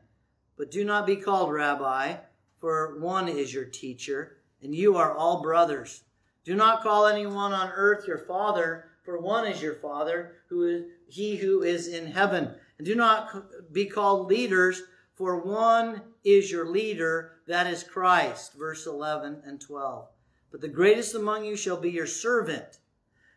But 0.57 0.71
do 0.71 0.83
not 0.83 1.07
be 1.07 1.15
called 1.15 1.53
rabbi, 1.53 2.17
for 2.59 2.99
one 2.99 3.27
is 3.27 3.53
your 3.53 3.65
teacher, 3.65 4.37
and 4.61 4.75
you 4.75 4.97
are 4.97 5.15
all 5.15 5.41
brothers. 5.41 6.03
Do 6.43 6.55
not 6.55 6.83
call 6.83 7.05
anyone 7.05 7.53
on 7.53 7.71
earth 7.73 8.07
your 8.07 8.17
father, 8.17 8.89
for 9.07 9.17
one 9.17 9.47
is 9.47 9.61
your 9.61 9.75
father, 9.75 10.33
who 10.49 10.67
is 10.67 10.83
he 11.07 11.37
who 11.37 11.63
is 11.63 11.87
in 11.87 12.07
heaven. 12.07 12.53
And 12.77 12.85
do 12.85 12.93
not 12.93 13.71
be 13.71 13.85
called 13.85 14.27
leaders, 14.27 14.83
for 15.15 15.39
one 15.39 16.01
is 16.25 16.51
your 16.51 16.67
leader, 16.67 17.39
that 17.47 17.67
is 17.67 17.85
Christ. 17.85 18.51
Verse 18.59 18.85
11 18.85 19.43
and 19.45 19.61
12. 19.61 20.09
But 20.51 20.59
the 20.59 20.67
greatest 20.67 21.15
among 21.15 21.45
you 21.45 21.55
shall 21.55 21.77
be 21.77 21.89
your 21.89 22.05
servant. 22.05 22.79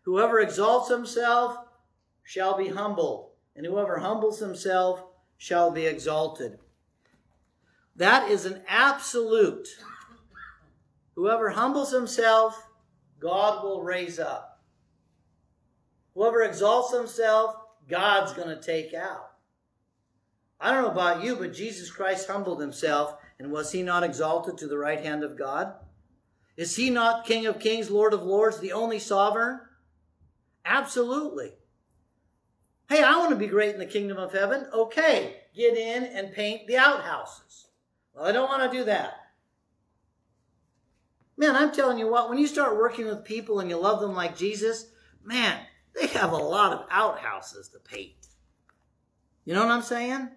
Whoever 0.02 0.40
exalts 0.40 0.90
himself 0.90 1.56
shall 2.24 2.58
be 2.58 2.66
humbled, 2.66 3.30
and 3.54 3.64
whoever 3.64 4.00
humbles 4.00 4.40
himself 4.40 5.04
shall 5.38 5.70
be 5.70 5.86
exalted. 5.86 6.58
That 7.94 8.28
is 8.28 8.44
an 8.44 8.62
absolute. 8.66 9.68
Whoever 11.14 11.50
humbles 11.50 11.92
himself, 11.92 12.60
God 13.20 13.62
will 13.62 13.84
raise 13.84 14.18
up. 14.18 14.49
Whoever 16.20 16.42
exalts 16.42 16.94
himself, 16.94 17.56
God's 17.88 18.34
going 18.34 18.48
to 18.54 18.60
take 18.60 18.92
out. 18.92 19.30
I 20.60 20.70
don't 20.70 20.82
know 20.82 20.90
about 20.90 21.24
you, 21.24 21.34
but 21.34 21.54
Jesus 21.54 21.90
Christ 21.90 22.28
humbled 22.28 22.60
himself, 22.60 23.16
and 23.38 23.50
was 23.50 23.72
he 23.72 23.82
not 23.82 24.02
exalted 24.02 24.58
to 24.58 24.66
the 24.66 24.76
right 24.76 25.02
hand 25.02 25.24
of 25.24 25.38
God? 25.38 25.72
Is 26.58 26.76
he 26.76 26.90
not 26.90 27.24
King 27.24 27.46
of 27.46 27.58
Kings, 27.58 27.90
Lord 27.90 28.12
of 28.12 28.22
Lords, 28.22 28.60
the 28.60 28.72
only 28.72 28.98
sovereign? 28.98 29.60
Absolutely. 30.62 31.52
Hey, 32.90 33.02
I 33.02 33.16
want 33.16 33.30
to 33.30 33.36
be 33.36 33.46
great 33.46 33.72
in 33.72 33.80
the 33.80 33.86
kingdom 33.86 34.18
of 34.18 34.34
heaven. 34.34 34.66
Okay, 34.74 35.36
get 35.56 35.74
in 35.78 36.04
and 36.04 36.34
paint 36.34 36.66
the 36.66 36.76
outhouses. 36.76 37.68
Well, 38.12 38.26
I 38.26 38.32
don't 38.32 38.50
want 38.50 38.70
to 38.70 38.78
do 38.78 38.84
that. 38.84 39.14
Man, 41.38 41.56
I'm 41.56 41.72
telling 41.72 41.98
you 41.98 42.10
what, 42.10 42.28
when 42.28 42.36
you 42.36 42.46
start 42.46 42.76
working 42.76 43.06
with 43.06 43.24
people 43.24 43.60
and 43.60 43.70
you 43.70 43.78
love 43.78 44.02
them 44.02 44.14
like 44.14 44.36
Jesus, 44.36 44.90
man, 45.24 45.60
they 45.94 46.06
have 46.08 46.32
a 46.32 46.36
lot 46.36 46.72
of 46.72 46.86
outhouses 46.90 47.68
to 47.70 47.78
paint. 47.78 48.28
You 49.44 49.54
know 49.54 49.60
what 49.60 49.72
I'm 49.72 49.82
saying? 49.82 50.28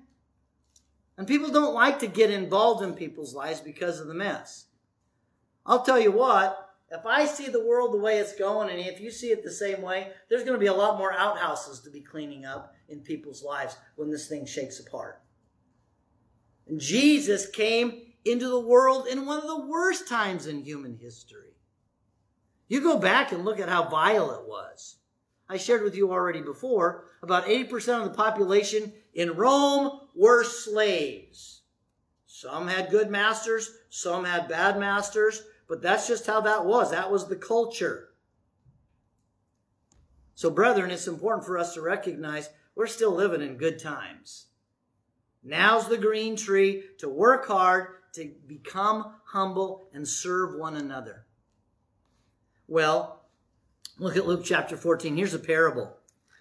And 1.18 1.28
people 1.28 1.52
don't 1.52 1.76
like 1.76 2.00
to 2.00 2.08
get 2.08 2.32
involved 2.32 2.84
in 2.84 2.94
people's 2.94 3.36
lives 3.36 3.62
because 3.62 4.00
of 4.00 4.08
the 4.08 4.14
mess. 4.14 4.66
I'll 5.66 5.84
tell 5.84 6.00
you 6.00 6.12
what, 6.12 6.70
if 6.90 7.06
I 7.06 7.26
see 7.26 7.48
the 7.48 7.64
world 7.64 7.94
the 7.94 8.00
way 8.00 8.18
it's 8.18 8.36
going, 8.36 8.70
and 8.70 8.80
if 8.80 9.00
you 9.00 9.12
see 9.12 9.28
it 9.28 9.44
the 9.44 9.52
same 9.52 9.82
way, 9.82 10.12
there's 10.30 10.44
going 10.44 10.54
to 10.54 10.60
be 10.60 10.68
a 10.68 10.74
lot 10.74 10.98
more 10.98 11.14
outhouses 11.14 11.82
to 11.82 11.90
be 11.90 12.02
cleaning 12.02 12.46
up 12.46 12.74
in 12.90 13.00
people's 13.00 13.44
lives 13.44 13.78
when 13.96 14.12
this 14.12 14.28
thing 14.28 14.46
shakes 14.46 14.80
apart. 14.80 15.22
And 16.68 16.80
Jesus 16.80 17.50
came 17.50 18.02
into 18.26 18.48
the 18.48 18.60
world 18.60 19.08
in 19.08 19.26
one 19.26 19.40
of 19.40 19.48
the 19.48 19.68
worst 19.68 20.08
times 20.08 20.48
in 20.48 20.64
human 20.64 20.98
history. 20.98 21.56
You 22.68 22.82
go 22.82 22.98
back 22.98 23.32
and 23.32 23.44
look 23.44 23.60
at 23.60 23.70
how 23.70 23.90
vile 23.90 24.32
it 24.32 24.48
was. 24.48 24.98
I 25.50 25.58
shared 25.58 25.84
with 25.84 25.96
you 25.96 26.12
already 26.12 26.42
before 26.42 27.06
about 27.22 27.46
80% 27.46 28.00
of 28.00 28.04
the 28.06 28.18
population 28.18 28.94
in 29.14 29.36
Rome 29.36 30.00
were 30.16 30.44
slaves. 30.44 31.62
Some 32.26 32.68
had 32.68 32.90
good 32.90 33.10
masters, 33.10 33.72
some 33.90 34.26
had 34.26 34.48
bad 34.48 34.80
masters, 34.80 35.44
but 35.68 35.82
that's 35.82 36.08
just 36.08 36.28
how 36.28 36.42
that 36.42 36.66
was. 36.66 36.92
That 36.92 37.12
was 37.12 37.28
the 37.28 37.36
culture. 37.36 38.10
So, 40.36 40.50
brethren, 40.50 40.92
it's 40.92 41.08
important 41.08 41.46
for 41.46 41.58
us 41.58 41.74
to 41.76 41.82
recognize 41.82 42.50
we're 42.76 42.88
still 42.88 43.12
living 43.12 43.42
in 43.42 43.58
good 43.58 43.80
times. 43.80 44.48
Now's 45.44 45.88
the 45.88 45.98
green 45.98 46.36
tree 46.36 46.84
to 47.00 47.08
work 47.08 47.48
hard, 47.48 47.88
to 48.16 48.34
become 48.48 49.16
humble, 49.26 49.88
and 49.94 50.08
serve 50.08 50.56
one 50.56 50.76
another. 50.76 51.26
Well, 52.68 53.23
look 54.00 54.18
at 54.18 54.28
Luke 54.28 54.44
chapter 54.44 54.78
14. 54.78 55.16
Here's 55.16 55.34
a 55.34 55.40
parable. 55.40 55.98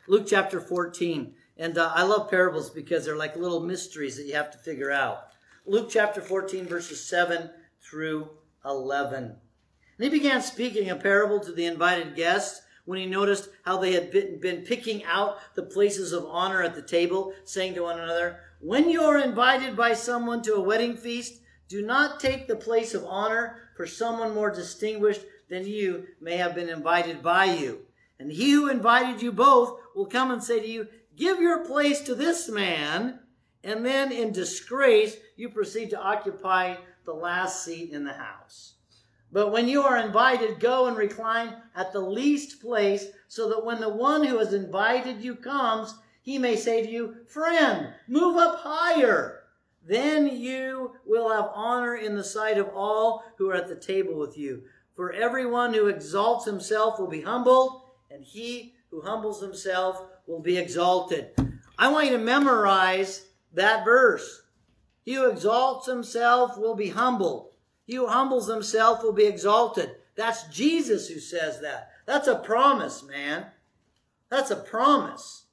Luke 0.06 0.26
chapter 0.26 0.60
14. 0.60 1.34
And 1.56 1.78
uh, 1.78 1.92
I 1.94 2.02
love 2.02 2.30
parables 2.30 2.70
because 2.70 3.04
they're 3.04 3.16
like 3.16 3.36
little 3.36 3.60
mysteries 3.60 4.16
that 4.16 4.26
you 4.26 4.34
have 4.34 4.50
to 4.52 4.58
figure 4.58 4.90
out. 4.90 5.28
Luke 5.66 5.88
chapter 5.90 6.20
14, 6.20 6.66
verses 6.66 7.04
7 7.04 7.50
through 7.80 8.30
11. 8.64 9.24
And 9.24 10.04
he 10.04 10.08
began 10.08 10.42
speaking 10.42 10.90
a 10.90 10.96
parable 10.96 11.40
to 11.40 11.52
the 11.52 11.66
invited 11.66 12.16
guests 12.16 12.62
when 12.84 12.98
he 12.98 13.06
noticed 13.06 13.48
how 13.64 13.76
they 13.76 13.92
had 13.92 14.10
been, 14.10 14.40
been 14.40 14.62
picking 14.62 15.04
out 15.04 15.38
the 15.54 15.62
places 15.62 16.12
of 16.12 16.24
honor 16.26 16.62
at 16.62 16.74
the 16.74 16.82
table, 16.82 17.32
saying 17.44 17.74
to 17.74 17.82
one 17.82 18.00
another, 18.00 18.40
When 18.60 18.90
you 18.90 19.02
are 19.02 19.18
invited 19.18 19.76
by 19.76 19.92
someone 19.94 20.42
to 20.42 20.54
a 20.54 20.60
wedding 20.60 20.96
feast, 20.96 21.40
do 21.68 21.82
not 21.82 22.18
take 22.18 22.48
the 22.48 22.56
place 22.56 22.92
of 22.92 23.04
honor, 23.04 23.56
for 23.76 23.86
someone 23.86 24.34
more 24.34 24.50
distinguished 24.50 25.22
than 25.52 25.66
you 25.66 26.06
may 26.18 26.38
have 26.38 26.54
been 26.54 26.70
invited 26.70 27.22
by 27.22 27.44
you. 27.44 27.80
And 28.18 28.32
he 28.32 28.52
who 28.52 28.70
invited 28.70 29.20
you 29.20 29.32
both 29.32 29.78
will 29.94 30.06
come 30.06 30.30
and 30.30 30.42
say 30.42 30.58
to 30.58 30.66
you, 30.66 30.88
Give 31.14 31.40
your 31.40 31.66
place 31.66 32.00
to 32.02 32.14
this 32.14 32.48
man. 32.48 33.20
And 33.62 33.84
then 33.84 34.10
in 34.12 34.32
disgrace, 34.32 35.14
you 35.36 35.50
proceed 35.50 35.90
to 35.90 36.00
occupy 36.00 36.76
the 37.04 37.12
last 37.12 37.66
seat 37.66 37.90
in 37.90 38.02
the 38.02 38.14
house. 38.14 38.76
But 39.30 39.52
when 39.52 39.68
you 39.68 39.82
are 39.82 39.98
invited, 39.98 40.58
go 40.58 40.86
and 40.86 40.96
recline 40.96 41.54
at 41.76 41.92
the 41.92 42.00
least 42.00 42.62
place, 42.62 43.08
so 43.28 43.50
that 43.50 43.64
when 43.64 43.78
the 43.78 43.90
one 43.90 44.24
who 44.24 44.38
has 44.38 44.54
invited 44.54 45.20
you 45.20 45.34
comes, 45.34 45.94
he 46.22 46.38
may 46.38 46.56
say 46.56 46.82
to 46.82 46.90
you, 46.90 47.16
Friend, 47.26 47.88
move 48.08 48.38
up 48.38 48.60
higher. 48.60 49.42
Then 49.86 50.28
you 50.28 50.92
will 51.04 51.30
have 51.30 51.50
honor 51.54 51.96
in 51.96 52.14
the 52.14 52.24
sight 52.24 52.56
of 52.56 52.70
all 52.74 53.24
who 53.36 53.50
are 53.50 53.54
at 53.54 53.68
the 53.68 53.76
table 53.76 54.18
with 54.18 54.38
you. 54.38 54.62
For 54.94 55.12
everyone 55.12 55.72
who 55.72 55.86
exalts 55.86 56.44
himself 56.44 56.98
will 56.98 57.08
be 57.08 57.22
humbled, 57.22 57.82
and 58.10 58.22
he 58.22 58.74
who 58.90 59.00
humbles 59.00 59.40
himself 59.40 60.00
will 60.26 60.40
be 60.40 60.58
exalted. 60.58 61.30
I 61.78 61.90
want 61.90 62.06
you 62.06 62.12
to 62.12 62.22
memorize 62.22 63.26
that 63.54 63.84
verse. 63.84 64.42
He 65.04 65.14
who 65.14 65.30
exalts 65.30 65.86
himself 65.86 66.58
will 66.58 66.76
be 66.76 66.90
humbled. 66.90 67.54
He 67.86 67.96
who 67.96 68.06
humbles 68.06 68.48
himself 68.48 69.02
will 69.02 69.12
be 69.12 69.24
exalted. 69.24 69.90
That's 70.14 70.44
Jesus 70.48 71.08
who 71.08 71.18
says 71.18 71.60
that. 71.62 71.90
That's 72.06 72.28
a 72.28 72.36
promise, 72.36 73.02
man. 73.02 73.46
That's 74.28 74.50
a 74.50 74.56
promise. 74.56 75.44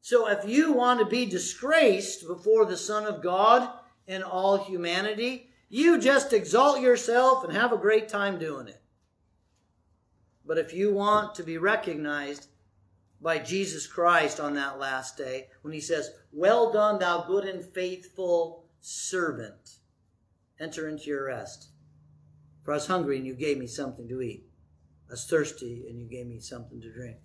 So 0.00 0.28
if 0.28 0.48
you 0.48 0.72
want 0.72 1.00
to 1.00 1.06
be 1.06 1.26
disgraced 1.26 2.26
before 2.26 2.64
the 2.64 2.76
Son 2.76 3.04
of 3.06 3.22
God 3.22 3.68
and 4.08 4.22
all 4.22 4.56
humanity, 4.56 5.45
you 5.68 5.98
just 5.98 6.32
exalt 6.32 6.80
yourself 6.80 7.44
and 7.44 7.52
have 7.52 7.72
a 7.72 7.78
great 7.78 8.08
time 8.08 8.38
doing 8.38 8.68
it. 8.68 8.80
But 10.44 10.58
if 10.58 10.72
you 10.72 10.94
want 10.94 11.34
to 11.34 11.42
be 11.42 11.58
recognized 11.58 12.48
by 13.20 13.38
Jesus 13.38 13.86
Christ 13.86 14.38
on 14.38 14.54
that 14.54 14.78
last 14.78 15.16
day, 15.16 15.48
when 15.62 15.74
he 15.74 15.80
says, 15.80 16.10
Well 16.32 16.72
done, 16.72 17.00
thou 17.00 17.24
good 17.26 17.44
and 17.44 17.64
faithful 17.64 18.66
servant, 18.80 19.78
enter 20.60 20.88
into 20.88 21.04
your 21.04 21.26
rest. 21.26 21.70
For 22.62 22.72
I 22.72 22.76
was 22.76 22.86
hungry 22.86 23.16
and 23.16 23.26
you 23.26 23.34
gave 23.34 23.58
me 23.58 23.66
something 23.66 24.08
to 24.08 24.22
eat. 24.22 24.44
I 25.08 25.12
was 25.12 25.24
thirsty 25.24 25.86
and 25.88 26.00
you 26.00 26.06
gave 26.06 26.26
me 26.26 26.38
something 26.38 26.80
to 26.80 26.92
drink. 26.92 27.16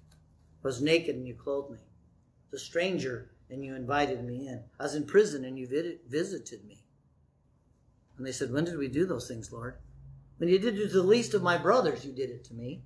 I 0.63 0.67
was 0.67 0.81
naked 0.81 1.15
and 1.15 1.27
you 1.27 1.35
clothed 1.35 1.71
me. 1.71 1.77
I 1.77 2.51
was 2.51 2.61
a 2.61 2.65
stranger 2.65 3.31
and 3.49 3.63
you 3.63 3.75
invited 3.75 4.23
me 4.23 4.47
in. 4.47 4.63
I 4.79 4.83
was 4.83 4.95
in 4.95 5.05
prison 5.05 5.45
and 5.45 5.59
you 5.59 5.67
visited 6.07 6.65
me. 6.65 6.80
And 8.21 8.27
they 8.27 8.33
said, 8.33 8.53
When 8.53 8.65
did 8.65 8.77
we 8.77 8.87
do 8.87 9.07
those 9.07 9.27
things, 9.27 9.51
Lord? 9.51 9.79
When 10.37 10.47
you 10.47 10.59
did 10.59 10.77
it 10.77 10.89
to 10.89 10.93
the 10.93 11.01
least 11.01 11.33
of 11.33 11.41
my 11.41 11.57
brothers, 11.57 12.05
you 12.05 12.11
did 12.11 12.29
it 12.29 12.43
to 12.45 12.53
me. 12.53 12.83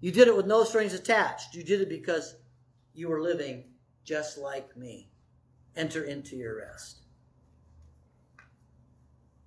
You 0.00 0.10
did 0.10 0.26
it 0.26 0.36
with 0.36 0.46
no 0.46 0.64
strings 0.64 0.94
attached. 0.94 1.54
You 1.54 1.62
did 1.62 1.80
it 1.80 1.88
because 1.88 2.34
you 2.92 3.08
were 3.08 3.22
living 3.22 3.62
just 4.02 4.38
like 4.38 4.76
me. 4.76 5.12
Enter 5.76 6.02
into 6.02 6.34
your 6.34 6.58
rest. 6.58 7.02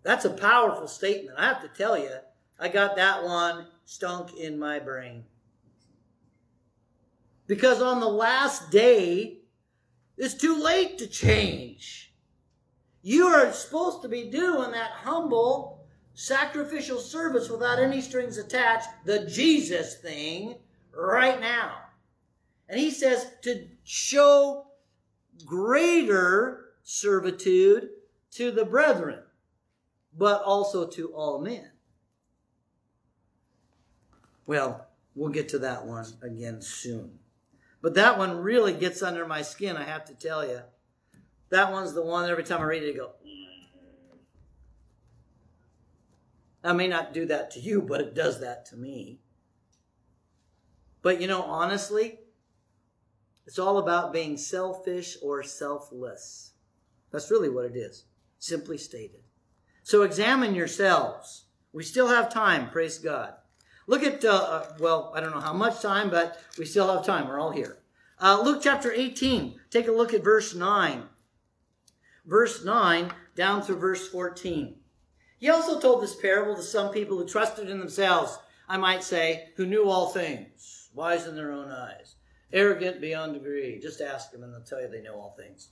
That's 0.03 0.23
a 0.23 0.29
powerful 0.29 0.87
statement. 0.87 1.37
I 1.37 1.47
have 1.47 1.61
to 1.61 1.67
tell 1.67 1.97
you, 1.97 2.15
I 2.57 2.69
got 2.69 2.95
that 2.95 3.25
one 3.25 3.67
stunk 3.83 4.37
in 4.37 4.57
my 4.57 4.79
brain. 4.79 5.25
Because 7.47 7.81
on 7.81 7.99
the 7.99 8.07
last 8.07 8.71
day, 8.71 9.39
it's 10.17 10.35
too 10.35 10.63
late 10.63 10.99
to 10.99 11.07
change. 11.07 12.04
You 13.07 13.27
are 13.27 13.51
supposed 13.51 14.01
to 14.01 14.09
be 14.09 14.31
doing 14.31 14.71
that 14.71 14.89
humble, 14.89 15.85
sacrificial 16.15 16.97
service 16.97 17.51
without 17.51 17.77
any 17.77 18.01
strings 18.01 18.39
attached, 18.39 18.87
the 19.05 19.27
Jesus 19.27 19.97
thing, 19.97 20.55
right 20.91 21.39
now. 21.39 21.75
And 22.67 22.79
he 22.79 22.89
says 22.89 23.27
to 23.43 23.67
show 23.83 24.65
greater 25.45 26.71
servitude 26.81 27.89
to 28.31 28.49
the 28.49 28.65
brethren 28.65 29.19
but 30.17 30.41
also 30.41 30.87
to 30.87 31.13
all 31.13 31.39
men. 31.39 31.69
Well, 34.47 34.87
we'll 35.13 35.29
get 35.29 35.49
to 35.49 35.59
that 35.59 35.85
one 35.85 36.07
again 36.23 36.59
soon. 36.59 37.19
But 37.83 37.93
that 37.93 38.17
one 38.17 38.37
really 38.37 38.73
gets 38.73 39.03
under 39.03 39.27
my 39.27 39.43
skin, 39.43 39.77
I 39.77 39.83
have 39.83 40.05
to 40.05 40.15
tell 40.15 40.43
you. 40.43 40.61
That 41.49 41.71
one's 41.71 41.93
the 41.93 42.03
one 42.03 42.29
every 42.29 42.43
time 42.43 42.61
I 42.61 42.65
read 42.65 42.83
it, 42.83 42.95
I 42.95 42.97
go, 42.97 43.11
I 46.63 46.73
may 46.73 46.87
not 46.87 47.13
do 47.13 47.27
that 47.27 47.51
to 47.51 47.59
you, 47.59 47.81
but 47.81 48.01
it 48.01 48.15
does 48.15 48.39
that 48.41 48.65
to 48.67 48.75
me. 48.75 49.19
But 51.03 51.21
you 51.21 51.27
know, 51.27 51.43
honestly, 51.43 52.19
it's 53.45 53.59
all 53.59 53.77
about 53.77 54.11
being 54.11 54.37
selfish 54.37 55.17
or 55.21 55.43
selfless. 55.43 56.53
That's 57.11 57.29
really 57.29 57.49
what 57.49 57.65
it 57.65 57.75
is, 57.75 58.05
simply 58.39 58.79
stated. 58.79 59.21
So 59.83 60.01
examine 60.01 60.55
yourselves. 60.55 61.45
We 61.71 61.83
still 61.83 62.07
have 62.07 62.33
time, 62.33 62.71
praise 62.71 62.97
God. 62.97 63.35
Look 63.87 64.01
at, 64.01 64.25
uh, 64.25 64.29
uh, 64.29 64.73
well, 64.79 65.13
I 65.15 65.19
don't 65.19 65.31
know 65.31 65.39
how 65.39 65.53
much 65.53 65.81
time, 65.81 66.09
but 66.09 66.41
we 66.57 66.65
still 66.65 66.91
have 66.91 67.05
time. 67.05 67.27
We're 67.27 67.39
all 67.39 67.51
here. 67.51 67.77
Uh, 68.19 68.41
Luke 68.43 68.61
chapter 68.63 68.91
18, 68.91 69.59
take 69.69 69.87
a 69.87 69.91
look 69.91 70.13
at 70.13 70.23
verse 70.23 70.55
9. 70.55 71.03
Verse 72.25 72.63
9 72.63 73.11
down 73.35 73.61
through 73.61 73.77
verse 73.77 74.07
14. 74.07 74.75
He 75.37 75.49
also 75.49 75.79
told 75.79 76.01
this 76.01 76.15
parable 76.15 76.55
to 76.55 76.63
some 76.63 76.91
people 76.91 77.17
who 77.17 77.27
trusted 77.27 77.69
in 77.69 77.79
themselves, 77.79 78.37
I 78.67 78.77
might 78.77 79.03
say, 79.03 79.49
who 79.57 79.65
knew 79.65 79.89
all 79.89 80.09
things, 80.09 80.89
wise 80.93 81.27
in 81.27 81.35
their 81.35 81.51
own 81.51 81.69
eyes, 81.69 82.15
arrogant 82.51 83.01
beyond 83.01 83.33
degree. 83.33 83.79
Just 83.79 84.01
ask 84.01 84.31
them 84.31 84.43
and 84.43 84.53
they'll 84.53 84.61
tell 84.61 84.81
you 84.81 84.87
they 84.87 85.01
know 85.01 85.15
all 85.15 85.35
things. 85.37 85.69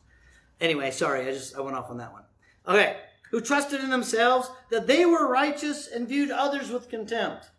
Anyway, 0.59 0.91
sorry, 0.91 1.27
I 1.27 1.31
just 1.31 1.55
I 1.55 1.61
went 1.61 1.75
off 1.75 1.89
on 1.89 1.97
that 1.97 2.13
one. 2.13 2.23
Okay, 2.67 2.97
who 3.31 3.41
trusted 3.41 3.81
in 3.81 3.89
themselves 3.89 4.49
that 4.69 4.85
they 4.85 5.05
were 5.05 5.27
righteous 5.27 5.87
and 5.87 6.07
viewed 6.07 6.29
others 6.29 6.69
with 6.69 6.89
contempt. 6.89 7.49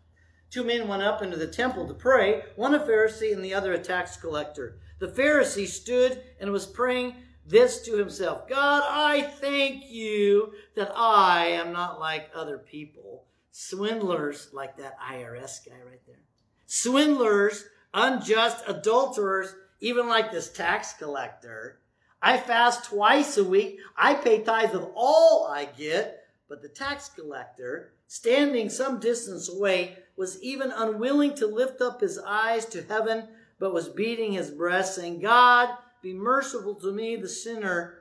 Two 0.49 0.63
men 0.63 0.87
went 0.87 1.03
up 1.03 1.21
into 1.21 1.35
the 1.35 1.47
temple 1.47 1.87
to 1.87 1.93
pray, 1.93 2.43
one 2.55 2.73
a 2.73 2.79
Pharisee 2.79 3.33
and 3.33 3.43
the 3.43 3.53
other 3.53 3.73
a 3.73 3.79
tax 3.79 4.15
collector. 4.15 4.79
The 4.99 5.09
Pharisee 5.09 5.67
stood 5.67 6.21
and 6.39 6.51
was 6.51 6.65
praying 6.65 7.15
this 7.45 7.81
to 7.83 7.97
himself 7.97 8.47
God, 8.47 8.83
I 8.85 9.21
thank 9.21 9.89
you 9.89 10.53
that 10.75 10.91
I 10.95 11.47
am 11.47 11.71
not 11.71 11.99
like 11.99 12.29
other 12.33 12.57
people, 12.57 13.25
swindlers 13.51 14.49
like 14.53 14.77
that 14.77 14.97
IRS 14.99 15.65
guy 15.65 15.81
right 15.87 16.01
there, 16.07 16.23
swindlers, 16.65 17.65
unjust 17.93 18.63
adulterers, 18.67 19.53
even 19.79 20.07
like 20.07 20.31
this 20.31 20.51
tax 20.51 20.93
collector. 20.93 21.79
I 22.21 22.37
fast 22.37 22.85
twice 22.85 23.37
a 23.37 23.43
week. 23.43 23.79
I 23.95 24.15
pay 24.15 24.41
tithes 24.41 24.73
of 24.73 24.89
all 24.95 25.47
I 25.47 25.65
get. 25.65 26.23
But 26.47 26.61
the 26.61 26.69
tax 26.69 27.09
collector, 27.09 27.93
standing 28.07 28.69
some 28.69 28.99
distance 28.99 29.49
away, 29.49 29.97
was 30.15 30.41
even 30.41 30.71
unwilling 30.71 31.35
to 31.35 31.47
lift 31.47 31.81
up 31.81 32.01
his 32.01 32.19
eyes 32.19 32.65
to 32.67 32.83
heaven, 32.83 33.27
but 33.59 33.73
was 33.73 33.89
beating 33.89 34.33
his 34.33 34.51
breast, 34.51 34.95
saying, 34.95 35.21
God, 35.21 35.69
be 36.05 36.13
merciful 36.13 36.75
to 36.75 36.91
me, 36.91 37.15
the 37.15 37.27
sinner. 37.27 37.95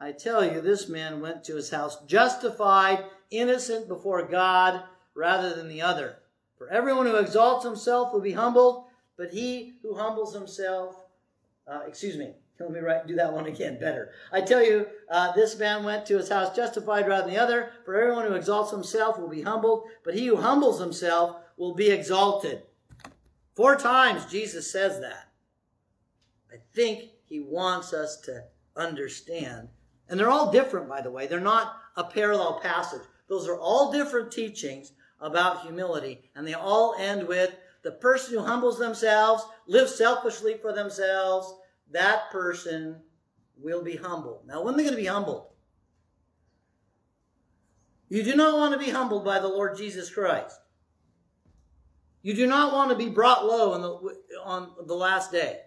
I 0.00 0.12
tell 0.12 0.42
you, 0.42 0.62
this 0.62 0.88
man 0.88 1.20
went 1.20 1.44
to 1.44 1.56
his 1.56 1.68
house 1.68 2.02
justified, 2.06 3.04
innocent 3.30 3.86
before 3.86 4.26
God, 4.26 4.82
rather 5.14 5.54
than 5.54 5.68
the 5.68 5.82
other. 5.82 6.16
For 6.56 6.70
everyone 6.70 7.04
who 7.04 7.16
exalts 7.16 7.66
himself 7.66 8.14
will 8.14 8.22
be 8.22 8.32
humbled, 8.32 8.86
but 9.18 9.28
he 9.28 9.74
who 9.82 9.94
humbles 9.94 10.32
himself, 10.32 10.96
uh, 11.70 11.80
excuse 11.86 12.16
me, 12.16 12.32
let 12.58 12.70
me 12.70 12.80
write, 12.80 13.06
do 13.06 13.16
that 13.16 13.34
one 13.34 13.44
again 13.44 13.78
better. 13.78 14.12
I 14.32 14.40
tell 14.40 14.64
you, 14.64 14.86
uh, 15.10 15.32
this 15.32 15.58
man 15.58 15.84
went 15.84 16.06
to 16.06 16.16
his 16.16 16.30
house 16.30 16.56
justified 16.56 17.06
rather 17.06 17.26
than 17.26 17.34
the 17.34 17.42
other. 17.42 17.72
For 17.84 18.00
everyone 18.00 18.26
who 18.26 18.36
exalts 18.36 18.70
himself 18.70 19.18
will 19.18 19.28
be 19.28 19.42
humbled, 19.42 19.84
but 20.02 20.14
he 20.14 20.24
who 20.24 20.36
humbles 20.36 20.80
himself 20.80 21.36
will 21.58 21.74
be 21.74 21.90
exalted. 21.90 22.62
Four 23.54 23.76
times 23.76 24.24
Jesus 24.24 24.72
says 24.72 25.00
that. 25.00 25.28
I 26.50 26.56
think 26.72 27.09
he 27.30 27.40
wants 27.40 27.94
us 27.94 28.18
to 28.22 28.42
understand. 28.76 29.68
And 30.08 30.18
they're 30.18 30.28
all 30.28 30.50
different, 30.50 30.88
by 30.88 31.00
the 31.00 31.12
way. 31.12 31.28
They're 31.28 31.40
not 31.40 31.76
a 31.96 32.04
parallel 32.04 32.60
passage. 32.60 33.02
Those 33.28 33.48
are 33.48 33.58
all 33.58 33.92
different 33.92 34.32
teachings 34.32 34.92
about 35.20 35.62
humility. 35.62 36.28
And 36.34 36.46
they 36.46 36.54
all 36.54 36.96
end 36.98 37.26
with 37.26 37.54
the 37.82 37.92
person 37.92 38.34
who 38.34 38.44
humbles 38.44 38.78
themselves, 38.78 39.44
lives 39.68 39.94
selfishly 39.94 40.58
for 40.60 40.72
themselves, 40.72 41.54
that 41.92 42.30
person 42.32 43.00
will 43.56 43.82
be 43.82 43.96
humbled. 43.96 44.40
Now, 44.46 44.62
when 44.62 44.74
are 44.74 44.76
they 44.76 44.82
going 44.82 44.96
to 44.96 45.00
be 45.00 45.06
humbled? 45.06 45.46
You 48.08 48.24
do 48.24 48.34
not 48.34 48.58
want 48.58 48.72
to 48.72 48.84
be 48.84 48.90
humbled 48.90 49.24
by 49.24 49.38
the 49.38 49.48
Lord 49.48 49.76
Jesus 49.76 50.10
Christ. 50.10 50.58
You 52.22 52.34
do 52.34 52.48
not 52.48 52.72
want 52.72 52.90
to 52.90 52.96
be 52.96 53.08
brought 53.08 53.46
low 53.46 53.72
on 53.72 53.82
the, 53.82 54.16
on 54.42 54.72
the 54.86 54.94
last 54.94 55.30
day. 55.30 55.60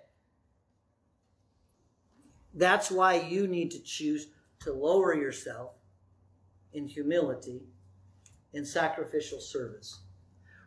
That's 2.53 2.91
why 2.91 3.15
you 3.15 3.47
need 3.47 3.71
to 3.71 3.81
choose 3.81 4.27
to 4.61 4.73
lower 4.73 5.13
yourself 5.15 5.71
in 6.73 6.87
humility, 6.87 7.61
in 8.53 8.65
sacrificial 8.65 9.39
service. 9.39 9.99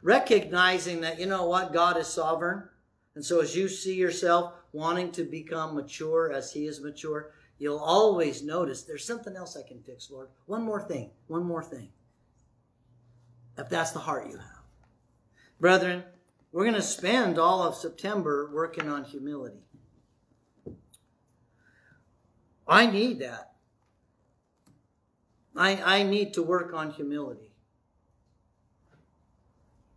Recognizing 0.03 1.01
that, 1.01 1.19
you 1.19 1.27
know 1.27 1.47
what, 1.47 1.73
God 1.73 1.97
is 1.97 2.07
sovereign. 2.07 2.65
And 3.15 3.25
so 3.25 3.41
as 3.41 3.57
you 3.57 3.69
see 3.69 3.95
yourself 3.95 4.53
wanting 4.73 5.11
to 5.13 5.25
become 5.25 5.75
mature 5.75 6.33
as 6.33 6.53
He 6.53 6.67
is 6.67 6.81
mature, 6.81 7.33
you'll 7.59 7.79
always 7.79 8.43
notice 8.43 8.83
there's 8.83 9.07
something 9.07 9.37
else 9.37 9.57
I 9.57 9.67
can 9.67 9.81
fix, 9.81 10.11
Lord. 10.11 10.29
One 10.47 10.63
more 10.63 10.83
thing, 10.83 11.11
one 11.27 11.45
more 11.45 11.63
thing. 11.63 11.89
If 13.57 13.69
that's 13.69 13.93
the 13.93 14.01
heart 14.01 14.27
you 14.27 14.37
have. 14.37 14.63
Brethren, 15.59 16.05
we're 16.53 16.65
going 16.65 16.75
to 16.75 16.83
spend 16.83 17.39
all 17.39 17.63
of 17.63 17.75
September 17.75 18.51
working 18.53 18.89
on 18.89 19.05
humility. 19.05 19.66
I 22.67 22.87
need 22.87 23.21
that. 23.21 23.53
I, 25.57 26.01
I 26.01 26.03
need 26.03 26.35
to 26.35 26.43
work 26.43 26.75
on 26.75 26.91
humility. 26.91 27.53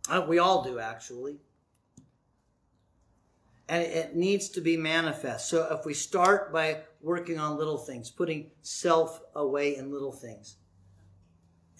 Uh, 0.08 0.24
we 0.26 0.38
all 0.38 0.62
do, 0.62 0.78
actually. 0.78 1.38
And 3.68 3.82
it 3.82 4.16
needs 4.16 4.48
to 4.50 4.60
be 4.60 4.76
manifest. 4.76 5.48
So 5.48 5.68
if 5.72 5.84
we 5.84 5.94
start 5.94 6.52
by 6.52 6.78
working 7.00 7.38
on 7.38 7.56
little 7.56 7.78
things, 7.78 8.10
putting 8.10 8.50
self 8.62 9.20
away 9.34 9.76
in 9.76 9.92
little 9.92 10.12
things, 10.12 10.56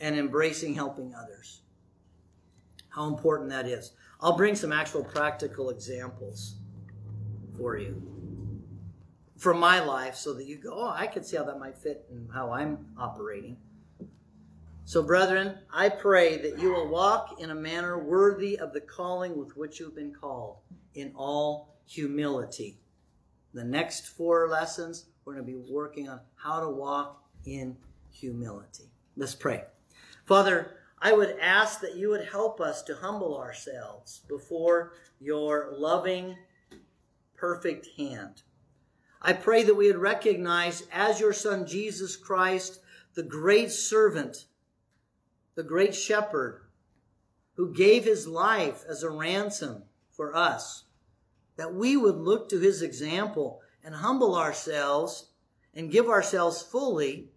and 0.01 0.17
embracing 0.17 0.75
helping 0.75 1.15
others, 1.15 1.63
how 2.91 3.07
important 3.07 3.51
that 3.51 3.67
is. 3.67 3.93
I'll 4.21 4.37
bring 4.37 4.55
some 4.55 4.73
actual 4.73 5.03
practical 5.03 5.71
examples 5.71 6.57
for 7.57 7.77
you 7.77 8.10
from 9.41 9.59
my 9.59 9.83
life 9.83 10.15
so 10.17 10.35
that 10.35 10.47
you 10.47 10.57
go, 10.57 10.71
oh, 10.75 10.93
I 10.95 11.07
can 11.07 11.25
see 11.25 11.39
how 11.39 11.45
that 11.45 11.59
might 11.59 11.79
fit 11.79 12.05
and 12.11 12.29
how 12.31 12.53
I'm 12.53 12.87
operating. 12.99 13.57
So, 14.85 15.03
brethren, 15.03 15.57
I 15.73 15.89
pray 15.89 16.37
that 16.43 16.59
you 16.59 16.75
will 16.75 16.89
walk 16.89 17.41
in 17.41 17.51
a 17.51 17.55
manner 17.55 17.99
worthy 17.99 18.59
of 18.59 18.75
the 18.75 18.83
calling 18.83 19.39
with 19.39 19.57
which 19.57 19.81
you've 19.81 19.95
been 19.95 20.13
called 20.13 20.59
in 20.95 21.13
all 21.17 21.75
humility. 21.87 22.81
The 23.55 23.65
next 23.65 24.09
four 24.09 24.47
lessons, 24.49 25.07
we're 25.25 25.35
going 25.35 25.47
to 25.47 25.53
be 25.53 25.73
working 25.73 26.09
on 26.09 26.21
how 26.35 26.61
to 26.61 26.69
walk 26.69 27.25
in 27.47 27.77
humility. 28.13 28.91
Let's 29.17 29.35
pray. 29.35 29.63
Father, 30.27 30.77
I 31.01 31.15
would 31.15 31.37
ask 31.41 31.81
that 31.81 31.97
you 31.97 32.11
would 32.11 32.27
help 32.27 32.61
us 32.61 32.83
to 32.83 32.95
humble 32.95 33.39
ourselves 33.39 34.21
before 34.29 34.93
your 35.19 35.73
loving, 35.73 36.37
perfect 37.37 37.89
hand. 37.97 38.43
I 39.23 39.33
pray 39.35 39.63
that 39.65 39.75
we 39.75 39.87
would 39.87 40.01
recognize 40.01 40.85
as 40.93 41.21
your 41.21 41.33
Son 41.33 41.67
Jesus 41.67 42.17
Christ, 42.17 42.81
the 43.15 43.23
great 43.23 43.71
servant 43.71 44.47
the 45.61 45.63
great 45.63 45.95
shepherd 45.95 46.63
who 47.55 47.75
gave 47.75 48.05
his 48.05 48.27
life 48.27 48.83
as 48.89 49.03
a 49.03 49.11
ransom 49.11 49.83
for 50.11 50.35
us, 50.35 50.85
that 51.57 51.75
we 51.75 51.99
would 51.99 52.17
look 52.17 52.49
to 52.49 52.59
his 52.59 52.81
example 52.81 53.61
and 53.85 53.95
humble 53.95 54.35
ourselves 54.35 55.27
and 55.75 55.93
give 55.93 56.09
ourselves 56.09 56.63
fully 56.63 57.29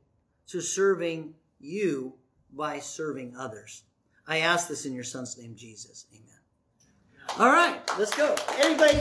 to 0.48 0.62
serving 0.62 1.34
you 1.60 2.14
by 2.54 2.80
serving 2.80 3.36
others. 3.38 3.84
I 4.26 4.38
ask 4.40 4.70
this 4.70 4.86
in 4.86 4.94
your 4.94 5.04
son's 5.04 5.38
name, 5.38 5.56
Jesus. 5.56 6.06
Amen. 6.14 7.40
All 7.40 7.52
right, 7.52 7.82
let's 7.98 8.16
go. 8.16 8.36
Anybody 8.58 9.00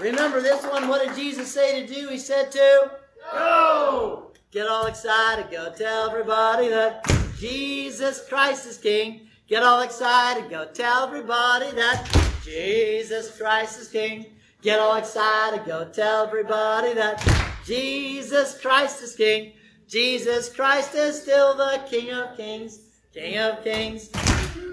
remember 0.00 0.40
this 0.40 0.64
one? 0.64 0.88
What 0.88 1.06
did 1.06 1.16
Jesus 1.16 1.52
say 1.52 1.86
to 1.86 1.94
do? 1.94 2.08
He 2.08 2.18
said 2.18 2.50
to 2.52 2.90
go. 3.32 4.32
Get 4.50 4.66
all 4.66 4.86
excited. 4.86 5.50
Go 5.50 5.72
tell 5.72 6.10
everybody 6.10 6.68
that 6.68 7.04
Jesus 7.38 8.26
Christ 8.28 8.66
is 8.66 8.78
King. 8.78 9.28
Get 9.46 9.62
all 9.62 9.82
excited. 9.82 10.50
Go 10.50 10.66
tell 10.66 11.04
everybody 11.06 11.70
that 11.72 12.08
Jesus 12.44 13.36
Christ 13.36 13.80
is 13.80 13.88
King. 13.88 14.26
Get 14.62 14.80
all 14.80 14.96
excited. 14.96 15.64
Go 15.66 15.88
tell 15.88 16.26
everybody 16.26 16.94
that 16.94 17.24
Jesus 17.64 18.60
Christ 18.60 19.02
is 19.02 19.14
King. 19.14 19.52
Jesus 19.86 20.48
Christ 20.54 20.94
is 20.94 21.20
still 21.20 21.56
the 21.56 21.82
King 21.88 22.10
of 22.10 22.36
Kings. 22.36 22.80
King 23.12 23.38
of 23.38 23.62
Kings. 23.62 24.10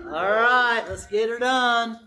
All 0.06 0.12
right, 0.12 0.84
let's 0.88 1.06
get 1.08 1.30
her 1.30 1.40
done. 1.40 2.07